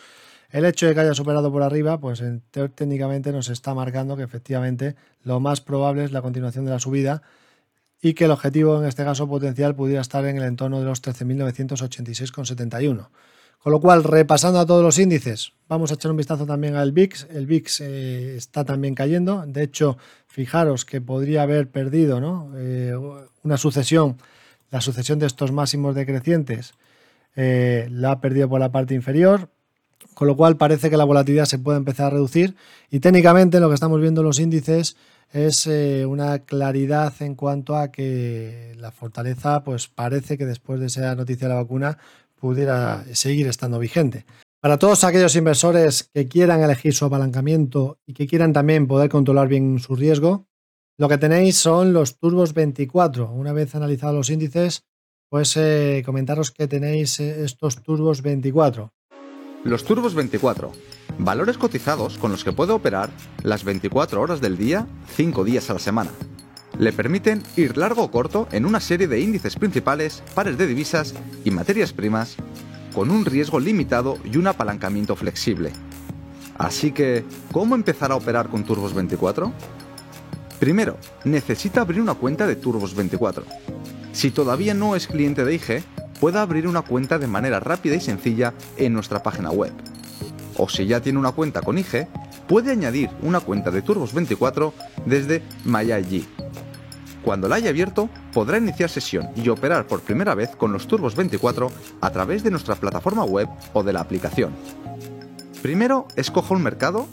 El 0.49 0.65
hecho 0.65 0.87
de 0.87 0.95
que 0.95 1.01
haya 1.01 1.13
superado 1.13 1.51
por 1.51 1.61
arriba, 1.61 1.99
pues 1.99 2.23
técnicamente 2.73 3.31
nos 3.31 3.49
está 3.49 3.75
marcando 3.75 4.17
que 4.17 4.23
efectivamente 4.23 4.95
lo 5.23 5.39
más 5.39 5.61
probable 5.61 6.05
es 6.05 6.11
la 6.11 6.23
continuación 6.23 6.65
de 6.65 6.71
la 6.71 6.79
subida 6.79 7.21
y 8.01 8.15
que 8.15 8.25
el 8.25 8.31
objetivo 8.31 8.79
en 8.79 8.87
este 8.87 9.03
caso 9.03 9.27
potencial 9.27 9.75
pudiera 9.75 10.01
estar 10.01 10.25
en 10.25 10.37
el 10.37 10.43
entorno 10.43 10.79
de 10.79 10.85
los 10.85 11.03
13.986,71. 11.03 13.09
Con 13.63 13.71
lo 13.71 13.79
cual, 13.79 14.03
repasando 14.03 14.59
a 14.59 14.65
todos 14.65 14.83
los 14.83 14.99
índices, 14.99 15.53
vamos 15.69 15.89
a 15.89 15.93
echar 15.93 16.11
un 16.11 16.17
vistazo 16.17 16.45
también 16.45 16.75
al 16.75 16.91
VIX. 16.91 17.27
El 17.33 17.47
VIX 17.47 17.79
eh, 17.79 18.35
está 18.35 18.65
también 18.65 18.93
cayendo. 18.93 19.45
De 19.47 19.63
hecho, 19.63 19.97
fijaros 20.27 20.83
que 20.83 20.99
podría 20.99 21.43
haber 21.43 21.69
perdido 21.69 22.19
¿no? 22.19 22.51
Eh, 22.57 22.93
una 23.41 23.55
sucesión, 23.55 24.17
la 24.69 24.81
sucesión 24.81 25.17
de 25.17 25.27
estos 25.27 25.53
máximos 25.53 25.95
decrecientes, 25.95 26.73
eh, 27.37 27.87
la 27.89 28.11
ha 28.11 28.19
perdido 28.19 28.49
por 28.49 28.59
la 28.59 28.69
parte 28.69 28.95
inferior. 28.95 29.47
Con 30.13 30.27
lo 30.27 30.35
cual 30.35 30.57
parece 30.57 30.89
que 30.89 30.97
la 30.97 31.05
volatilidad 31.05 31.45
se 31.45 31.57
puede 31.57 31.77
empezar 31.77 32.07
a 32.07 32.09
reducir 32.09 32.55
y 32.91 32.99
técnicamente 32.99 33.61
lo 33.61 33.69
que 33.69 33.75
estamos 33.75 34.01
viendo 34.01 34.19
en 34.21 34.27
los 34.27 34.39
índices 34.39 34.97
es 35.31 35.65
una 35.65 36.37
claridad 36.39 37.13
en 37.21 37.33
cuanto 37.33 37.75
a 37.75 37.91
que 37.91 38.73
la 38.77 38.91
fortaleza 38.91 39.63
pues 39.63 39.87
parece 39.87 40.37
que 40.37 40.45
después 40.45 40.79
de 40.79 40.85
esa 40.85 41.15
noticia 41.15 41.47
de 41.47 41.53
la 41.55 41.61
vacuna 41.61 41.97
pudiera 42.43 43.05
seguir 43.13 43.47
estando 43.47 43.79
vigente. 43.79 44.25
Para 44.61 44.77
todos 44.77 45.05
aquellos 45.05 45.33
inversores 45.37 46.09
que 46.13 46.27
quieran 46.27 46.61
elegir 46.61 46.93
su 46.93 47.05
apalancamiento 47.05 47.99
y 48.05 48.13
que 48.13 48.27
quieran 48.27 48.51
también 48.51 48.85
poder 48.85 49.09
controlar 49.09 49.47
bien 49.47 49.79
su 49.79 49.95
riesgo, 49.95 50.45
lo 50.97 51.07
que 51.07 51.17
tenéis 51.17 51.55
son 51.55 51.93
los 51.93 52.19
turbos 52.19 52.53
24. 52.53 53.31
Una 53.31 53.53
vez 53.53 53.73
analizados 53.75 54.17
los 54.17 54.29
índices, 54.29 54.83
pues 55.29 55.55
eh, 55.55 56.03
comentaros 56.05 56.51
que 56.51 56.67
tenéis 56.67 57.17
eh, 57.21 57.45
estos 57.45 57.81
turbos 57.81 58.21
24. 58.21 58.91
Los 59.63 59.85
turbos 59.85 60.13
24, 60.13 60.73
valores 61.19 61.57
cotizados 61.57 62.17
con 62.17 62.33
los 62.33 62.43
que 62.43 62.51
puede 62.51 62.73
operar 62.73 63.09
las 63.41 63.63
24 63.63 64.19
horas 64.19 64.41
del 64.41 64.57
día, 64.57 64.85
5 65.15 65.45
días 65.45 65.69
a 65.69 65.75
la 65.75 65.79
semana 65.79 66.11
le 66.79 66.91
permiten 66.91 67.43
ir 67.55 67.77
largo 67.77 68.03
o 68.03 68.11
corto 68.11 68.47
en 68.51 68.65
una 68.65 68.79
serie 68.79 69.07
de 69.07 69.19
índices 69.19 69.55
principales, 69.55 70.23
pares 70.33 70.57
de 70.57 70.67
divisas 70.67 71.13
y 71.43 71.51
materias 71.51 71.93
primas, 71.93 72.35
con 72.93 73.11
un 73.11 73.25
riesgo 73.25 73.59
limitado 73.59 74.17
y 74.23 74.37
un 74.37 74.47
apalancamiento 74.47 75.15
flexible. 75.15 75.71
Así 76.57 76.91
que, 76.91 77.25
¿cómo 77.51 77.75
empezar 77.75 78.11
a 78.11 78.15
operar 78.15 78.49
con 78.49 78.63
Turbos 78.63 78.93
24? 78.93 79.51
Primero, 80.59 80.97
necesita 81.25 81.81
abrir 81.81 81.99
una 81.99 82.13
cuenta 82.13 82.47
de 82.47 82.55
Turbos 82.55 82.95
24. 82.95 83.45
si 84.13 84.29
todavía 84.29 84.75
no 84.75 84.95
es 84.95 85.07
cliente 85.07 85.43
de 85.43 85.55
IG, 85.55 85.83
pueda 86.19 86.43
abrir 86.43 86.67
una 86.67 86.83
cuenta 86.83 87.17
de 87.17 87.27
manera 87.27 87.59
rápida 87.59 87.95
y 87.95 87.99
sencilla 87.99 88.53
en 88.77 88.93
nuestra 88.93 89.23
página 89.23 89.49
web. 89.49 89.73
O 90.55 90.69
si 90.69 90.85
ya 90.85 91.01
tiene 91.01 91.17
una 91.17 91.31
cuenta 91.31 91.61
con 91.61 91.79
IG, 91.79 92.07
puede 92.47 92.71
añadir 92.71 93.09
una 93.23 93.39
cuenta 93.39 93.71
de 93.71 93.81
Turbos 93.81 94.13
24 94.13 94.73
desde 95.05 95.41
MyIG. 95.65 96.42
Cuando 97.23 97.47
la 97.47 97.55
haya 97.55 97.69
abierto, 97.69 98.09
podrá 98.33 98.57
iniciar 98.57 98.89
sesión 98.89 99.29
y 99.35 99.47
operar 99.49 99.87
por 99.87 100.01
primera 100.01 100.35
vez 100.35 100.55
con 100.55 100.73
los 100.73 100.87
Turbos 100.87 101.15
24 101.15 101.71
a 102.01 102.09
través 102.09 102.43
de 102.43 102.51
nuestra 102.51 102.75
plataforma 102.75 103.23
web 103.23 103.47
o 103.71 103.83
de 103.83 103.93
la 103.93 104.01
aplicación. 104.01 104.51
Primero 105.61 106.07
escoja 106.17 106.53
un 106.53 106.61
mercado 106.61 107.07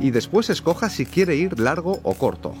y 0.00 0.10
después 0.10 0.50
escoja 0.50 0.90
si 0.90 1.06
quiere 1.06 1.36
ir 1.36 1.60
largo 1.60 2.00
o 2.02 2.14
corto. 2.14 2.54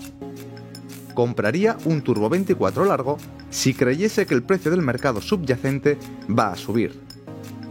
Compraría 1.14 1.76
un 1.84 2.02
Turbo 2.02 2.28
24 2.28 2.84
largo 2.84 3.18
si 3.50 3.74
creyese 3.74 4.26
que 4.26 4.34
el 4.34 4.44
precio 4.44 4.70
del 4.70 4.82
mercado 4.82 5.20
subyacente 5.20 5.98
va 6.30 6.52
a 6.52 6.56
subir. 6.56 7.00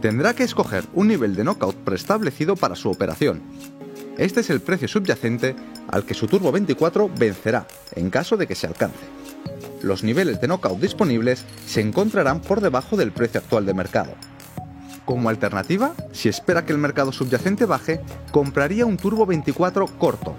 Tendrá 0.02 0.34
que 0.34 0.42
escoger 0.42 0.84
un 0.92 1.08
nivel 1.08 1.34
de 1.34 1.44
knockout 1.44 1.76
preestablecido 1.76 2.56
para 2.56 2.76
su 2.76 2.90
operación. 2.90 3.42
Este 4.18 4.40
es 4.40 4.50
el 4.50 4.60
precio 4.60 4.86
subyacente 4.86 5.56
al 5.88 6.04
que 6.04 6.14
su 6.14 6.26
Turbo 6.26 6.52
24 6.52 7.10
vencerá 7.18 7.66
en 7.94 8.10
caso 8.10 8.36
de 8.36 8.46
que 8.46 8.54
se 8.54 8.66
alcance. 8.66 9.13
Los 9.82 10.02
niveles 10.02 10.40
de 10.40 10.48
knockout 10.48 10.80
disponibles 10.80 11.44
se 11.66 11.80
encontrarán 11.80 12.40
por 12.40 12.60
debajo 12.60 12.96
del 12.96 13.12
precio 13.12 13.40
actual 13.40 13.66
de 13.66 13.74
mercado. 13.74 14.14
Como 15.04 15.28
alternativa, 15.28 15.92
si 16.12 16.28
espera 16.28 16.64
que 16.64 16.72
el 16.72 16.78
mercado 16.78 17.12
subyacente 17.12 17.66
baje, 17.66 18.00
compraría 18.32 18.86
un 18.86 18.96
Turbo 18.96 19.26
24 19.26 19.86
corto. 19.98 20.34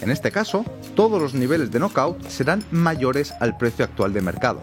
En 0.00 0.10
este 0.10 0.32
caso, 0.32 0.64
todos 0.96 1.22
los 1.22 1.34
niveles 1.34 1.70
de 1.70 1.78
knockout 1.78 2.28
serán 2.28 2.64
mayores 2.70 3.32
al 3.40 3.56
precio 3.56 3.84
actual 3.84 4.12
de 4.12 4.20
mercado. 4.20 4.60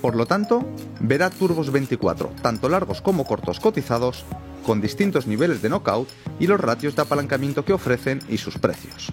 Por 0.00 0.16
lo 0.16 0.26
tanto, 0.26 0.66
verá 1.00 1.30
turbos 1.30 1.70
24, 1.70 2.32
tanto 2.42 2.68
largos 2.68 3.00
como 3.00 3.24
cortos 3.24 3.60
cotizados, 3.60 4.24
con 4.66 4.80
distintos 4.80 5.26
niveles 5.26 5.62
de 5.62 5.68
knockout 5.68 6.08
y 6.38 6.46
los 6.46 6.60
ratios 6.60 6.96
de 6.96 7.02
apalancamiento 7.02 7.64
que 7.64 7.72
ofrecen 7.72 8.20
y 8.28 8.38
sus 8.38 8.58
precios. 8.58 9.12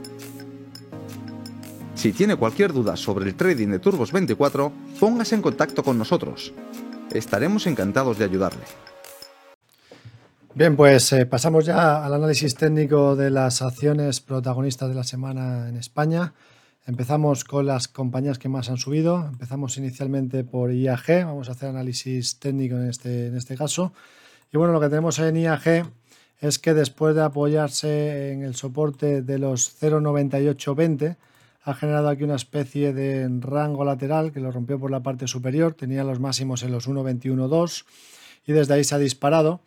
Si 2.01 2.13
tiene 2.13 2.35
cualquier 2.35 2.73
duda 2.73 2.95
sobre 2.95 3.25
el 3.25 3.35
trading 3.35 3.67
de 3.67 3.77
Turbos 3.77 4.11
24, 4.11 4.71
póngase 4.99 5.35
en 5.35 5.43
contacto 5.43 5.83
con 5.83 5.99
nosotros. 5.99 6.51
Estaremos 7.13 7.67
encantados 7.67 8.17
de 8.17 8.25
ayudarle. 8.25 8.63
Bien, 10.55 10.75
pues 10.75 11.13
eh, 11.13 11.27
pasamos 11.27 11.63
ya 11.63 12.03
al 12.03 12.11
análisis 12.15 12.55
técnico 12.55 13.15
de 13.15 13.29
las 13.29 13.61
acciones 13.61 14.19
protagonistas 14.19 14.89
de 14.89 14.95
la 14.95 15.03
semana 15.03 15.69
en 15.69 15.77
España. 15.77 16.33
Empezamos 16.87 17.43
con 17.43 17.67
las 17.67 17.87
compañías 17.87 18.39
que 18.39 18.49
más 18.49 18.71
han 18.71 18.77
subido. 18.77 19.27
Empezamos 19.27 19.77
inicialmente 19.77 20.43
por 20.43 20.73
IAG. 20.73 21.25
Vamos 21.25 21.49
a 21.49 21.51
hacer 21.51 21.69
análisis 21.69 22.39
técnico 22.39 22.77
en 22.77 22.89
este, 22.89 23.27
en 23.27 23.37
este 23.37 23.55
caso. 23.55 23.93
Y 24.51 24.57
bueno, 24.57 24.73
lo 24.73 24.79
que 24.79 24.89
tenemos 24.89 25.19
en 25.19 25.37
IAG 25.37 25.85
es 26.39 26.57
que 26.57 26.73
después 26.73 27.13
de 27.13 27.21
apoyarse 27.21 28.31
en 28.31 28.41
el 28.41 28.55
soporte 28.55 29.21
de 29.21 29.37
los 29.37 29.79
0,9820, 29.79 31.17
ha 31.63 31.73
generado 31.73 32.09
aquí 32.09 32.23
una 32.23 32.35
especie 32.35 32.93
de 32.93 33.27
rango 33.39 33.85
lateral 33.85 34.31
que 34.31 34.39
lo 34.39 34.51
rompió 34.51 34.79
por 34.79 34.89
la 34.89 35.03
parte 35.03 35.27
superior, 35.27 35.73
tenía 35.73 36.03
los 36.03 36.19
máximos 36.19 36.63
en 36.63 36.71
los 36.71 36.89
1.21.2 36.89 37.85
y 38.45 38.53
desde 38.53 38.73
ahí 38.73 38.83
se 38.83 38.95
ha 38.95 38.97
disparado. 38.97 39.61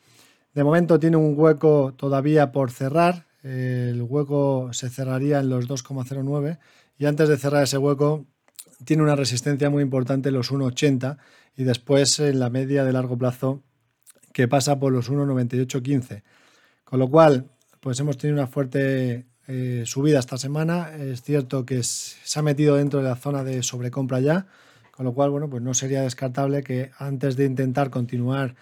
De 0.54 0.64
momento 0.64 0.98
tiene 0.98 1.16
un 1.16 1.34
hueco 1.36 1.94
todavía 1.96 2.52
por 2.52 2.70
cerrar, 2.70 3.26
el 3.42 4.02
hueco 4.02 4.72
se 4.72 4.88
cerraría 4.88 5.40
en 5.40 5.50
los 5.50 5.68
2,09 5.68 6.58
y 6.98 7.06
antes 7.06 7.28
de 7.28 7.36
cerrar 7.36 7.62
ese 7.62 7.78
hueco 7.78 8.26
tiene 8.84 9.02
una 9.02 9.16
resistencia 9.16 9.70
muy 9.70 9.82
importante 9.82 10.30
en 10.30 10.34
los 10.34 10.52
1,80 10.52 11.18
y 11.56 11.64
después 11.64 12.18
en 12.18 12.40
la 12.40 12.50
media 12.50 12.84
de 12.84 12.92
largo 12.92 13.16
plazo 13.16 13.62
que 14.32 14.48
pasa 14.48 14.80
por 14.80 14.92
los 14.92 15.10
1,9815. 15.10 16.22
Con 16.84 16.98
lo 16.98 17.08
cual, 17.08 17.50
pues 17.80 18.00
hemos 18.00 18.18
tenido 18.18 18.40
una 18.40 18.48
fuerte 18.48 19.26
eh, 19.46 19.84
subida 19.86 20.18
esta 20.18 20.38
semana. 20.38 20.94
Es 20.96 21.22
cierto 21.22 21.66
que 21.66 21.82
se 21.82 22.38
ha 22.38 22.42
metido 22.42 22.76
dentro 22.76 23.02
de 23.02 23.08
la 23.08 23.16
zona 23.16 23.44
de 23.44 23.62
sobrecompra 23.62 24.20
ya, 24.20 24.46
con 24.90 25.04
lo 25.04 25.12
cual, 25.12 25.30
bueno, 25.30 25.50
pues 25.50 25.62
no 25.62 25.74
sería 25.74 26.02
descartable 26.02 26.62
que 26.62 26.90
antes 26.98 27.36
de 27.36 27.44
intentar 27.44 27.90
continuar 27.90 28.54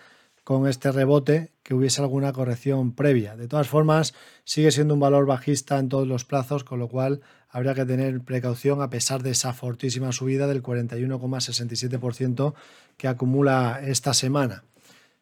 con 0.44 0.66
este 0.66 0.90
rebote, 0.90 1.52
que 1.62 1.74
hubiese 1.74 2.00
alguna 2.00 2.32
corrección 2.32 2.92
previa. 2.94 3.36
De 3.36 3.46
todas 3.46 3.68
formas, 3.68 4.14
sigue 4.44 4.72
siendo 4.72 4.94
un 4.94 5.00
valor 5.00 5.26
bajista 5.26 5.78
en 5.78 5.88
todos 5.88 6.08
los 6.08 6.24
plazos, 6.24 6.64
con 6.64 6.80
lo 6.80 6.88
cual 6.88 7.20
habría 7.48 7.74
que 7.74 7.84
tener 7.84 8.20
precaución 8.22 8.82
a 8.82 8.90
pesar 8.90 9.22
de 9.22 9.30
esa 9.30 9.52
fortísima 9.52 10.10
subida 10.10 10.46
del 10.48 10.62
41,67% 10.62 12.54
que 12.96 13.08
acumula 13.08 13.80
esta 13.84 14.14
semana. 14.14 14.64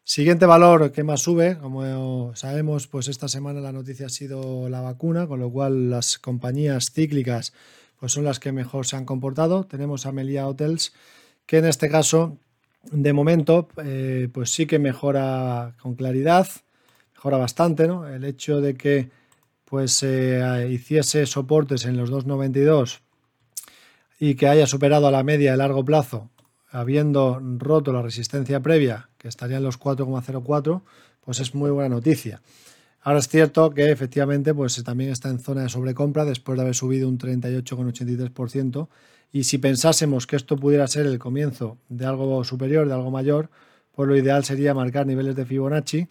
Siguiente 0.03 0.47
valor 0.47 0.91
que 0.91 1.03
más 1.03 1.21
sube, 1.21 1.57
como 1.59 2.35
sabemos, 2.35 2.87
pues 2.87 3.07
esta 3.07 3.27
semana 3.27 3.61
la 3.61 3.71
noticia 3.71 4.07
ha 4.07 4.09
sido 4.09 4.67
la 4.67 4.81
vacuna, 4.81 5.27
con 5.27 5.39
lo 5.39 5.51
cual 5.51 5.91
las 5.91 6.17
compañías 6.17 6.91
cíclicas 6.91 7.53
pues 7.99 8.13
son 8.13 8.23
las 8.23 8.39
que 8.39 8.51
mejor 8.51 8.87
se 8.87 8.95
han 8.95 9.05
comportado. 9.05 9.63
Tenemos 9.65 10.07
a 10.07 10.11
Melia 10.11 10.47
Hotels, 10.47 10.91
que 11.45 11.59
en 11.59 11.65
este 11.65 11.87
caso, 11.87 12.39
de 12.91 13.13
momento, 13.13 13.69
eh, 13.85 14.27
pues 14.33 14.49
sí 14.49 14.65
que 14.65 14.79
mejora 14.79 15.75
con 15.79 15.93
claridad, 15.93 16.47
mejora 17.13 17.37
bastante, 17.37 17.87
¿no? 17.87 18.07
El 18.07 18.23
hecho 18.23 18.59
de 18.59 18.73
que 18.73 19.11
pues 19.65 20.01
eh, 20.01 20.67
hiciese 20.71 21.27
soportes 21.27 21.85
en 21.85 21.95
los 21.95 22.11
2.92 22.11 23.01
y 24.19 24.33
que 24.33 24.47
haya 24.47 24.65
superado 24.65 25.07
a 25.07 25.11
la 25.11 25.23
media 25.23 25.51
de 25.51 25.57
largo 25.57 25.85
plazo, 25.85 26.30
habiendo 26.71 27.39
roto 27.57 27.93
la 27.93 28.01
resistencia 28.01 28.61
previa, 28.61 29.09
que 29.17 29.27
estaría 29.27 29.57
en 29.57 29.63
los 29.63 29.79
4,04, 29.79 30.81
pues 31.19 31.39
es 31.39 31.53
muy 31.53 31.69
buena 31.69 31.89
noticia. 31.89 32.41
Ahora 33.03 33.19
es 33.19 33.27
cierto 33.27 33.71
que 33.71 33.91
efectivamente 33.91 34.53
pues 34.53 34.81
también 34.83 35.11
está 35.11 35.29
en 35.29 35.39
zona 35.39 35.63
de 35.63 35.69
sobrecompra 35.69 36.23
después 36.23 36.55
de 36.57 36.63
haber 36.63 36.75
subido 36.75 37.09
un 37.09 37.17
38,83% 37.17 38.87
y 39.31 39.45
si 39.45 39.57
pensásemos 39.57 40.27
que 40.27 40.35
esto 40.35 40.55
pudiera 40.57 40.85
ser 40.87 41.07
el 41.07 41.17
comienzo 41.17 41.77
de 41.89 42.05
algo 42.05 42.43
superior, 42.43 42.87
de 42.87 42.93
algo 42.93 43.09
mayor, 43.09 43.49
pues 43.91 44.07
lo 44.07 44.15
ideal 44.15 44.43
sería 44.43 44.73
marcar 44.73 45.07
niveles 45.07 45.35
de 45.35 45.45
Fibonacci 45.45 46.07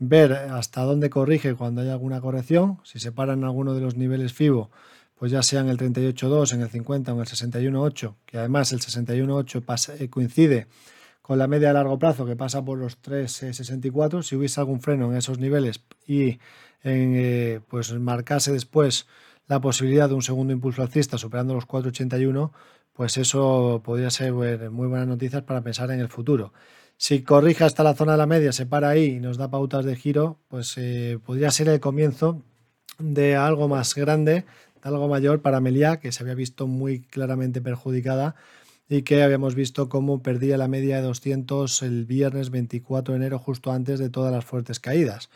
ver 0.00 0.32
hasta 0.32 0.80
dónde 0.82 1.10
corrige 1.10 1.54
cuando 1.54 1.82
hay 1.82 1.90
alguna 1.90 2.20
corrección, 2.20 2.78
si 2.84 2.98
se 2.98 3.12
para 3.12 3.34
en 3.34 3.44
alguno 3.44 3.74
de 3.74 3.82
los 3.82 3.96
niveles 3.96 4.32
FIBO, 4.32 4.70
pues 5.20 5.30
ya 5.30 5.42
sea 5.42 5.60
en 5.60 5.68
el 5.68 5.76
38.2, 5.76 6.54
en 6.54 6.62
el 6.62 6.70
50 6.70 7.12
o 7.12 7.14
en 7.14 7.20
el 7.20 7.26
61.8, 7.26 8.14
que 8.24 8.38
además 8.38 8.72
el 8.72 8.80
61.8 8.80 10.00
eh, 10.00 10.08
coincide 10.08 10.66
con 11.20 11.38
la 11.38 11.46
media 11.46 11.68
de 11.68 11.74
largo 11.74 11.98
plazo 11.98 12.24
que 12.24 12.36
pasa 12.36 12.64
por 12.64 12.78
los 12.78 13.02
3.64, 13.02 14.22
si 14.22 14.36
hubiese 14.36 14.60
algún 14.60 14.80
freno 14.80 15.10
en 15.10 15.18
esos 15.18 15.38
niveles 15.38 15.84
y 16.06 16.38
en, 16.82 17.12
eh, 17.16 17.60
pues 17.68 17.92
marcase 17.92 18.50
después 18.50 19.06
la 19.46 19.60
posibilidad 19.60 20.08
de 20.08 20.14
un 20.14 20.22
segundo 20.22 20.54
impulso 20.54 20.80
alcista 20.80 21.18
superando 21.18 21.52
los 21.52 21.68
4.81, 21.68 22.52
pues 22.94 23.18
eso 23.18 23.82
podría 23.84 24.08
ser 24.08 24.32
muy 24.32 24.88
buenas 24.88 25.06
noticias 25.06 25.42
para 25.42 25.60
pensar 25.60 25.90
en 25.90 26.00
el 26.00 26.08
futuro. 26.08 26.54
Si 26.96 27.22
corrige 27.24 27.64
hasta 27.64 27.84
la 27.84 27.92
zona 27.92 28.12
de 28.12 28.18
la 28.18 28.26
media, 28.26 28.52
se 28.52 28.64
para 28.64 28.88
ahí 28.88 29.16
y 29.16 29.20
nos 29.20 29.36
da 29.36 29.50
pautas 29.50 29.84
de 29.84 29.96
giro, 29.96 30.38
pues 30.48 30.78
eh, 30.78 31.18
podría 31.22 31.50
ser 31.50 31.68
el 31.68 31.78
comienzo 31.78 32.42
de 32.98 33.36
algo 33.36 33.68
más 33.68 33.94
grande, 33.94 34.32
de 34.32 34.44
algo 34.82 35.08
mayor 35.08 35.42
para 35.42 35.60
Melia, 35.60 36.00
que 36.00 36.12
se 36.12 36.22
había 36.22 36.34
visto 36.34 36.66
muy 36.66 37.00
claramente 37.00 37.60
perjudicada 37.60 38.34
y 38.88 39.02
que 39.02 39.22
habíamos 39.22 39.54
visto 39.54 39.88
cómo 39.88 40.22
perdía 40.22 40.58
la 40.58 40.68
media 40.68 40.96
de 40.96 41.02
200 41.02 41.82
el 41.82 42.06
viernes 42.06 42.50
24 42.50 43.14
de 43.14 43.18
enero, 43.18 43.38
justo 43.38 43.72
antes 43.72 43.98
de 43.98 44.10
todas 44.10 44.32
las 44.32 44.44
fuertes 44.44 44.80
caídas. 44.80 45.30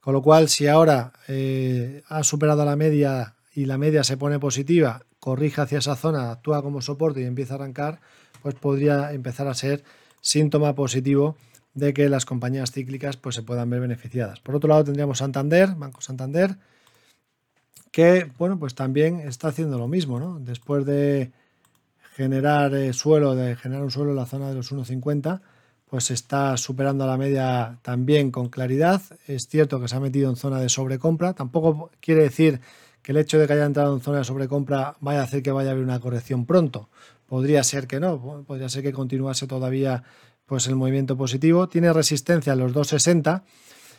Con 0.00 0.12
lo 0.12 0.22
cual, 0.22 0.48
si 0.48 0.66
ahora 0.66 1.12
eh, 1.28 2.02
ha 2.08 2.22
superado 2.24 2.64
la 2.64 2.76
media 2.76 3.36
y 3.54 3.66
la 3.66 3.78
media 3.78 4.04
se 4.04 4.16
pone 4.16 4.38
positiva, 4.38 5.02
corrige 5.20 5.60
hacia 5.60 5.78
esa 5.78 5.96
zona, 5.96 6.30
actúa 6.30 6.62
como 6.62 6.82
soporte 6.82 7.20
y 7.20 7.24
empieza 7.24 7.54
a 7.54 7.56
arrancar, 7.56 8.00
pues 8.42 8.54
podría 8.54 9.12
empezar 9.12 9.48
a 9.48 9.54
ser 9.54 9.82
síntoma 10.20 10.74
positivo 10.74 11.36
de 11.74 11.92
que 11.92 12.08
las 12.08 12.24
compañías 12.24 12.72
cíclicas 12.72 13.16
pues, 13.16 13.34
se 13.34 13.42
puedan 13.42 13.70
ver 13.70 13.80
beneficiadas. 13.80 14.40
Por 14.40 14.56
otro 14.56 14.68
lado 14.68 14.84
tendríamos 14.84 15.18
Santander, 15.18 15.74
Banco 15.76 16.00
Santander, 16.00 16.56
que 17.96 18.30
bueno, 18.36 18.58
pues 18.58 18.74
también 18.74 19.20
está 19.20 19.48
haciendo 19.48 19.78
lo 19.78 19.88
mismo, 19.88 20.20
¿no? 20.20 20.38
Después 20.38 20.84
de 20.84 21.32
generar 22.14 22.74
eh, 22.74 22.92
suelo, 22.92 23.34
de 23.34 23.56
generar 23.56 23.84
un 23.84 23.90
suelo 23.90 24.10
en 24.10 24.16
la 24.16 24.26
zona 24.26 24.50
de 24.50 24.54
los 24.54 24.70
1,50, 24.70 25.40
pues 25.86 26.10
está 26.10 26.58
superando 26.58 27.06
la 27.06 27.16
media 27.16 27.78
también 27.80 28.30
con 28.30 28.50
claridad. 28.50 29.00
Es 29.26 29.48
cierto 29.48 29.80
que 29.80 29.88
se 29.88 29.96
ha 29.96 30.00
metido 30.00 30.28
en 30.28 30.36
zona 30.36 30.60
de 30.60 30.68
sobrecompra. 30.68 31.32
Tampoco 31.32 31.90
quiere 31.98 32.24
decir 32.24 32.60
que 33.00 33.12
el 33.12 33.16
hecho 33.16 33.38
de 33.38 33.46
que 33.46 33.54
haya 33.54 33.64
entrado 33.64 33.94
en 33.94 34.02
zona 34.02 34.18
de 34.18 34.24
sobrecompra 34.24 34.96
vaya 35.00 35.20
a 35.20 35.24
hacer 35.24 35.42
que 35.42 35.50
vaya 35.50 35.70
a 35.70 35.72
haber 35.72 35.82
una 35.82 35.98
corrección 35.98 36.44
pronto. 36.44 36.90
Podría 37.24 37.64
ser 37.64 37.86
que 37.86 37.98
no, 37.98 38.44
podría 38.46 38.68
ser 38.68 38.82
que 38.82 38.92
continuase 38.92 39.46
todavía 39.46 40.02
pues 40.44 40.66
el 40.66 40.76
movimiento 40.76 41.16
positivo. 41.16 41.66
Tiene 41.70 41.90
resistencia 41.94 42.52
a 42.52 42.56
los 42.56 42.74
260. 42.74 43.42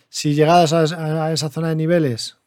Si 0.08 0.36
llegadas 0.36 0.72
a, 0.72 1.34
esa 1.34 1.50
zona 1.50 1.70
de 1.70 1.76
niveles, 1.76 2.38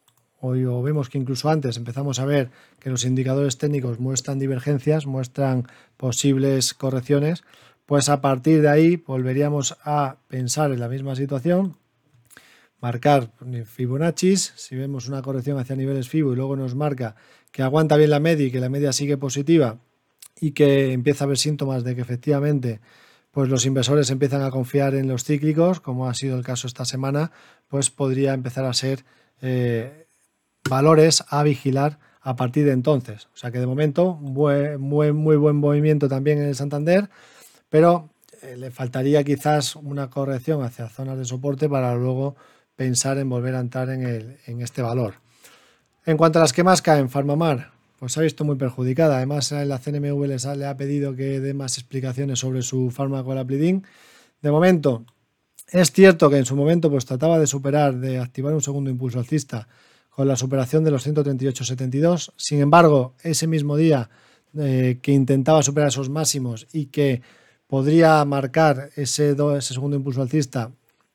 hoy 0.41 0.65
o 0.65 0.83
vemos 0.83 1.09
que 1.09 1.19
incluso 1.19 1.49
antes 1.49 1.77
empezamos 1.77 2.19
a 2.19 2.25
ver 2.25 2.51
que 2.79 2.91
los 2.91 3.05
indicadores 3.05 3.59
técnicos 3.59 4.01
muestran 4.01 4.39
divergencias, 4.39 5.07
muestran 5.07 5.67
posibles 5.97 6.75
correcciones, 6.75 7.45
pues 7.87 8.09
a 8.09 8.21
partir 8.21 8.63
de 8.63 8.69
ahí 8.69 8.97
volveríamos 8.97 9.77
a 9.85 10.17
pensar 10.29 10.73
en 10.73 10.81
la 10.81 10.89
misma 10.89 11.17
situación, 11.17 11.77
marcar 12.81 13.31
Fibonacci, 13.67 14.37
si 14.37 14.77
vemos 14.77 15.09
una 15.09 15.23
corrección 15.23 15.59
hacia 15.59 15.77
niveles 15.77 16.09
Fibo 16.09 16.33
y 16.33 16.37
luego 16.37 16.57
nos 16.57 16.75
marca 16.75 17.17
que 17.53 17.63
aguanta 17.63 17.97
bien 17.97 18.11
la 18.11 18.21
media 18.21 18.47
y 18.47 18.51
que 18.51 18.61
la 18.61 18.69
media 18.69 18.93
sigue 18.93 19.17
positiva, 19.17 19.79
y 20.41 20.53
que 20.53 20.93
empieza 20.93 21.25
a 21.25 21.27
haber 21.27 21.39
síntomas 21.39 21.85
de 21.85 21.95
que 21.95 22.01
efectivamente 22.01 22.81
pues 23.31 23.49
los 23.49 23.65
inversores 23.65 24.11
empiezan 24.11 24.43
a 24.43 24.51
confiar 24.51 24.95
en 24.95 25.07
los 25.07 25.23
cíclicos, 25.23 25.81
como 25.81 26.09
ha 26.09 26.15
sido 26.15 26.37
el 26.37 26.43
caso 26.43 26.67
esta 26.67 26.85
semana, 26.85 27.31
pues 27.69 27.91
podría 27.91 28.35
empezar 28.35 28.65
a 28.65 28.73
ser 28.73 29.05
eh, 29.41 30.07
valores 30.69 31.25
a 31.29 31.43
vigilar 31.43 31.99
a 32.21 32.37
partir 32.37 32.65
de 32.65 32.73
entonces. 32.73 33.29
O 33.35 33.37
sea 33.37 33.51
que 33.51 33.59
de 33.59 33.67
momento 33.67 34.15
muy, 34.15 34.79
muy, 34.79 35.37
buen 35.37 35.57
movimiento 35.57 36.09
también 36.09 36.39
en 36.39 36.49
el 36.49 36.55
Santander, 36.55 37.09
pero 37.69 38.11
eh, 38.43 38.57
le 38.57 38.71
faltaría 38.71 39.25
quizás 39.25 39.77
una 39.77 40.11
corrección 40.11 40.63
hacia 40.63 40.89
zonas 40.89 41.19
de 41.19 41.25
soporte 41.25 41.69
para 41.69 41.95
luego 41.95 42.37
pensar 42.77 43.19
en 43.19 43.29
volver 43.29 43.55
a 43.55 43.61
entrar 43.61 43.91
en, 43.91 44.03
el, 44.07 44.39
en 44.47 44.61
este 44.61 44.83
valor. 44.83 45.15
En 46.07 46.17
cuanto 46.17 46.39
a 46.39 46.43
las 46.43 46.53
que 46.53 46.65
más 46.65 46.83
caen, 46.83 47.11
Farmamar, 47.11 47.71
pues 47.99 48.13
se 48.13 48.21
ha 48.21 48.23
visto 48.23 48.45
muy 48.45 48.57
perjudicada. 48.57 49.17
Además, 49.17 49.53
la 49.53 49.79
CNMV 49.79 50.27
le 50.57 50.67
ha 50.67 50.77
pedido 50.77 51.15
que 51.15 51.41
dé 51.41 51.53
más 51.53 51.77
explicaciones 51.77 52.39
sobre 52.39 52.63
su 52.63 52.91
fármaco 52.91 53.35
Laplidin. 53.35 53.87
De 54.41 54.51
momento, 54.51 55.05
es 55.69 55.93
cierto 55.93 56.31
que 56.31 56.39
en 56.39 56.47
su 56.47 56.57
momento 56.57 56.91
pues, 56.91 57.05
trataba 57.05 57.39
de 57.39 57.47
superar, 57.47 57.97
de 57.97 58.19
activar 58.19 58.55
un 58.55 58.63
segundo 58.63 58.91
impulso 58.91 59.19
alcista 59.19 59.69
con 60.21 60.29
la 60.29 60.37
superación 60.37 60.85
de 60.85 60.91
los 60.91 61.07
138.72. 61.07 62.35
Sin 62.37 62.61
embargo, 62.61 63.15
ese 63.23 63.47
mismo 63.47 63.79
día 63.79 64.11
eh, 64.55 64.99
que 65.01 65.13
intentaba 65.13 65.63
superar 65.63 65.89
esos 65.89 66.11
máximos 66.11 66.67
y 66.75 66.89
que 66.89 67.23
podría 67.67 68.23
marcar 68.27 68.91
ese, 68.97 69.35
segundo 69.61 69.97
impulso 69.97 70.21
alcista, 70.21 70.73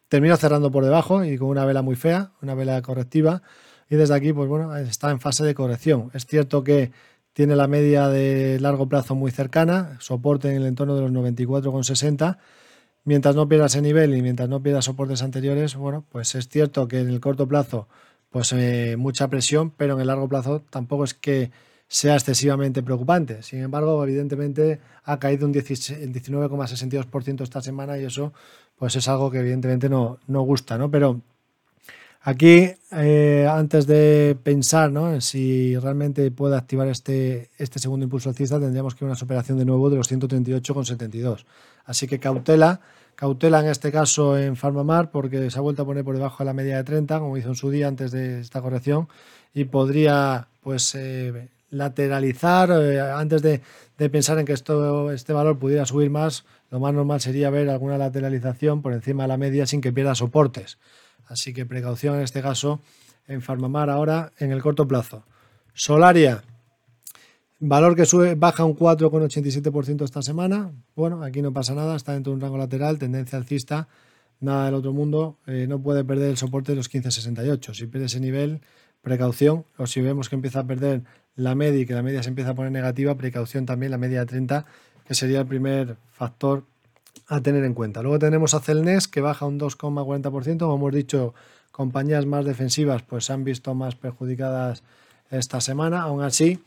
terminó 0.09 0.35
cerrando 0.37 0.71
por 0.71 0.83
debajo 0.83 1.23
y 1.23 1.37
con 1.37 1.49
una 1.49 1.65
vela 1.65 1.83
muy 1.83 1.95
fea, 1.95 2.31
una 2.41 2.55
vela 2.55 2.81
correctiva 2.81 3.43
y 3.91 3.95
desde 3.95 4.15
aquí, 4.15 4.33
pues 4.33 4.49
bueno, 4.49 4.75
está 4.75 5.11
en 5.11 5.19
fase 5.19 5.45
de 5.45 5.53
corrección. 5.53 6.09
Es 6.15 6.25
cierto 6.25 6.63
que 6.63 6.91
tiene 7.33 7.55
la 7.55 7.67
media 7.67 8.09
de 8.09 8.59
largo 8.59 8.89
plazo 8.89 9.13
muy 9.13 9.29
cercana, 9.29 9.99
soporte 9.99 10.49
en 10.49 10.55
el 10.55 10.65
entorno 10.65 10.95
de 10.95 11.01
los 11.01 11.11
94,60. 11.11 12.39
Mientras 13.03 13.35
no 13.35 13.47
pierda 13.47 13.67
ese 13.67 13.83
nivel 13.83 14.15
y 14.15 14.23
mientras 14.23 14.49
no 14.49 14.63
pierda 14.63 14.81
soportes 14.81 15.21
anteriores, 15.21 15.75
bueno, 15.75 16.03
pues 16.09 16.33
es 16.33 16.49
cierto 16.49 16.87
que 16.87 17.01
en 17.01 17.09
el 17.09 17.19
corto 17.19 17.47
plazo, 17.47 17.87
pues 18.35 18.51
eh, 18.51 18.97
mucha 18.97 19.29
presión, 19.29 19.71
pero 19.71 19.93
en 19.93 20.01
el 20.01 20.07
largo 20.07 20.27
plazo 20.27 20.61
tampoco 20.69 21.05
es 21.05 21.13
que 21.13 21.51
sea 21.87 22.15
excesivamente 22.15 22.83
preocupante. 22.83 23.41
Sin 23.43 23.61
embargo, 23.61 24.03
evidentemente 24.03 24.81
ha 25.05 25.19
caído 25.19 25.47
un 25.47 25.53
19,62% 25.53 27.43
esta 27.43 27.61
semana 27.61 27.97
y 27.97 28.03
eso 28.03 28.33
pues 28.75 28.97
es 28.97 29.07
algo 29.07 29.31
que 29.31 29.39
evidentemente 29.39 29.87
no, 29.87 30.19
no 30.27 30.41
gusta, 30.41 30.77
¿no? 30.77 30.91
Pero 30.91 31.21
Aquí, 32.27 32.71
eh, 32.91 33.47
antes 33.47 33.85
de 33.85 34.35
pensar 34.43 34.91
en 34.91 35.21
si 35.21 35.77
realmente 35.77 36.31
puede 36.31 36.57
activar 36.57 36.87
este, 36.87 37.51
este 37.59 37.77
segundo 37.77 38.03
impulso 38.03 38.29
alcista, 38.29 38.59
tendríamos 38.59 38.95
que 38.95 39.05
una 39.05 39.13
superación 39.13 39.59
de 39.59 39.65
nuevo 39.65 39.91
de 39.91 39.97
los 39.97 40.11
138,72. 40.11 41.45
Así 41.85 42.07
que 42.07 42.19
cautela, 42.19 42.81
cautela 43.15 43.59
en 43.59 43.67
este 43.67 43.91
caso 43.91 44.37
en 44.37 44.55
Farmamar, 44.55 45.11
porque 45.11 45.49
se 45.49 45.57
ha 45.57 45.61
vuelto 45.61 45.83
a 45.83 45.85
poner 45.85 46.03
por 46.03 46.15
debajo 46.15 46.39
de 46.39 46.45
la 46.45 46.53
media 46.53 46.77
de 46.77 46.83
30, 46.83 47.19
como 47.19 47.37
hizo 47.37 47.49
en 47.49 47.55
su 47.55 47.69
día 47.69 47.87
antes 47.87 48.11
de 48.11 48.41
esta 48.41 48.61
corrección, 48.61 49.07
y 49.53 49.65
podría 49.65 50.47
pues 50.61 50.95
eh, 50.95 51.49
lateralizar 51.69 52.71
eh, 52.71 52.99
antes 52.99 53.41
de, 53.41 53.61
pensar 54.09 54.39
en 54.39 54.45
que 54.45 54.53
esto, 54.53 55.11
este 55.11 55.33
valor 55.33 55.59
pudiera 55.59 55.85
subir 55.85 56.09
más. 56.09 56.45
Lo 56.71 56.79
más 56.79 56.93
normal 56.93 57.21
sería 57.21 57.49
ver 57.49 57.69
alguna 57.69 57.97
lateralización 57.97 58.81
por 58.81 58.93
encima 58.93 59.23
de 59.23 59.29
la 59.29 59.37
media 59.37 59.65
sin 59.65 59.81
que 59.81 59.93
pierda 59.93 60.15
soportes. 60.15 60.77
Así 61.27 61.53
que 61.53 61.65
precaución 61.65 62.15
en 62.15 62.21
este 62.21 62.41
caso 62.41 62.81
en 63.27 63.41
Farmamar 63.41 63.89
ahora 63.89 64.31
en 64.37 64.51
el 64.51 64.61
corto 64.61 64.87
plazo. 64.87 65.23
Solaria, 65.73 66.43
valor 67.59 67.95
que 67.95 68.05
sube, 68.05 68.35
baja 68.35 68.65
un 68.65 68.75
4,87% 68.75 70.03
esta 70.03 70.21
semana. 70.21 70.71
Bueno, 70.95 71.23
aquí 71.23 71.41
no 71.41 71.53
pasa 71.53 71.73
nada, 71.73 71.95
está 71.95 72.13
dentro 72.13 72.31
de 72.31 72.35
un 72.35 72.41
rango 72.41 72.57
lateral, 72.57 72.99
tendencia 72.99 73.37
alcista, 73.37 73.87
nada 74.39 74.65
del 74.65 74.75
otro 74.75 74.93
mundo. 74.93 75.37
Eh, 75.47 75.65
no 75.67 75.81
puede 75.81 76.03
perder 76.03 76.29
el 76.29 76.37
soporte 76.37 76.71
de 76.71 76.77
los 76.77 76.91
15,68. 76.91 77.73
Si 77.73 77.87
pierde 77.87 78.07
ese 78.07 78.19
nivel, 78.19 78.61
precaución. 79.01 79.65
O 79.77 79.87
si 79.87 80.01
vemos 80.01 80.29
que 80.29 80.35
empieza 80.35 80.61
a 80.61 80.67
perder 80.67 81.03
la 81.35 81.55
media 81.55 81.81
y 81.81 81.85
que 81.85 81.93
la 81.93 82.03
media 82.03 82.23
se 82.23 82.29
empieza 82.29 82.51
a 82.51 82.55
poner 82.55 82.71
negativa, 82.71 83.15
precaución 83.15 83.65
también 83.65 83.91
la 83.91 83.97
media 83.97 84.21
de 84.21 84.25
30, 84.25 84.65
que 85.07 85.13
sería 85.13 85.39
el 85.41 85.47
primer 85.47 85.97
factor 86.11 86.63
a 87.27 87.41
tener 87.41 87.63
en 87.63 87.73
cuenta. 87.73 88.01
Luego 88.01 88.19
tenemos 88.19 88.53
a 88.53 88.59
Celnes 88.59 89.07
que 89.07 89.21
baja 89.21 89.45
un 89.45 89.59
2,40%. 89.59 90.57
Como 90.59 90.75
hemos 90.75 90.93
dicho, 90.93 91.33
compañías 91.71 92.25
más 92.25 92.45
defensivas 92.45 93.03
pues 93.03 93.25
se 93.25 93.33
han 93.33 93.43
visto 93.43 93.73
más 93.73 93.95
perjudicadas 93.95 94.83
esta 95.29 95.61
semana. 95.61 96.01
Aún 96.01 96.21
así, 96.21 96.59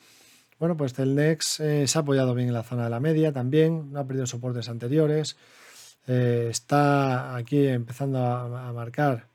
bueno, 0.59 0.77
pues 0.77 0.93
Celnex 0.93 1.61
eh, 1.61 1.87
se 1.87 1.99
ha 1.99 2.03
apoyado 2.03 2.35
bien 2.35 2.49
en 2.49 2.55
la 2.55 2.63
zona 2.63 2.85
de 2.85 2.91
la 2.91 3.01
media 3.01 3.33
también, 3.33 3.93
no 3.93 4.01
ha 4.01 4.07
perdido 4.07 4.27
soportes 4.27 4.69
anteriores. 4.69 5.37
Eh, 6.07 6.49
está 6.51 7.37
aquí 7.37 7.67
empezando 7.67 8.19
a, 8.19 8.69
a, 8.69 8.73
marcar, 8.73 9.27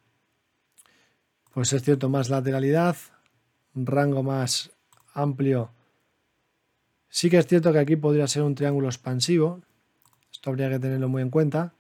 pues 1.54 1.72
es 1.72 1.84
cierto, 1.84 2.10
más 2.10 2.30
lateralidad, 2.30 2.96
un 3.76 3.86
rango 3.86 4.24
más 4.24 4.72
amplio. 5.14 5.72
Sí 7.10 7.30
que 7.30 7.38
es 7.38 7.48
cierto 7.48 7.72
que 7.72 7.80
aquí 7.80 7.96
podría 7.96 8.28
ser 8.28 8.42
un 8.42 8.56
triángulo 8.56 8.88
expansivo, 8.88 9.62
esto 10.32 10.50
habría 10.50 10.70
que 10.70 10.80
tenerlo 10.80 11.08
muy 11.08 11.22
en 11.22 11.30
cuenta. 11.30 11.74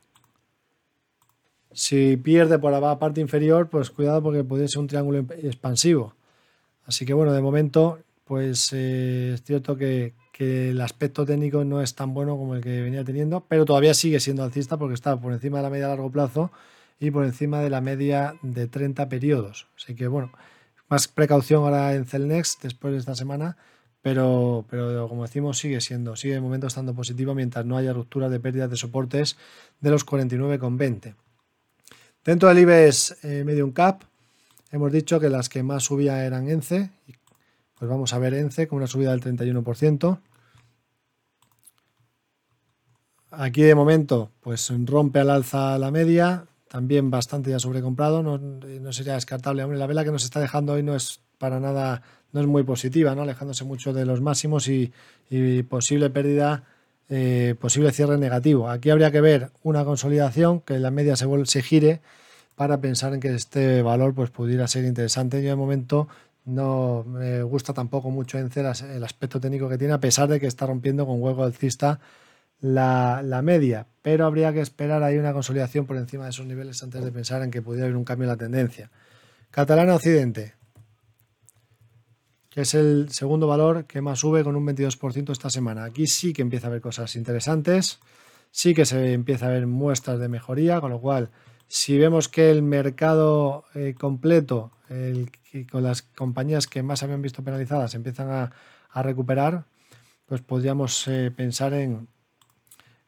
Si 1.73 2.17
pierde 2.17 2.59
por 2.59 2.71
la 2.71 2.99
parte 2.99 3.19
inferior, 3.19 3.67
pues 3.67 3.89
cuidado 3.89 4.21
porque 4.21 4.43
podría 4.43 4.67
ser 4.67 4.79
un 4.79 4.87
triángulo 4.87 5.25
expansivo. 5.41 6.13
Así 6.85 7.05
que 7.05 7.13
bueno, 7.13 7.33
de 7.33 7.41
momento, 7.41 7.99
pues 8.23 8.71
eh, 8.73 9.31
es 9.33 9.43
cierto 9.43 9.77
que, 9.77 10.13
el 10.39 10.81
aspecto 10.81 11.25
técnico 11.25 11.63
no 11.63 11.81
es 11.81 11.95
tan 11.95 12.13
bueno 12.13 12.35
como 12.35 12.55
el 12.55 12.61
que 12.61 12.81
venía 12.81 13.05
teniendo, 13.05 13.45
pero 13.47 13.63
todavía 13.63 13.93
sigue 13.93 14.19
siendo 14.19 14.43
alcista 14.43 14.75
porque 14.75 14.93
está 14.93 15.17
por 15.17 15.31
encima 15.31 15.59
de 15.59 15.63
la 15.63 15.69
media 15.69 15.85
a 15.85 15.89
largo 15.89 16.11
plazo 16.11 16.51
y 16.99 17.11
por 17.11 17.23
encima 17.23 17.61
de 17.61 17.69
la 17.69 17.79
media 17.79 18.35
de 18.41 18.67
30 18.67 19.07
periodos. 19.07 19.67
Así 19.77 19.95
que 19.95 20.07
bueno, 20.07 20.33
más 20.89 21.07
precaución 21.07 21.63
ahora 21.63 21.93
en 21.93 22.05
Celnex 22.05 22.57
después 22.61 22.91
de 22.91 22.99
esta 22.99 23.15
semana 23.15 23.55
pero, 24.03 24.65
pero 24.69 25.07
como 25.07 25.23
decimos, 25.23 25.57
sigue 25.57 25.79
siendo, 25.79 26.17
sigue 26.17 26.33
de 26.33 26.41
momento 26.41 26.67
estando 26.67 26.93
positivo 26.93 27.33
mientras 27.33 27.65
no 27.65 27.77
haya 27.77 27.93
ruptura 27.93 28.27
de 28.27 28.37
pérdidas 28.37 28.69
de 28.69 28.75
soportes 28.75 29.37
de 29.79 29.89
los 29.89 30.05
49,20. 30.05 31.15
Dentro 32.25 32.49
del 32.49 32.59
IBEX 32.59 33.23
eh, 33.23 33.43
Medium 33.45 33.71
Cap, 33.71 34.03
hemos 34.71 34.91
dicho 34.91 35.21
que 35.21 35.29
las 35.29 35.47
que 35.47 35.63
más 35.63 35.83
subían 35.83 36.19
eran 36.19 36.49
ENCE, 36.49 36.89
pues 37.83 37.89
vamos 37.89 38.13
a 38.13 38.17
ver 38.17 38.33
ENCE 38.33 38.69
con 38.69 38.77
una 38.77 38.87
subida 38.87 39.11
del 39.11 39.19
31%. 39.19 40.17
Aquí 43.31 43.61
de 43.61 43.75
momento, 43.75 44.31
pues 44.39 44.71
rompe 44.85 45.19
al 45.19 45.29
alza 45.29 45.77
la 45.77 45.91
media, 45.91 46.45
también 46.69 47.11
bastante 47.11 47.49
ya 47.49 47.59
sobrecomprado, 47.59 48.23
no, 48.23 48.37
no 48.37 48.93
sería 48.93 49.15
descartable. 49.15 49.65
Hombre, 49.65 49.77
la 49.77 49.87
vela 49.87 50.05
que 50.05 50.11
nos 50.11 50.23
está 50.23 50.39
dejando 50.39 50.71
hoy 50.71 50.83
no 50.83 50.95
es 50.95 51.19
para 51.37 51.59
nada 51.59 52.03
no 52.31 52.39
es 52.39 52.47
muy 52.47 52.63
positiva, 52.63 53.15
¿no? 53.15 53.23
alejándose 53.23 53.65
mucho 53.65 53.91
de 53.91 54.05
los 54.05 54.21
máximos 54.21 54.69
y, 54.69 54.93
posible 55.67 56.09
pérdida, 56.09 56.63
eh, 57.09 57.53
posible 57.59 57.91
cierre 57.91 58.17
negativo. 58.17 58.69
Aquí 58.69 58.91
habría 58.91 59.11
que 59.11 59.19
ver 59.19 59.49
una 59.61 59.83
consolidación, 59.83 60.61
que 60.61 60.79
la 60.79 60.89
media 60.89 61.17
se, 61.17 61.61
gire 61.61 61.99
para 62.55 62.79
pensar 62.79 63.13
en 63.13 63.19
que 63.19 63.35
este 63.35 63.81
valor 63.81 64.13
pues, 64.13 64.29
pudiera 64.29 64.69
ser 64.69 64.85
interesante. 64.85 65.43
Yo 65.43 65.49
de 65.49 65.57
momento 65.57 66.07
no 66.45 67.03
me 67.05 67.43
gusta 67.43 67.73
tampoco 67.73 68.09
mucho 68.09 68.37
en 68.37 68.49
el 68.55 69.03
aspecto 69.03 69.39
técnico 69.39 69.69
que 69.69 69.77
tiene, 69.77 69.93
a 69.93 69.99
pesar 69.99 70.27
de 70.27 70.39
que 70.39 70.47
está 70.47 70.65
rompiendo 70.65 71.05
con 71.05 71.21
hueco 71.21 71.43
alcista 71.43 71.99
la, 72.59 73.21
la, 73.23 73.41
media, 73.41 73.87
pero 74.01 74.25
habría 74.25 74.53
que 74.53 74.61
esperar 74.61 75.03
ahí 75.03 75.17
una 75.17 75.33
consolidación 75.33 75.85
por 75.85 75.97
encima 75.97 76.25
de 76.25 76.29
esos 76.29 76.45
niveles 76.45 76.81
antes 76.81 77.03
de 77.03 77.11
pensar 77.11 77.41
en 77.41 77.51
que 77.51 77.61
pudiera 77.61 77.85
haber 77.85 77.97
un 77.97 78.05
cambio 78.05 78.25
en 78.25 78.29
la 78.29 78.37
tendencia. 78.37 78.89
Catalana 79.51 79.95
Occidente, 79.95 80.53
que 82.53 82.61
es 82.61 82.73
el 82.75 83.09
segundo 83.09 83.47
valor 83.47 83.85
que 83.85 83.99
más 83.99 84.19
sube 84.19 84.43
con 84.43 84.55
un 84.55 84.65
22% 84.65 85.31
esta 85.31 85.49
semana. 85.49 85.85
Aquí 85.85 86.05
sí 86.05 86.33
que 86.33 86.43
empieza 86.43 86.67
a 86.67 86.69
haber 86.69 86.81
cosas 86.81 87.15
interesantes, 87.15 87.99
sí 88.51 88.75
que 88.75 88.85
se 88.85 89.13
empieza 89.13 89.47
a 89.47 89.49
ver 89.49 89.65
muestras 89.65 90.19
de 90.19 90.27
mejoría, 90.27 90.79
con 90.79 90.91
lo 90.91 91.01
cual, 91.01 91.31
si 91.67 91.97
vemos 91.97 92.29
que 92.29 92.51
el 92.51 92.61
mercado 92.61 93.65
eh, 93.73 93.95
completo, 93.97 94.71
el, 94.93 95.31
con 95.71 95.83
las 95.83 96.01
compañías 96.01 96.67
que 96.67 96.83
más 96.83 97.03
habían 97.03 97.21
visto 97.21 97.43
penalizadas, 97.43 97.95
empiezan 97.95 98.29
a, 98.29 98.51
recuperar, 99.01 99.65
pues 100.27 100.41
podríamos 100.41 101.07
eh, 101.07 101.31
pensar 101.35 101.73
en, 101.73 102.07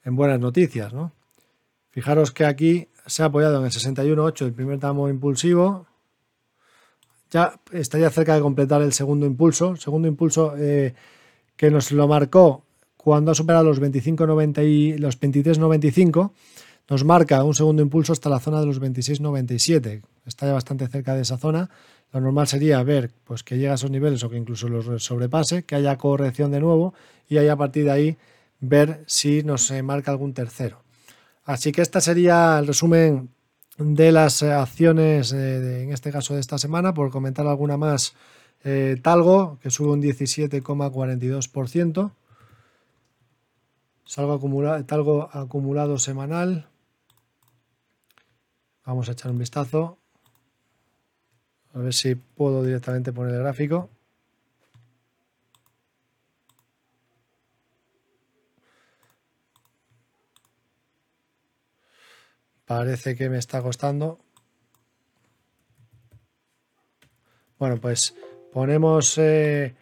en, 0.04 0.16
buenas 0.16 0.40
noticias. 0.40 0.94
¿no? 0.94 1.12
Fijaros 1.92 2.32
que 2.32 2.46
aquí 2.46 2.88
se 3.06 3.22
ha 3.22 3.28
apoyado 3.28 3.60
en 3.60 3.66
el 3.66 3.72
61.8 3.72 4.46
el 4.46 4.54
primer 4.54 4.80
tramo 4.80 5.08
impulsivo, 5.10 5.86
ya 7.30 7.60
estaría 7.72 8.10
cerca 8.10 8.36
de 8.36 8.42
completar 8.42 8.82
el 8.82 8.94
segundo 8.94 9.26
impulso. 9.26 9.76
Segundo 9.76 10.08
impulso 10.08 10.56
eh, 10.58 10.94
que 11.56 11.70
nos 11.70 11.92
lo 11.92 12.08
marcó 12.08 12.64
cuando 12.98 13.32
ha 13.32 13.36
superado 13.36 13.66
los 13.66 13.82
25.90 13.82 14.66
y 14.66 14.98
los 14.98 15.20
23.95. 15.20 16.32
Nos 16.90 17.04
marca 17.04 17.44
un 17.44 17.56
segundo 17.56 17.82
impulso 17.82 18.14
hasta 18.14 18.30
la 18.30 18.40
zona 18.40 18.60
de 18.60 18.68
los 18.68 18.80
26.97. 18.80 20.04
Está 20.26 20.46
ya 20.46 20.54
bastante 20.54 20.88
cerca 20.88 21.16
de 21.16 21.24
esa 21.24 21.38
zona. 21.38 21.70
Lo 22.12 22.22
normal 22.22 22.48
sería 22.48 22.82
ver 22.84 23.12
pues, 23.24 23.44
que 23.44 23.58
llega 23.58 23.72
a 23.72 23.76
esos 23.76 23.92
niveles 23.92 24.24
o 24.24 24.30
que 24.30 24.38
incluso 24.38 24.70
los 24.70 25.04
sobrepase, 25.04 25.64
que 25.64 25.76
haya 25.76 25.98
corrección 25.98 26.52
de 26.52 26.60
nuevo 26.60 26.94
y 27.28 27.38
ahí 27.38 27.48
a 27.48 27.56
partir 27.56 27.86
de 27.86 27.92
ahí 27.92 28.18
ver 28.60 29.04
si 29.08 29.44
nos 29.44 29.70
eh, 29.72 29.82
marca 29.84 30.12
algún 30.12 30.34
tercero. 30.34 30.82
Así 31.44 31.72
que 31.72 31.82
este 31.82 32.02
sería 32.02 32.60
el 32.60 32.68
resumen 32.68 33.30
de 33.78 34.12
las 34.12 34.42
eh, 34.42 34.52
acciones, 34.52 35.32
en 35.34 35.92
este 35.92 36.12
caso 36.12 36.34
de 36.34 36.40
esta 36.40 36.58
semana, 36.58 36.94
por 36.94 37.12
comentar 37.12 37.46
alguna 37.46 37.78
más, 37.78 38.16
eh, 38.64 38.98
Talgo, 39.02 39.60
que 39.62 39.70
sube 39.70 39.92
un 39.92 40.02
17,42%. 40.02 42.12
Salgo 44.06 44.40
talgo 44.86 45.30
acumulado 45.34 46.00
semanal. 46.00 46.68
Vamos 48.86 49.10
a 49.10 49.14
echar 49.14 49.32
un 49.32 49.40
vistazo. 49.40 49.98
A 51.74 51.80
ver 51.80 51.94
si 51.94 52.16
puedo 52.16 52.64
directamente 52.64 53.12
poner 53.12 53.34
el 53.34 53.42
gráfico. 53.42 53.90
Parece 62.66 63.16
que 63.16 63.30
me 63.30 63.38
está 63.38 63.62
costando. 63.62 64.20
Bueno, 67.58 67.78
pues 67.78 68.16
ponemos 68.54 69.18
eh, 69.18 69.76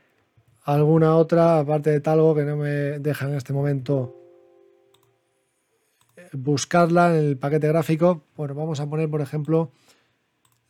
alguna 0.64 1.16
otra, 1.16 1.60
aparte 1.60 1.90
de 1.90 2.02
talgo, 2.02 2.36
que 2.36 2.44
no 2.44 2.56
me 2.56 3.00
deja 3.00 3.28
en 3.28 3.36
este 3.36 3.52
momento 3.52 4.23
buscarla 6.32 7.16
en 7.18 7.26
el 7.26 7.38
paquete 7.38 7.68
gráfico. 7.68 8.24
Bueno, 8.36 8.56
vamos 8.56 8.80
a 8.80 8.90
poner, 8.90 9.10
por 9.10 9.22
ejemplo, 9.22 9.72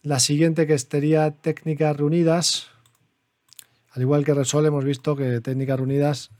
la 0.01 0.19
siguiente 0.19 0.67
que 0.67 0.77
sería 0.77 1.31
técnicas 1.31 1.95
reunidas. 1.95 2.67
Al 3.91 4.01
igual 4.01 4.25
que 4.25 4.33
Resol, 4.33 4.65
hemos 4.65 4.83
visto 4.83 5.15
que 5.15 5.39
técnicas 5.41 5.77
reunidas 5.77 6.31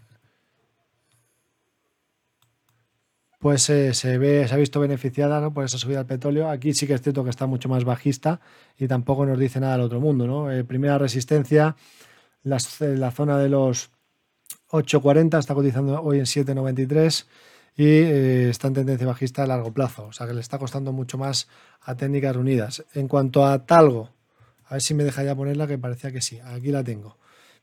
pues 3.44 3.64
se 3.64 4.18
ve, 4.18 4.48
se 4.48 4.54
ha 4.54 4.58
visto 4.58 4.80
beneficiada 4.80 5.42
¿no? 5.42 5.54
por 5.54 5.66
esa 5.66 5.78
subida 5.78 5.98
del 5.98 6.08
petróleo. 6.08 6.50
Aquí 6.50 6.74
sí 6.74 6.88
que 6.88 6.94
es 6.94 7.02
cierto 7.02 7.26
que 7.26 7.30
está 7.30 7.46
mucho 7.46 7.68
más 7.68 7.84
bajista 7.84 8.40
y 8.78 8.88
tampoco 8.88 9.26
nos 9.26 9.38
dice 9.38 9.60
nada 9.60 9.74
del 9.74 9.82
otro 9.82 10.00
mundo. 10.00 10.26
¿no? 10.26 10.50
Eh, 10.50 10.64
primera 10.64 10.98
resistencia, 10.98 11.76
la, 12.44 12.60
zona 13.12 13.38
de 13.38 13.50
los 13.50 13.92
8.40 14.70 15.40
está 15.40 15.54
cotizando 15.56 16.02
hoy 16.02 16.20
en 16.20 16.26
7.93 16.26 17.26
y 17.76 17.86
eh, 17.86 18.50
está 18.50 18.68
en 18.68 18.76
tendencia 18.76 19.08
bajista 19.08 19.44
a 19.44 19.48
largo 19.48 19.74
plazo. 19.74 20.06
O 20.06 20.14
sea 20.14 20.28
que 20.28 20.34
le 20.34 20.42
está 20.42 20.60
costando 20.60 20.92
mucho 20.92 21.18
más 21.18 21.48
a 21.82 21.96
técnicas 21.96 22.36
reunidas. 22.36 22.86
En 22.94 23.08
cuanto 23.08 23.46
a 23.46 23.66
Talgo, 23.66 24.10
a 24.66 24.76
ver 24.76 24.82
si 24.82 24.94
me 24.94 25.04
deja 25.04 25.24
ya 25.24 25.36
ponerla, 25.36 25.68
que 25.68 25.78
parecía 25.78 26.12
que 26.12 26.22
sí. 26.22 26.40
Aquí 26.40 26.72
la 26.72 26.84
tengo. 26.84 27.18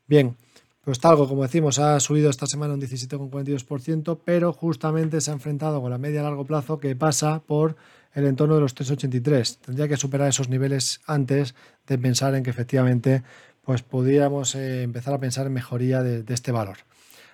Bien. 0.06 0.36
Pues 0.82 0.98
Talgo, 0.98 1.28
como 1.28 1.42
decimos, 1.42 1.78
ha 1.78 2.00
subido 2.00 2.30
esta 2.30 2.46
semana 2.46 2.72
un 2.72 2.80
17,42%, 2.80 4.18
pero 4.24 4.52
justamente 4.52 5.20
se 5.20 5.30
ha 5.30 5.34
enfrentado 5.34 5.80
con 5.82 5.90
la 5.90 5.98
media 5.98 6.20
a 6.20 6.24
largo 6.24 6.46
plazo 6.46 6.80
que 6.80 6.96
pasa 6.96 7.42
por 7.46 7.76
el 8.14 8.26
entorno 8.26 8.54
de 8.54 8.62
los 8.62 8.74
3,83. 8.74 9.58
Tendría 9.58 9.88
que 9.88 9.98
superar 9.98 10.28
esos 10.28 10.48
niveles 10.48 11.00
antes 11.06 11.54
de 11.86 11.98
pensar 11.98 12.34
en 12.34 12.42
que 12.42 12.50
efectivamente 12.50 13.22
pues 13.62 13.82
pudiéramos 13.82 14.54
eh, 14.54 14.82
empezar 14.82 15.12
a 15.12 15.20
pensar 15.20 15.46
en 15.46 15.52
mejoría 15.52 16.02
de, 16.02 16.22
de, 16.22 16.34
este 16.34 16.50
valor. 16.50 16.78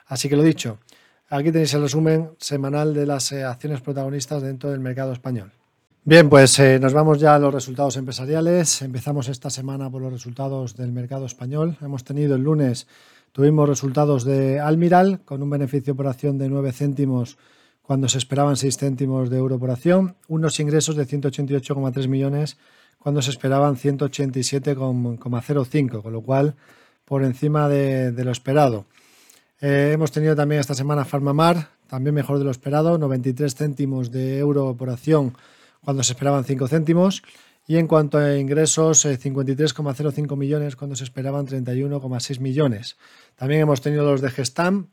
Así 0.07 0.29
que 0.29 0.37
lo 0.37 0.43
dicho, 0.43 0.81
aquí 1.29 1.53
tenéis 1.53 1.75
el 1.75 1.83
resumen 1.83 2.31
semanal 2.39 2.95
de 2.95 3.07
las 3.07 3.33
eh, 3.33 3.45
acciones 3.45 3.81
protagonistas 3.81 4.43
dentro 4.43 4.71
del 4.71 4.81
mercado 4.81 5.13
español. 5.13 5.53
Bien, 6.05 6.29
pues 6.29 6.59
eh, 6.61 6.79
nos 6.79 6.93
vamos 6.93 7.19
ya 7.19 7.35
a 7.35 7.39
los 7.39 7.53
resultados 7.53 7.97
empresariales. 7.97 8.83
Empezamos 8.83 9.29
esta 9.29 9.51
semana 9.51 9.91
por 9.91 10.03
los 10.03 10.13
resultados 10.13 10.77
del 10.77 10.93
mercado 10.93 11.27
español. 11.27 11.77
Hemos 11.81 12.05
tenido 12.05 12.37
el 12.37 12.43
lunes 12.43 12.87
Tuvimos 13.37 13.69
resultados 13.69 14.25
de 14.25 14.61
Almiral 14.61 15.21
con 15.27 15.43
un 15.43 15.51
beneficio 15.51 15.95
por 15.95 16.07
acción 16.07 16.39
de 16.39 16.49
9 16.49 16.73
céntimos 16.73 17.37
cuando 17.83 18.09
se 18.09 18.17
esperaban 18.17 18.57
6 18.57 18.79
céntimos 18.79 19.29
de 19.29 19.37
euro 19.37 19.59
por 19.59 19.71
acción, 19.71 20.17
unos 20.27 20.59
ingresos 20.59 20.97
de 20.97 21.07
188,3 21.07 22.09
millones 22.09 22.57
cuando 22.99 23.21
se 23.21 23.29
esperaban 23.29 23.77
187,05, 23.77 26.03
con 26.03 26.15
lo 26.15 26.23
cual 26.23 26.55
por 27.05 27.25
encima 27.25 27.69
de, 27.69 28.11
lo 28.25 28.31
esperado. 28.31 28.87
Eh, 29.61 29.93
hemos 29.95 30.13
tenido 30.13 30.37
también 30.37 30.61
esta 30.61 30.75
semana 30.75 31.05
Farmamar 31.05 31.69
también 31.89 32.15
mejor 32.15 32.39
de 32.39 32.45
lo 32.45 32.51
esperado, 32.51 32.99
93 32.99 33.55
céntimos 33.55 34.11
de 34.11 34.39
euro 34.39 34.77
por 34.77 34.91
acción 34.91 35.35
cuando 35.85 36.03
se 36.03 36.13
esperaban 36.13 36.45
5 36.45 36.69
céntimos. 36.69 37.23
Y 37.69 37.79
en 37.79 37.89
cuanto 37.89 38.19
a 38.19 38.37
ingresos, 38.37 39.05
53,05 39.05 40.33
eh, 40.33 40.37
millones 40.37 40.77
cuando 40.77 40.95
se 40.95 41.05
esperaban 41.05 41.47
31,6 41.47 42.39
millones. 42.41 42.97
También 43.35 43.63
hemos 43.63 43.81
tenido 43.81 44.05
los 44.05 44.21
de 44.21 44.31
Gestam, 44.31 44.91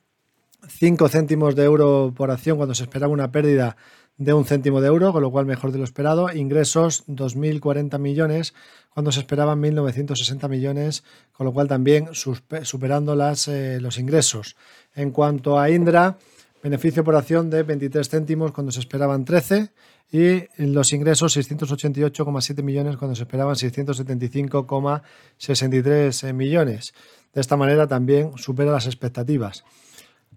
5 0.68 1.10
céntimos 1.10 1.56
de 1.56 1.66
euro 1.66 2.14
por 2.16 2.32
acción 2.32 2.58
cuando 2.58 2.74
se 2.74 2.84
esperaba 2.84 3.14
una 3.14 3.32
pérdida 3.32 3.76
de 4.18 4.34
un 4.34 4.46
céntimo 4.46 4.82
de 4.82 4.88
euro, 4.88 5.12
con 5.12 5.22
lo 5.22 5.30
cual 5.32 5.46
mejor 5.46 5.72
de 5.72 5.78
lo 5.80 5.84
esperado. 5.84 6.34
Ingresos 6.34 7.06
2.040 7.08 8.00
millones 8.00 8.54
cuando 8.90 9.12
se 9.12 9.20
esperaban 9.22 9.62
1.960 9.62 10.50
millones, 10.50 11.04
con 11.32 11.46
lo 11.46 11.54
cual 11.54 11.68
también 11.68 12.10
superando 12.14 13.16
las, 13.16 13.48
eh, 13.48 13.80
los 13.82 13.98
ingresos. 13.98 14.56
En 14.96 15.10
cuanto 15.12 15.60
a 15.60 15.72
Indra, 15.72 16.18
beneficio 16.62 17.04
por 17.04 17.16
acción 17.16 17.50
de 17.50 17.64
23 17.64 18.08
céntimos 18.08 18.52
cuando 18.52 18.72
se 18.72 18.80
esperaban 18.80 19.26
13 19.26 19.72
y 20.12 20.44
los 20.58 20.94
ingresos 20.94 21.36
688,7 21.36 22.62
millones 22.62 22.98
cuando 22.98 23.16
se 23.16 23.24
esperaban 23.24 23.56
675,63 23.56 26.34
millones. 26.34 26.94
De 27.34 27.42
esta 27.42 27.58
manera 27.58 27.88
también 27.88 28.38
supera 28.38 28.72
las 28.72 28.86
expectativas. 28.86 29.64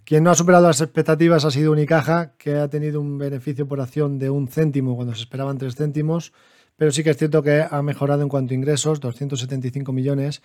Quien 0.07 0.23
no 0.23 0.31
ha 0.31 0.37
superado 0.37 0.69
las 0.69 0.81
expectativas 0.81 1.45
ha 1.45 1.51
sido 1.51 1.73
Unicaja, 1.73 2.37
que 2.39 2.55
ha 2.55 2.69
tenido 2.69 3.01
un 3.01 3.19
beneficio 3.19 3.67
por 3.67 3.81
acción 3.81 4.21
de 4.21 4.31
un 4.31 4.47
céntimo 4.47 4.95
cuando 4.95 5.17
se 5.17 5.23
esperaban 5.23 5.59
tres 5.59 5.75
céntimos, 5.75 6.33
pero 6.77 6.93
sí 6.93 7.03
que 7.03 7.11
es 7.11 7.17
cierto 7.17 7.43
que 7.43 7.67
ha 7.69 7.83
mejorado 7.83 8.23
en 8.23 8.29
cuanto 8.29 8.55
a 8.55 8.57
ingresos, 8.57 9.01
275 9.01 9.93
millones, 9.93 10.43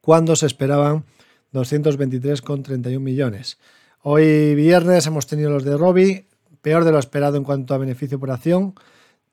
cuando 0.00 0.34
se 0.34 0.46
esperaban 0.46 1.04
223,31 1.52 3.00
millones. 3.00 3.58
Hoy 4.00 4.54
viernes 4.54 5.06
hemos 5.06 5.26
tenido 5.26 5.50
los 5.50 5.64
de 5.64 5.76
Robi, 5.76 6.26
peor 6.62 6.84
de 6.84 6.92
lo 6.92 6.98
esperado 6.98 7.36
en 7.36 7.44
cuanto 7.44 7.74
a 7.74 7.78
beneficio 7.78 8.18
por 8.18 8.30
acción, 8.30 8.76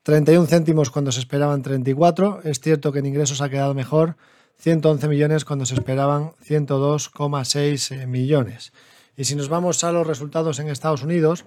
31 0.04 0.46
céntimos 0.48 0.92
cuando 0.92 1.14
se 1.14 1.22
esperaban 1.22 1.62
34. 1.62 2.42
Es 2.44 2.60
cierto 2.60 2.92
que 2.92 3.00
en 3.00 3.06
ingresos 3.06 3.42
ha 3.42 3.48
quedado 3.48 3.74
mejor, 3.76 4.18
111 4.58 5.08
millones 5.08 5.46
cuando 5.46 5.66
se 5.66 5.76
esperaban 5.76 6.34
102,6 6.46 8.08
millones. 8.08 8.74
Y 9.18 9.26
si 9.26 9.36
nos 9.36 9.50
vamos 9.50 9.84
a 9.84 9.92
los 9.92 10.08
resultados 10.08 10.60
en 10.60 10.70
Estados 10.70 11.04
Unidos, 11.04 11.46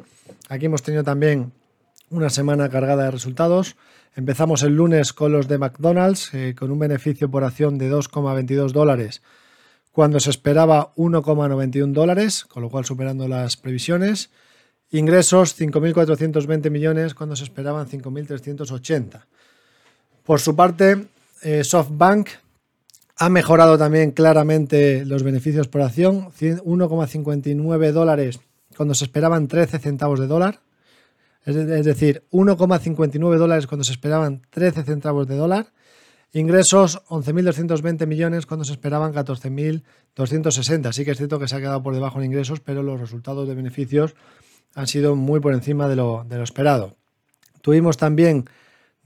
aquí 0.49 0.67
hemos 0.67 0.83
tenido 0.83 1.03
también 1.03 1.53
una 2.11 2.31
semana 2.31 2.69
cargada 2.69 3.05
de 3.05 3.11
resultados. 3.11 3.77
Empezamos 4.17 4.63
el 4.63 4.77
lunes 4.77 5.13
con 5.13 5.33
los 5.33 5.49
de 5.49 5.59
McDonald's, 5.59 6.33
eh, 6.35 6.55
con 6.57 6.71
un 6.71 6.79
beneficio 6.79 7.31
por 7.31 7.43
acción 7.43 7.79
de 7.79 7.91
2,22 7.91 8.73
dólares, 8.73 9.23
cuando 9.93 10.21
se 10.21 10.31
esperaba 10.31 10.93
1,91 10.97 11.93
dólares, 11.93 12.45
con 12.45 12.63
lo 12.63 12.71
cual 12.71 12.85
superando 12.85 13.27
las 13.29 13.57
previsiones. 13.57 14.31
Ingresos 14.91 15.59
5.420 15.59 16.71
millones, 16.71 17.15
cuando 17.15 17.35
se 17.35 17.45
esperaban 17.45 17.89
5.380. 17.89 19.25
Por 20.23 20.41
su 20.41 20.55
parte, 20.55 21.07
eh, 21.43 21.65
SoftBank 21.65 22.29
ha 23.17 23.29
mejorado 23.29 23.79
también 23.79 24.11
claramente 24.11 25.05
los 25.05 25.23
beneficios 25.23 25.69
por 25.69 25.83
acción, 25.83 26.31
1,59 26.33 27.93
dólares 27.93 28.41
cuando 28.77 28.95
se 28.95 29.05
esperaban 29.05 29.47
13 29.47 29.79
centavos 29.79 30.19
de 30.19 30.27
dólar. 30.27 30.61
Es 31.45 31.85
decir, 31.85 32.25
1,59 32.33 33.37
dólares 33.37 33.67
cuando 33.67 33.85
se 33.85 33.93
esperaban 33.93 34.43
13 34.51 34.83
centavos 34.83 35.29
de 35.29 35.37
dólar. 35.37 35.73
Ingresos 36.33 37.05
11.220 37.07 38.07
millones 38.07 38.47
cuando 38.47 38.65
se 38.65 38.73
esperaban 38.73 39.13
14.260. 39.13 40.93
Sí 40.93 41.05
que 41.05 41.13
es 41.13 41.19
cierto 41.19 41.39
que 41.39 41.47
se 41.47 41.55
ha 41.55 41.61
quedado 41.61 41.83
por 41.83 41.95
debajo 41.95 42.19
en 42.19 42.25
ingresos, 42.25 42.59
pero 42.61 42.83
los 42.83 42.99
resultados 42.99 43.47
de 43.47 43.55
beneficios 43.55 44.17
han 44.75 44.89
sido 44.89 45.15
muy 45.15 45.39
por 45.39 45.55
encima 45.55 45.87
de 45.87 45.95
lo 45.95 46.25
esperado. 46.43 46.97
Tuvimos 47.61 47.97
también 47.97 48.47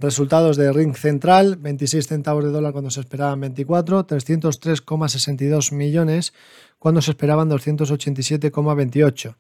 Resultados 0.01 0.57
de 0.57 0.73
Ring 0.73 0.95
Central, 0.95 1.57
26 1.57 2.07
centavos 2.07 2.45
de 2.45 2.51
dólar 2.51 2.73
cuando 2.73 2.89
se 2.89 3.01
esperaban 3.01 3.41
24, 3.41 4.07
303,62 4.07 5.73
millones 5.73 6.33
cuando 6.79 7.03
se 7.03 7.11
esperaban 7.11 7.51
287,28. 7.51 9.35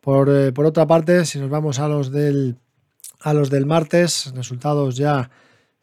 Por, 0.00 0.28
eh, 0.28 0.52
por, 0.52 0.66
otra 0.66 0.86
parte, 0.86 1.24
si 1.24 1.40
nos 1.40 1.50
vamos 1.50 1.80
a 1.80 1.88
los 1.88 2.12
del, 2.12 2.56
a 3.18 3.34
los 3.34 3.50
del 3.50 3.66
martes, 3.66 4.32
resultados 4.36 4.96
ya 4.96 5.28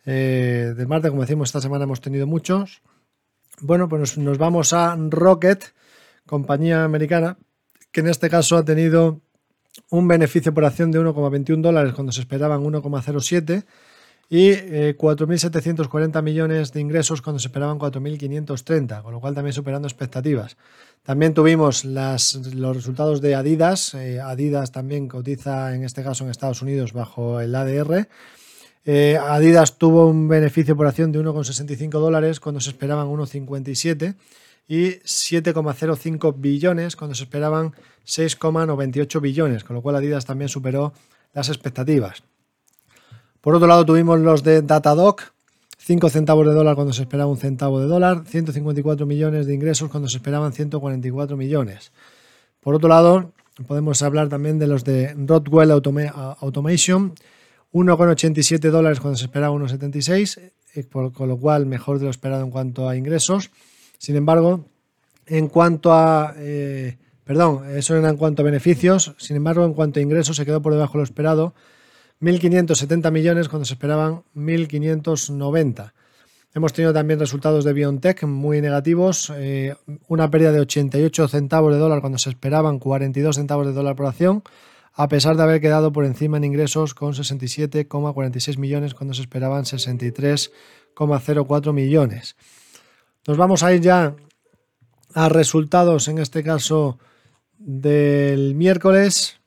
eh, 0.06 0.74
del 0.78 0.88
martes, 0.88 1.12
como 1.12 1.24
decimos, 1.24 1.50
esta 1.50 1.60
semana 1.60 1.84
hemos 1.84 2.00
tenido 2.00 2.26
muchos. 2.26 2.82
Bueno, 3.60 3.90
pues 3.90 4.18
nos 4.18 4.38
vamos 4.38 4.72
a 4.72 4.96
Rocket, 4.98 5.74
compañía 6.26 6.86
americana, 6.86 7.38
que 7.92 8.00
en 8.00 8.08
este 8.08 8.30
caso 8.30 8.56
ha 8.56 8.64
tenido 8.64 9.20
un 9.90 10.08
beneficio 10.08 10.54
por 10.54 10.64
acción 10.64 10.92
de 10.92 11.02
1,21 11.02 11.62
dólares 11.62 11.94
cuando 11.94 12.14
se 12.14 12.22
esperaban 12.22 12.64
1,07 12.64 13.66
y 14.30 14.52
4.740 14.52 16.20
eh, 16.20 16.22
millones 16.22 16.74
de 16.74 16.82
ingresos 16.82 17.22
cuando 17.22 17.40
se 17.40 17.48
esperaban 17.48 17.80
4.530, 17.80 19.02
con 19.02 19.14
lo 19.14 19.22
cual 19.22 19.34
también 19.34 19.54
superando 19.54 19.88
expectativas. 19.88 20.58
También 21.04 21.34
tuvimos 21.34 21.86
los 21.86 22.76
resultados 22.76 23.22
de 23.22 23.36
Adidas. 23.36 23.94
Eh, 23.94 24.20
Adidas 24.20 24.74
también 24.74 25.08
cotiza 25.08 25.74
en 25.74 25.86
este 25.86 26.04
caso 26.04 26.26
en 26.26 26.32
Estados 26.32 26.62
Unidos 26.62 26.92
bajo 26.92 27.40
el 27.40 27.56
ADR. 27.56 28.10
Eh, 28.84 29.18
Adidas 29.18 29.78
tuvo 29.78 30.08
un 30.08 30.28
beneficio 30.28 30.76
por 30.76 30.88
acción 30.88 31.14
de 31.14 31.20
1,65 31.20 31.92
dólares 31.92 32.42
cuando 32.42 32.60
se 32.60 32.72
esperaban 32.72 33.08
1,57 33.08 34.16
y 34.68 35.00
7,05 35.00 36.34
billones 36.38 36.98
cuando 36.98 37.16
se 37.16 37.24
esperaban 37.24 37.74
6,98 38.06 39.22
billones, 39.22 39.64
con 39.64 39.78
lo 39.78 39.82
cual 39.82 39.96
Adidas 39.96 40.26
también 40.26 40.50
superó 40.50 40.92
las 41.34 41.48
expectativas. 41.48 42.24
Por 43.48 43.56
otro 43.56 43.68
lado, 43.70 43.86
tuvimos 43.86 44.20
los 44.20 44.44
de 44.44 44.62
Datadoc, 44.62 45.22
5 45.78 46.10
centavos 46.10 46.46
de 46.46 46.54
dólar 46.54 46.76
cuando 46.76 46.92
se 46.92 47.04
esperaba 47.04 47.32
un 47.32 47.38
centavo 47.38 47.80
de 47.80 47.86
dólar, 47.88 48.24
154 48.28 49.06
millones 49.06 49.46
de 49.46 49.54
ingresos 49.54 49.90
cuando 49.90 50.10
se 50.10 50.18
esperaban 50.18 50.52
144 50.52 51.38
millones. 51.38 51.94
Por 52.60 52.76
otro 52.76 52.90
lado, 52.90 53.32
podemos 53.66 54.02
hablar 54.02 54.28
también 54.28 54.60
de 54.60 54.68
los 54.68 54.84
de 54.84 55.14
Rodwell 55.14 55.72
Automation, 55.72 57.14
1,87 57.72 58.70
dólares 58.70 59.00
cuando 59.00 59.16
se 59.16 59.28
esperaba 59.28 59.56
1,76, 59.56 60.52
eh, 60.76 60.84
con 60.90 61.30
lo 61.30 61.38
cual 61.38 61.68
mejor 61.68 62.00
de 62.00 62.04
lo 62.04 62.12
esperado 62.12 62.44
en 62.44 62.52
cuanto 62.52 62.90
a 62.90 62.98
ingresos. 62.98 63.50
Sin 63.98 64.18
embargo, 64.18 64.66
en 65.26 65.48
cuanto 65.48 65.94
a... 65.94 66.34
Eh, 66.36 66.98
perdón, 67.24 67.62
eso 67.78 67.96
era 67.96 68.10
en 68.10 68.18
cuanto 68.18 68.42
a 68.42 68.46
beneficios, 68.46 69.16
sin 69.18 69.38
embargo, 69.38 69.64
en 69.64 69.74
cuanto 69.74 70.02
a 70.02 70.04
ingresos 70.04 70.36
se 70.36 70.46
quedó 70.46 70.62
por 70.62 70.74
debajo 70.74 70.96
de 70.96 70.98
lo 70.98 71.04
esperado 71.06 71.54
1.570 72.22 73.12
millones 73.12 73.50
cuando 73.50 73.66
se 73.66 73.74
esperaban 73.74 74.24
1.590. 74.36 75.92
Hemos 76.54 76.72
tenido 76.74 76.94
también 76.94 77.20
resultados 77.20 77.66
de 77.66 77.74
BioNTech 77.74 78.24
muy 78.24 78.62
negativos, 78.62 79.32
eh, 79.36 79.76
una 80.08 80.32
pérdida 80.32 80.52
de 80.52 80.62
88 80.62 81.28
centavos 81.28 81.72
de 81.74 81.80
dólar 81.80 82.02
cuando 82.02 82.18
se 82.18 82.32
esperaban 82.32 82.80
42 82.80 83.36
centavos 83.36 83.68
de 83.68 83.74
dólar 83.74 83.96
por 83.96 84.08
acción, 84.08 84.42
a 84.94 85.08
pesar 85.08 85.38
de 85.38 85.44
haber 85.44 85.62
quedado 85.62 85.92
por 85.92 86.06
encima 86.06 86.38
en 86.38 86.46
ingresos 86.46 86.96
con 86.96 87.14
67,46 87.14 88.58
millones 88.58 88.96
cuando 88.96 89.14
se 89.14 89.22
esperaban 89.22 89.66
63,04 89.66 91.74
millones. 91.74 92.36
Nos 93.28 93.38
vamos 93.38 93.62
a 93.62 93.72
ir 93.74 93.82
ya 93.82 94.16
a 95.14 95.30
resultados, 95.30 96.08
en 96.08 96.18
este 96.18 96.44
caso 96.44 96.98
del 97.60 98.56
miércoles. 98.56 99.40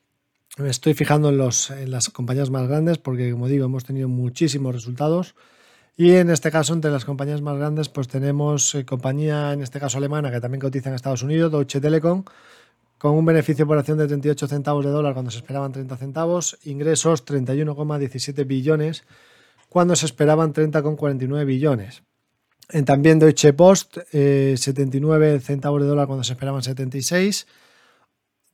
Me 0.57 0.69
estoy 0.69 0.93
fijando 0.93 1.29
en, 1.29 1.37
los, 1.37 1.71
en 1.71 1.91
las 1.91 2.09
compañías 2.09 2.49
más 2.49 2.67
grandes 2.67 2.97
porque, 2.97 3.31
como 3.31 3.47
digo, 3.47 3.65
hemos 3.65 3.85
tenido 3.85 4.09
muchísimos 4.09 4.75
resultados. 4.75 5.35
Y 5.95 6.11
en 6.13 6.29
este 6.29 6.51
caso, 6.51 6.73
entre 6.73 6.91
las 6.91 7.05
compañías 7.05 7.41
más 7.41 7.57
grandes, 7.57 7.87
pues 7.87 8.07
tenemos 8.07 8.75
eh, 8.75 8.85
compañía, 8.85 9.53
en 9.53 9.61
este 9.61 9.79
caso 9.79 9.97
alemana, 9.97 10.31
que 10.31 10.41
también 10.41 10.59
cotiza 10.59 10.89
en 10.89 10.95
Estados 10.95 11.23
Unidos, 11.23 11.51
Deutsche 11.51 11.79
Telekom, 11.79 12.25
con 12.97 13.11
un 13.13 13.25
beneficio 13.25 13.65
por 13.65 13.77
acción 13.77 13.97
de 13.97 14.07
38 14.07 14.47
centavos 14.47 14.85
de 14.85 14.91
dólar 14.91 15.13
cuando 15.13 15.31
se 15.31 15.37
esperaban 15.37 15.71
30 15.71 15.97
centavos, 15.97 16.57
ingresos 16.63 17.25
31,17 17.25 18.45
billones 18.45 19.03
cuando 19.69 19.95
se 19.95 20.05
esperaban 20.05 20.53
30,49 20.53 21.45
billones. 21.45 22.03
También 22.85 23.19
Deutsche 23.19 23.53
Post, 23.53 23.97
79 24.11 25.35
eh, 25.35 25.39
centavos 25.39 25.81
de 25.81 25.87
dólar 25.87 26.07
cuando 26.07 26.23
se 26.23 26.33
esperaban 26.33 26.61
76 26.61 27.47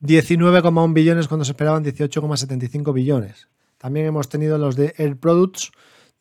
19,1 0.02 0.93
billones 0.93 1.28
cuando 1.28 1.45
se 1.45 1.52
esperaban 1.52 1.84
18,75 1.84 2.93
billones. 2.93 3.48
También 3.78 4.06
hemos 4.06 4.30
tenido 4.30 4.58
los 4.58 4.76
de 4.76 4.93
Air 4.98 5.18
Products, 5.18 5.72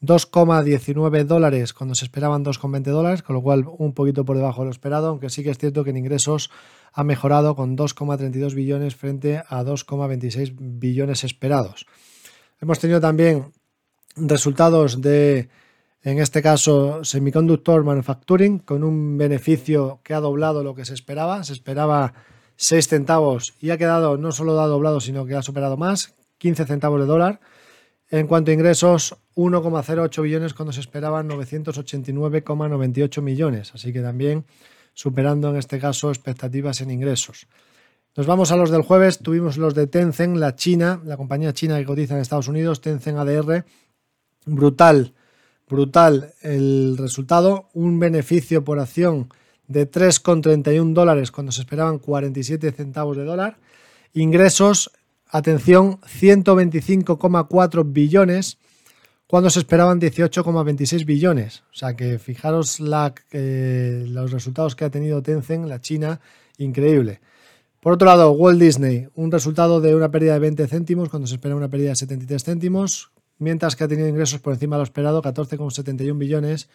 2,19 0.03 1.24
dólares 1.24 1.72
cuando 1.72 1.95
se 1.95 2.05
esperaban 2.05 2.45
2,20 2.45 2.83
dólares, 2.85 3.22
con 3.22 3.35
lo 3.35 3.43
cual 3.43 3.64
un 3.66 3.95
poquito 3.95 4.24
por 4.24 4.37
debajo 4.37 4.62
de 4.62 4.66
lo 4.66 4.70
esperado, 4.70 5.09
aunque 5.09 5.31
sí 5.31 5.43
que 5.43 5.51
es 5.51 5.59
cierto 5.59 5.85
que 5.85 5.91
en 5.91 5.97
ingresos 5.97 6.51
ha 6.93 7.05
mejorado 7.05 7.57
con 7.57 7.77
2,32 7.77 8.55
billones 8.55 8.95
frente 8.95 9.43
a 9.49 9.62
2,26 9.62 10.55
billones 10.59 11.24
esperados. 11.24 11.87
Hemos 12.61 12.79
tenido 12.79 13.01
también 13.01 13.53
resultados 14.16 15.01
de, 15.03 15.49
en 16.03 16.18
este 16.18 16.41
caso, 16.43 17.05
Semiconductor 17.05 17.85
Manufacturing, 17.85 18.59
con 18.61 18.85
un 18.85 19.18
beneficio 19.18 20.01
que 20.03 20.14
ha 20.14 20.20
doblado 20.20 20.62
lo 20.62 20.74
que 20.74 20.87
se 20.87 20.95
esperaba. 20.95 21.45
Se 21.45 21.53
esperaba 21.53 22.14
6 22.57 22.88
centavos 22.88 23.54
y 23.61 23.70
ha 23.70 23.78
quedado, 23.78 24.16
no 24.16 24.32
solo 24.32 24.61
ha 24.61 24.66
doblado, 24.66 25.00
sino 25.00 25.26
que 25.26 25.34
ha 25.34 25.42
superado 25.42 25.76
más, 25.76 26.14
15 26.38 26.66
centavos 26.66 27.00
de 27.00 27.07
dólar. 27.07 27.40
En 28.09 28.26
cuanto 28.26 28.50
a 28.50 28.54
ingresos, 28.54 29.16
1,08 29.34 30.22
billones 30.22 30.54
cuando 30.54 30.72
se 30.72 30.80
esperaban 30.80 31.28
989,98 31.28 33.22
millones. 33.22 33.72
Así 33.74 33.92
que 33.92 34.00
también 34.00 34.46
superando 34.94 35.50
en 35.50 35.57
este 35.57 35.78
caso 35.78 36.09
expectativas 36.11 36.80
en 36.80 36.90
ingresos. 36.90 37.46
Nos 38.16 38.26
vamos 38.26 38.50
a 38.50 38.57
los 38.57 38.70
del 38.70 38.80
jueves. 38.80 39.18
Tuvimos 39.18 39.59
los 39.59 39.74
de 39.74 39.86
Tencent, 39.86 40.36
la 40.38 40.57
China, 40.57 41.02
la 41.04 41.18
compañía 41.18 41.52
china 41.52 41.78
que 41.78 41.84
cotiza 41.84 42.14
en 42.14 42.20
Estados 42.20 42.48
Unidos, 42.48 42.80
Tencent 42.80 43.18
ADR. 43.18 43.66
Brutal, 44.46 45.12
brutal 45.68 46.32
el 46.40 46.96
resultado. 46.96 47.68
Un 47.74 47.98
beneficio 47.98 48.64
por 48.64 48.78
acción 48.78 49.28
de 49.69 49.91
3,31 49.91 50.93
dólares 50.93 51.31
cuando 51.31 51.53
se 51.53 51.62
esperaban 51.62 51.99
47 51.99 52.73
centavos 52.73 53.17
de 53.17 53.25
dólar. 53.25 53.59
Ingresos, 54.14 54.91
atención, 55.29 56.01
125,4 56.01 57.85
billones 57.93 58.59
cuando 59.27 59.51
se 59.51 59.59
esperaban 59.59 60.01
18,26 60.01 61.05
billones. 61.05 61.64
O 61.73 61.75
sea 61.75 61.95
que 61.97 62.19
fijaros 62.19 62.81
la, 62.81 63.14
los 63.33 64.31
resultados 64.31 64.77
que 64.77 64.85
ha 64.85 64.91
tenido 64.91 65.23
Tencent, 65.23 65.67
la 65.67 65.81
China, 65.81 66.21
increíble. 66.59 67.21
Por 67.81 67.93
otro 67.93 68.07
lado, 68.07 68.33
Walt 68.33 68.61
Disney, 68.61 69.09
un 69.14 69.31
resultado 69.31 69.81
de 69.81 69.95
una 69.95 70.11
pérdida 70.11 70.35
de 70.35 70.41
20 70.41 70.67
céntimos 70.67 71.09
cuando 71.09 71.27
se 71.27 71.35
espera 71.35 71.55
una 71.55 71.69
pérdida 71.69 71.91
de 71.91 71.97
73 71.97 72.43
céntimos, 72.43 73.11
mientras 73.39 73.77
que 73.77 73.85
ha 73.85 73.89
tenido 73.89 74.09
ingresos 74.09 74.41
por 74.41 74.53
encima 74.53 74.77
de 74.77 74.81
lo 74.81 74.85
esperado, 74.85 75.23
14,71 75.23 76.19
billones 76.19 76.69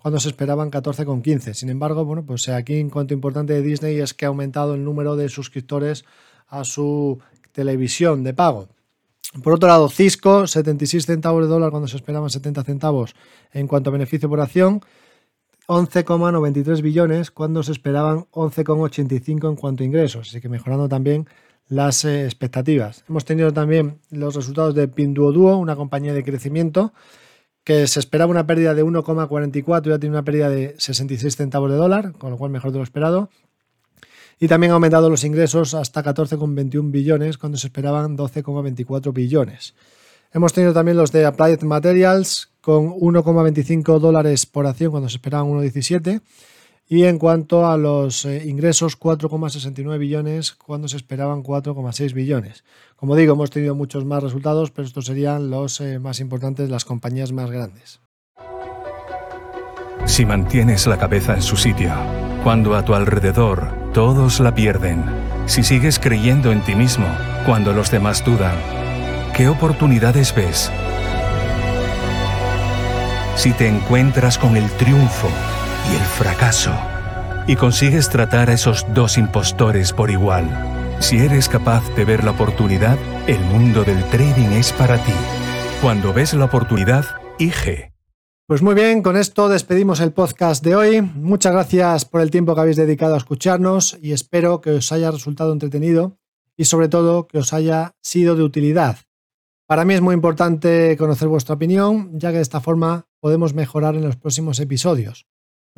cuando 0.00 0.20
se 0.20 0.28
esperaban 0.28 0.70
14,15. 0.70 1.54
Sin 1.54 1.68
embargo, 1.68 2.04
bueno, 2.04 2.24
pues 2.24 2.48
aquí 2.48 2.76
en 2.76 2.90
cuanto 2.90 3.14
importante 3.14 3.52
de 3.52 3.62
Disney 3.62 3.98
es 3.98 4.14
que 4.14 4.24
ha 4.24 4.28
aumentado 4.28 4.74
el 4.74 4.84
número 4.84 5.16
de 5.16 5.28
suscriptores 5.28 6.04
a 6.48 6.64
su 6.64 7.18
televisión 7.52 8.24
de 8.24 8.34
pago. 8.34 8.68
Por 9.42 9.54
otro 9.54 9.68
lado, 9.68 9.90
Cisco, 9.90 10.46
76 10.46 11.04
centavos 11.04 11.42
de 11.42 11.48
dólar 11.48 11.70
cuando 11.70 11.88
se 11.88 11.96
esperaban 11.96 12.30
70 12.30 12.64
centavos 12.64 13.14
en 13.52 13.66
cuanto 13.66 13.90
a 13.90 13.92
beneficio 13.92 14.28
por 14.28 14.40
acción, 14.40 14.80
11,93 15.66 16.80
billones 16.80 17.30
cuando 17.30 17.62
se 17.62 17.72
esperaban 17.72 18.26
11,85 18.32 19.50
en 19.50 19.56
cuanto 19.56 19.82
a 19.82 19.86
ingresos, 19.86 20.28
así 20.28 20.40
que 20.40 20.48
mejorando 20.48 20.88
también 20.88 21.28
las 21.68 22.06
eh, 22.06 22.24
expectativas. 22.24 23.04
Hemos 23.06 23.26
tenido 23.26 23.52
también 23.52 24.00
los 24.10 24.34
resultados 24.34 24.74
de 24.74 24.88
Pinduoduo, 24.88 25.58
una 25.58 25.76
compañía 25.76 26.14
de 26.14 26.24
crecimiento 26.24 26.94
que 27.68 27.86
se 27.86 28.00
esperaba 28.00 28.30
una 28.30 28.46
pérdida 28.46 28.72
de 28.72 28.82
1,44 28.82 29.84
y 29.84 29.88
ya 29.90 29.98
tiene 29.98 30.16
una 30.16 30.24
pérdida 30.24 30.48
de 30.48 30.74
66 30.78 31.36
centavos 31.36 31.70
de 31.70 31.76
dólar, 31.76 32.12
con 32.12 32.30
lo 32.30 32.38
cual 32.38 32.50
mejor 32.50 32.72
de 32.72 32.78
lo 32.78 32.82
esperado. 32.82 33.28
Y 34.40 34.48
también 34.48 34.70
ha 34.70 34.76
aumentado 34.76 35.10
los 35.10 35.22
ingresos 35.22 35.74
hasta 35.74 36.02
14,21 36.02 36.90
billones 36.90 37.36
cuando 37.36 37.58
se 37.58 37.66
esperaban 37.66 38.16
12,24 38.16 39.12
billones. 39.12 39.74
Hemos 40.32 40.54
tenido 40.54 40.72
también 40.72 40.96
los 40.96 41.12
de 41.12 41.26
Applied 41.26 41.60
Materials 41.60 42.48
con 42.62 42.88
1,25 42.88 43.98
dólares 43.98 44.46
por 44.46 44.66
acción 44.66 44.90
cuando 44.90 45.10
se 45.10 45.16
esperaban 45.16 45.48
1,17 45.48 46.22
y 46.88 47.04
en 47.04 47.18
cuanto 47.18 47.66
a 47.66 47.76
los 47.76 48.24
eh, 48.24 48.44
ingresos, 48.46 48.98
4,69 48.98 49.98
billones 49.98 50.52
cuando 50.52 50.88
se 50.88 50.96
esperaban 50.96 51.42
4,6 51.42 52.14
billones. 52.14 52.64
Como 52.96 53.14
digo, 53.14 53.34
hemos 53.34 53.50
tenido 53.50 53.74
muchos 53.74 54.06
más 54.06 54.22
resultados, 54.22 54.70
pero 54.70 54.88
estos 54.88 55.04
serían 55.04 55.50
los 55.50 55.80
eh, 55.82 55.98
más 55.98 56.20
importantes, 56.20 56.70
las 56.70 56.86
compañías 56.86 57.30
más 57.30 57.50
grandes. 57.50 58.00
Si 60.06 60.24
mantienes 60.24 60.86
la 60.86 60.96
cabeza 60.96 61.34
en 61.34 61.42
su 61.42 61.56
sitio, 61.56 61.92
cuando 62.42 62.74
a 62.74 62.84
tu 62.84 62.94
alrededor 62.94 63.70
todos 63.92 64.40
la 64.40 64.54
pierden, 64.54 65.04
si 65.44 65.62
sigues 65.62 65.98
creyendo 65.98 66.52
en 66.52 66.64
ti 66.64 66.74
mismo, 66.74 67.06
cuando 67.44 67.74
los 67.74 67.90
demás 67.90 68.24
dudan, 68.24 68.56
¿qué 69.36 69.48
oportunidades 69.48 70.34
ves? 70.34 70.72
Si 73.36 73.52
te 73.52 73.68
encuentras 73.68 74.38
con 74.38 74.56
el 74.56 74.70
triunfo, 74.72 75.28
y 75.90 75.96
el 75.96 76.02
fracaso. 76.02 76.72
Y 77.46 77.56
consigues 77.56 78.08
tratar 78.08 78.50
a 78.50 78.54
esos 78.54 78.86
dos 78.94 79.18
impostores 79.18 79.92
por 79.92 80.10
igual. 80.10 80.46
Si 81.00 81.18
eres 81.18 81.48
capaz 81.48 81.82
de 81.94 82.04
ver 82.04 82.24
la 82.24 82.32
oportunidad, 82.32 82.98
el 83.26 83.40
mundo 83.40 83.84
del 83.84 84.02
trading 84.10 84.48
es 84.52 84.72
para 84.72 84.96
ti. 85.04 85.12
Cuando 85.80 86.12
ves 86.12 86.34
la 86.34 86.46
oportunidad, 86.46 87.04
IG. 87.38 87.92
Pues 88.48 88.62
muy 88.62 88.74
bien, 88.74 89.02
con 89.02 89.16
esto 89.16 89.48
despedimos 89.48 90.00
el 90.00 90.12
podcast 90.12 90.64
de 90.64 90.74
hoy. 90.74 91.02
Muchas 91.02 91.52
gracias 91.52 92.04
por 92.04 92.20
el 92.20 92.30
tiempo 92.30 92.54
que 92.54 92.62
habéis 92.62 92.76
dedicado 92.76 93.14
a 93.14 93.18
escucharnos 93.18 93.98
y 94.00 94.12
espero 94.12 94.60
que 94.60 94.70
os 94.70 94.90
haya 94.90 95.10
resultado 95.10 95.52
entretenido 95.52 96.18
y 96.56 96.64
sobre 96.64 96.88
todo 96.88 97.28
que 97.28 97.38
os 97.38 97.52
haya 97.52 97.94
sido 98.02 98.34
de 98.36 98.42
utilidad. 98.42 98.96
Para 99.66 99.84
mí 99.84 99.92
es 99.92 100.00
muy 100.00 100.14
importante 100.14 100.96
conocer 100.96 101.28
vuestra 101.28 101.56
opinión, 101.56 102.18
ya 102.18 102.30
que 102.30 102.36
de 102.36 102.42
esta 102.42 102.62
forma 102.62 103.06
podemos 103.20 103.52
mejorar 103.52 103.94
en 103.94 104.02
los 104.02 104.16
próximos 104.16 104.58
episodios. 104.60 105.26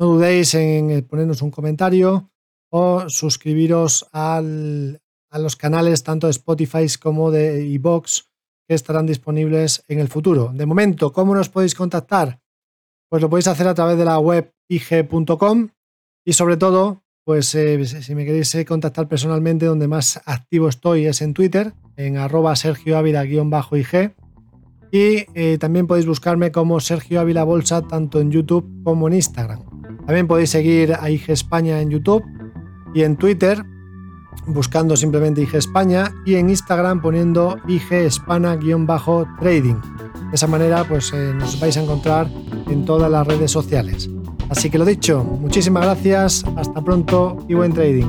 No 0.01 0.07
dudéis 0.07 0.55
en 0.55 1.05
ponernos 1.07 1.43
un 1.43 1.51
comentario 1.51 2.31
o 2.71 3.07
suscribiros 3.07 4.07
a 4.11 4.41
los 4.41 5.55
canales 5.55 6.01
tanto 6.01 6.25
de 6.25 6.31
Spotify 6.31 6.87
como 6.99 7.29
de 7.29 7.63
iBox 7.67 8.31
que 8.67 8.73
estarán 8.73 9.05
disponibles 9.05 9.83
en 9.87 9.99
el 9.99 10.07
futuro. 10.07 10.51
De 10.55 10.65
momento, 10.65 11.13
¿cómo 11.13 11.35
nos 11.35 11.49
podéis 11.49 11.75
contactar? 11.75 12.41
Pues 13.09 13.21
lo 13.21 13.29
podéis 13.29 13.45
hacer 13.45 13.67
a 13.67 13.75
través 13.75 13.95
de 13.95 14.05
la 14.05 14.17
web 14.17 14.51
ig.com 14.69 15.69
y 16.25 16.33
sobre 16.33 16.57
todo, 16.57 17.03
pues 17.23 17.53
eh, 17.53 17.85
si 17.85 18.15
me 18.15 18.25
queréis 18.25 18.55
eh, 18.55 18.65
contactar 18.65 19.07
personalmente, 19.07 19.67
donde 19.67 19.87
más 19.87 20.19
activo 20.25 20.67
estoy 20.67 21.05
es 21.05 21.21
en 21.21 21.35
Twitter, 21.35 21.73
en 21.95 22.17
arroba 22.17 22.55
Sergio 22.55 22.99
ig 23.05 24.15
y 24.91 25.25
eh, 25.35 25.57
también 25.59 25.85
podéis 25.85 26.07
buscarme 26.07 26.51
como 26.51 26.79
Sergio 26.79 27.21
Ávila 27.21 27.43
Bolsa 27.43 27.83
tanto 27.83 28.19
en 28.19 28.31
YouTube 28.31 28.67
como 28.83 29.07
en 29.07 29.13
Instagram. 29.13 29.70
También 30.05 30.27
podéis 30.27 30.49
seguir 30.49 30.93
a 30.93 31.09
IG 31.09 31.29
España 31.29 31.81
en 31.81 31.89
YouTube 31.89 32.23
y 32.93 33.03
en 33.03 33.15
Twitter 33.17 33.63
buscando 34.47 34.95
simplemente 34.95 35.41
IG 35.41 35.55
España 35.55 36.13
y 36.25 36.35
en 36.35 36.49
Instagram 36.49 37.01
poniendo 37.01 37.57
IG 37.67 38.05
Hispana-trading. 38.07 39.81
De 40.29 40.35
esa 40.35 40.47
manera 40.47 40.83
pues 40.85 41.11
eh, 41.13 41.33
nos 41.35 41.59
vais 41.59 41.77
a 41.77 41.81
encontrar 41.81 42.27
en 42.69 42.85
todas 42.85 43.11
las 43.11 43.27
redes 43.27 43.51
sociales. 43.51 44.09
Así 44.49 44.69
que 44.69 44.77
lo 44.77 44.85
dicho, 44.85 45.23
muchísimas 45.23 45.83
gracias, 45.83 46.43
hasta 46.57 46.81
pronto 46.81 47.37
y 47.47 47.53
buen 47.53 47.73
trading. 47.73 48.07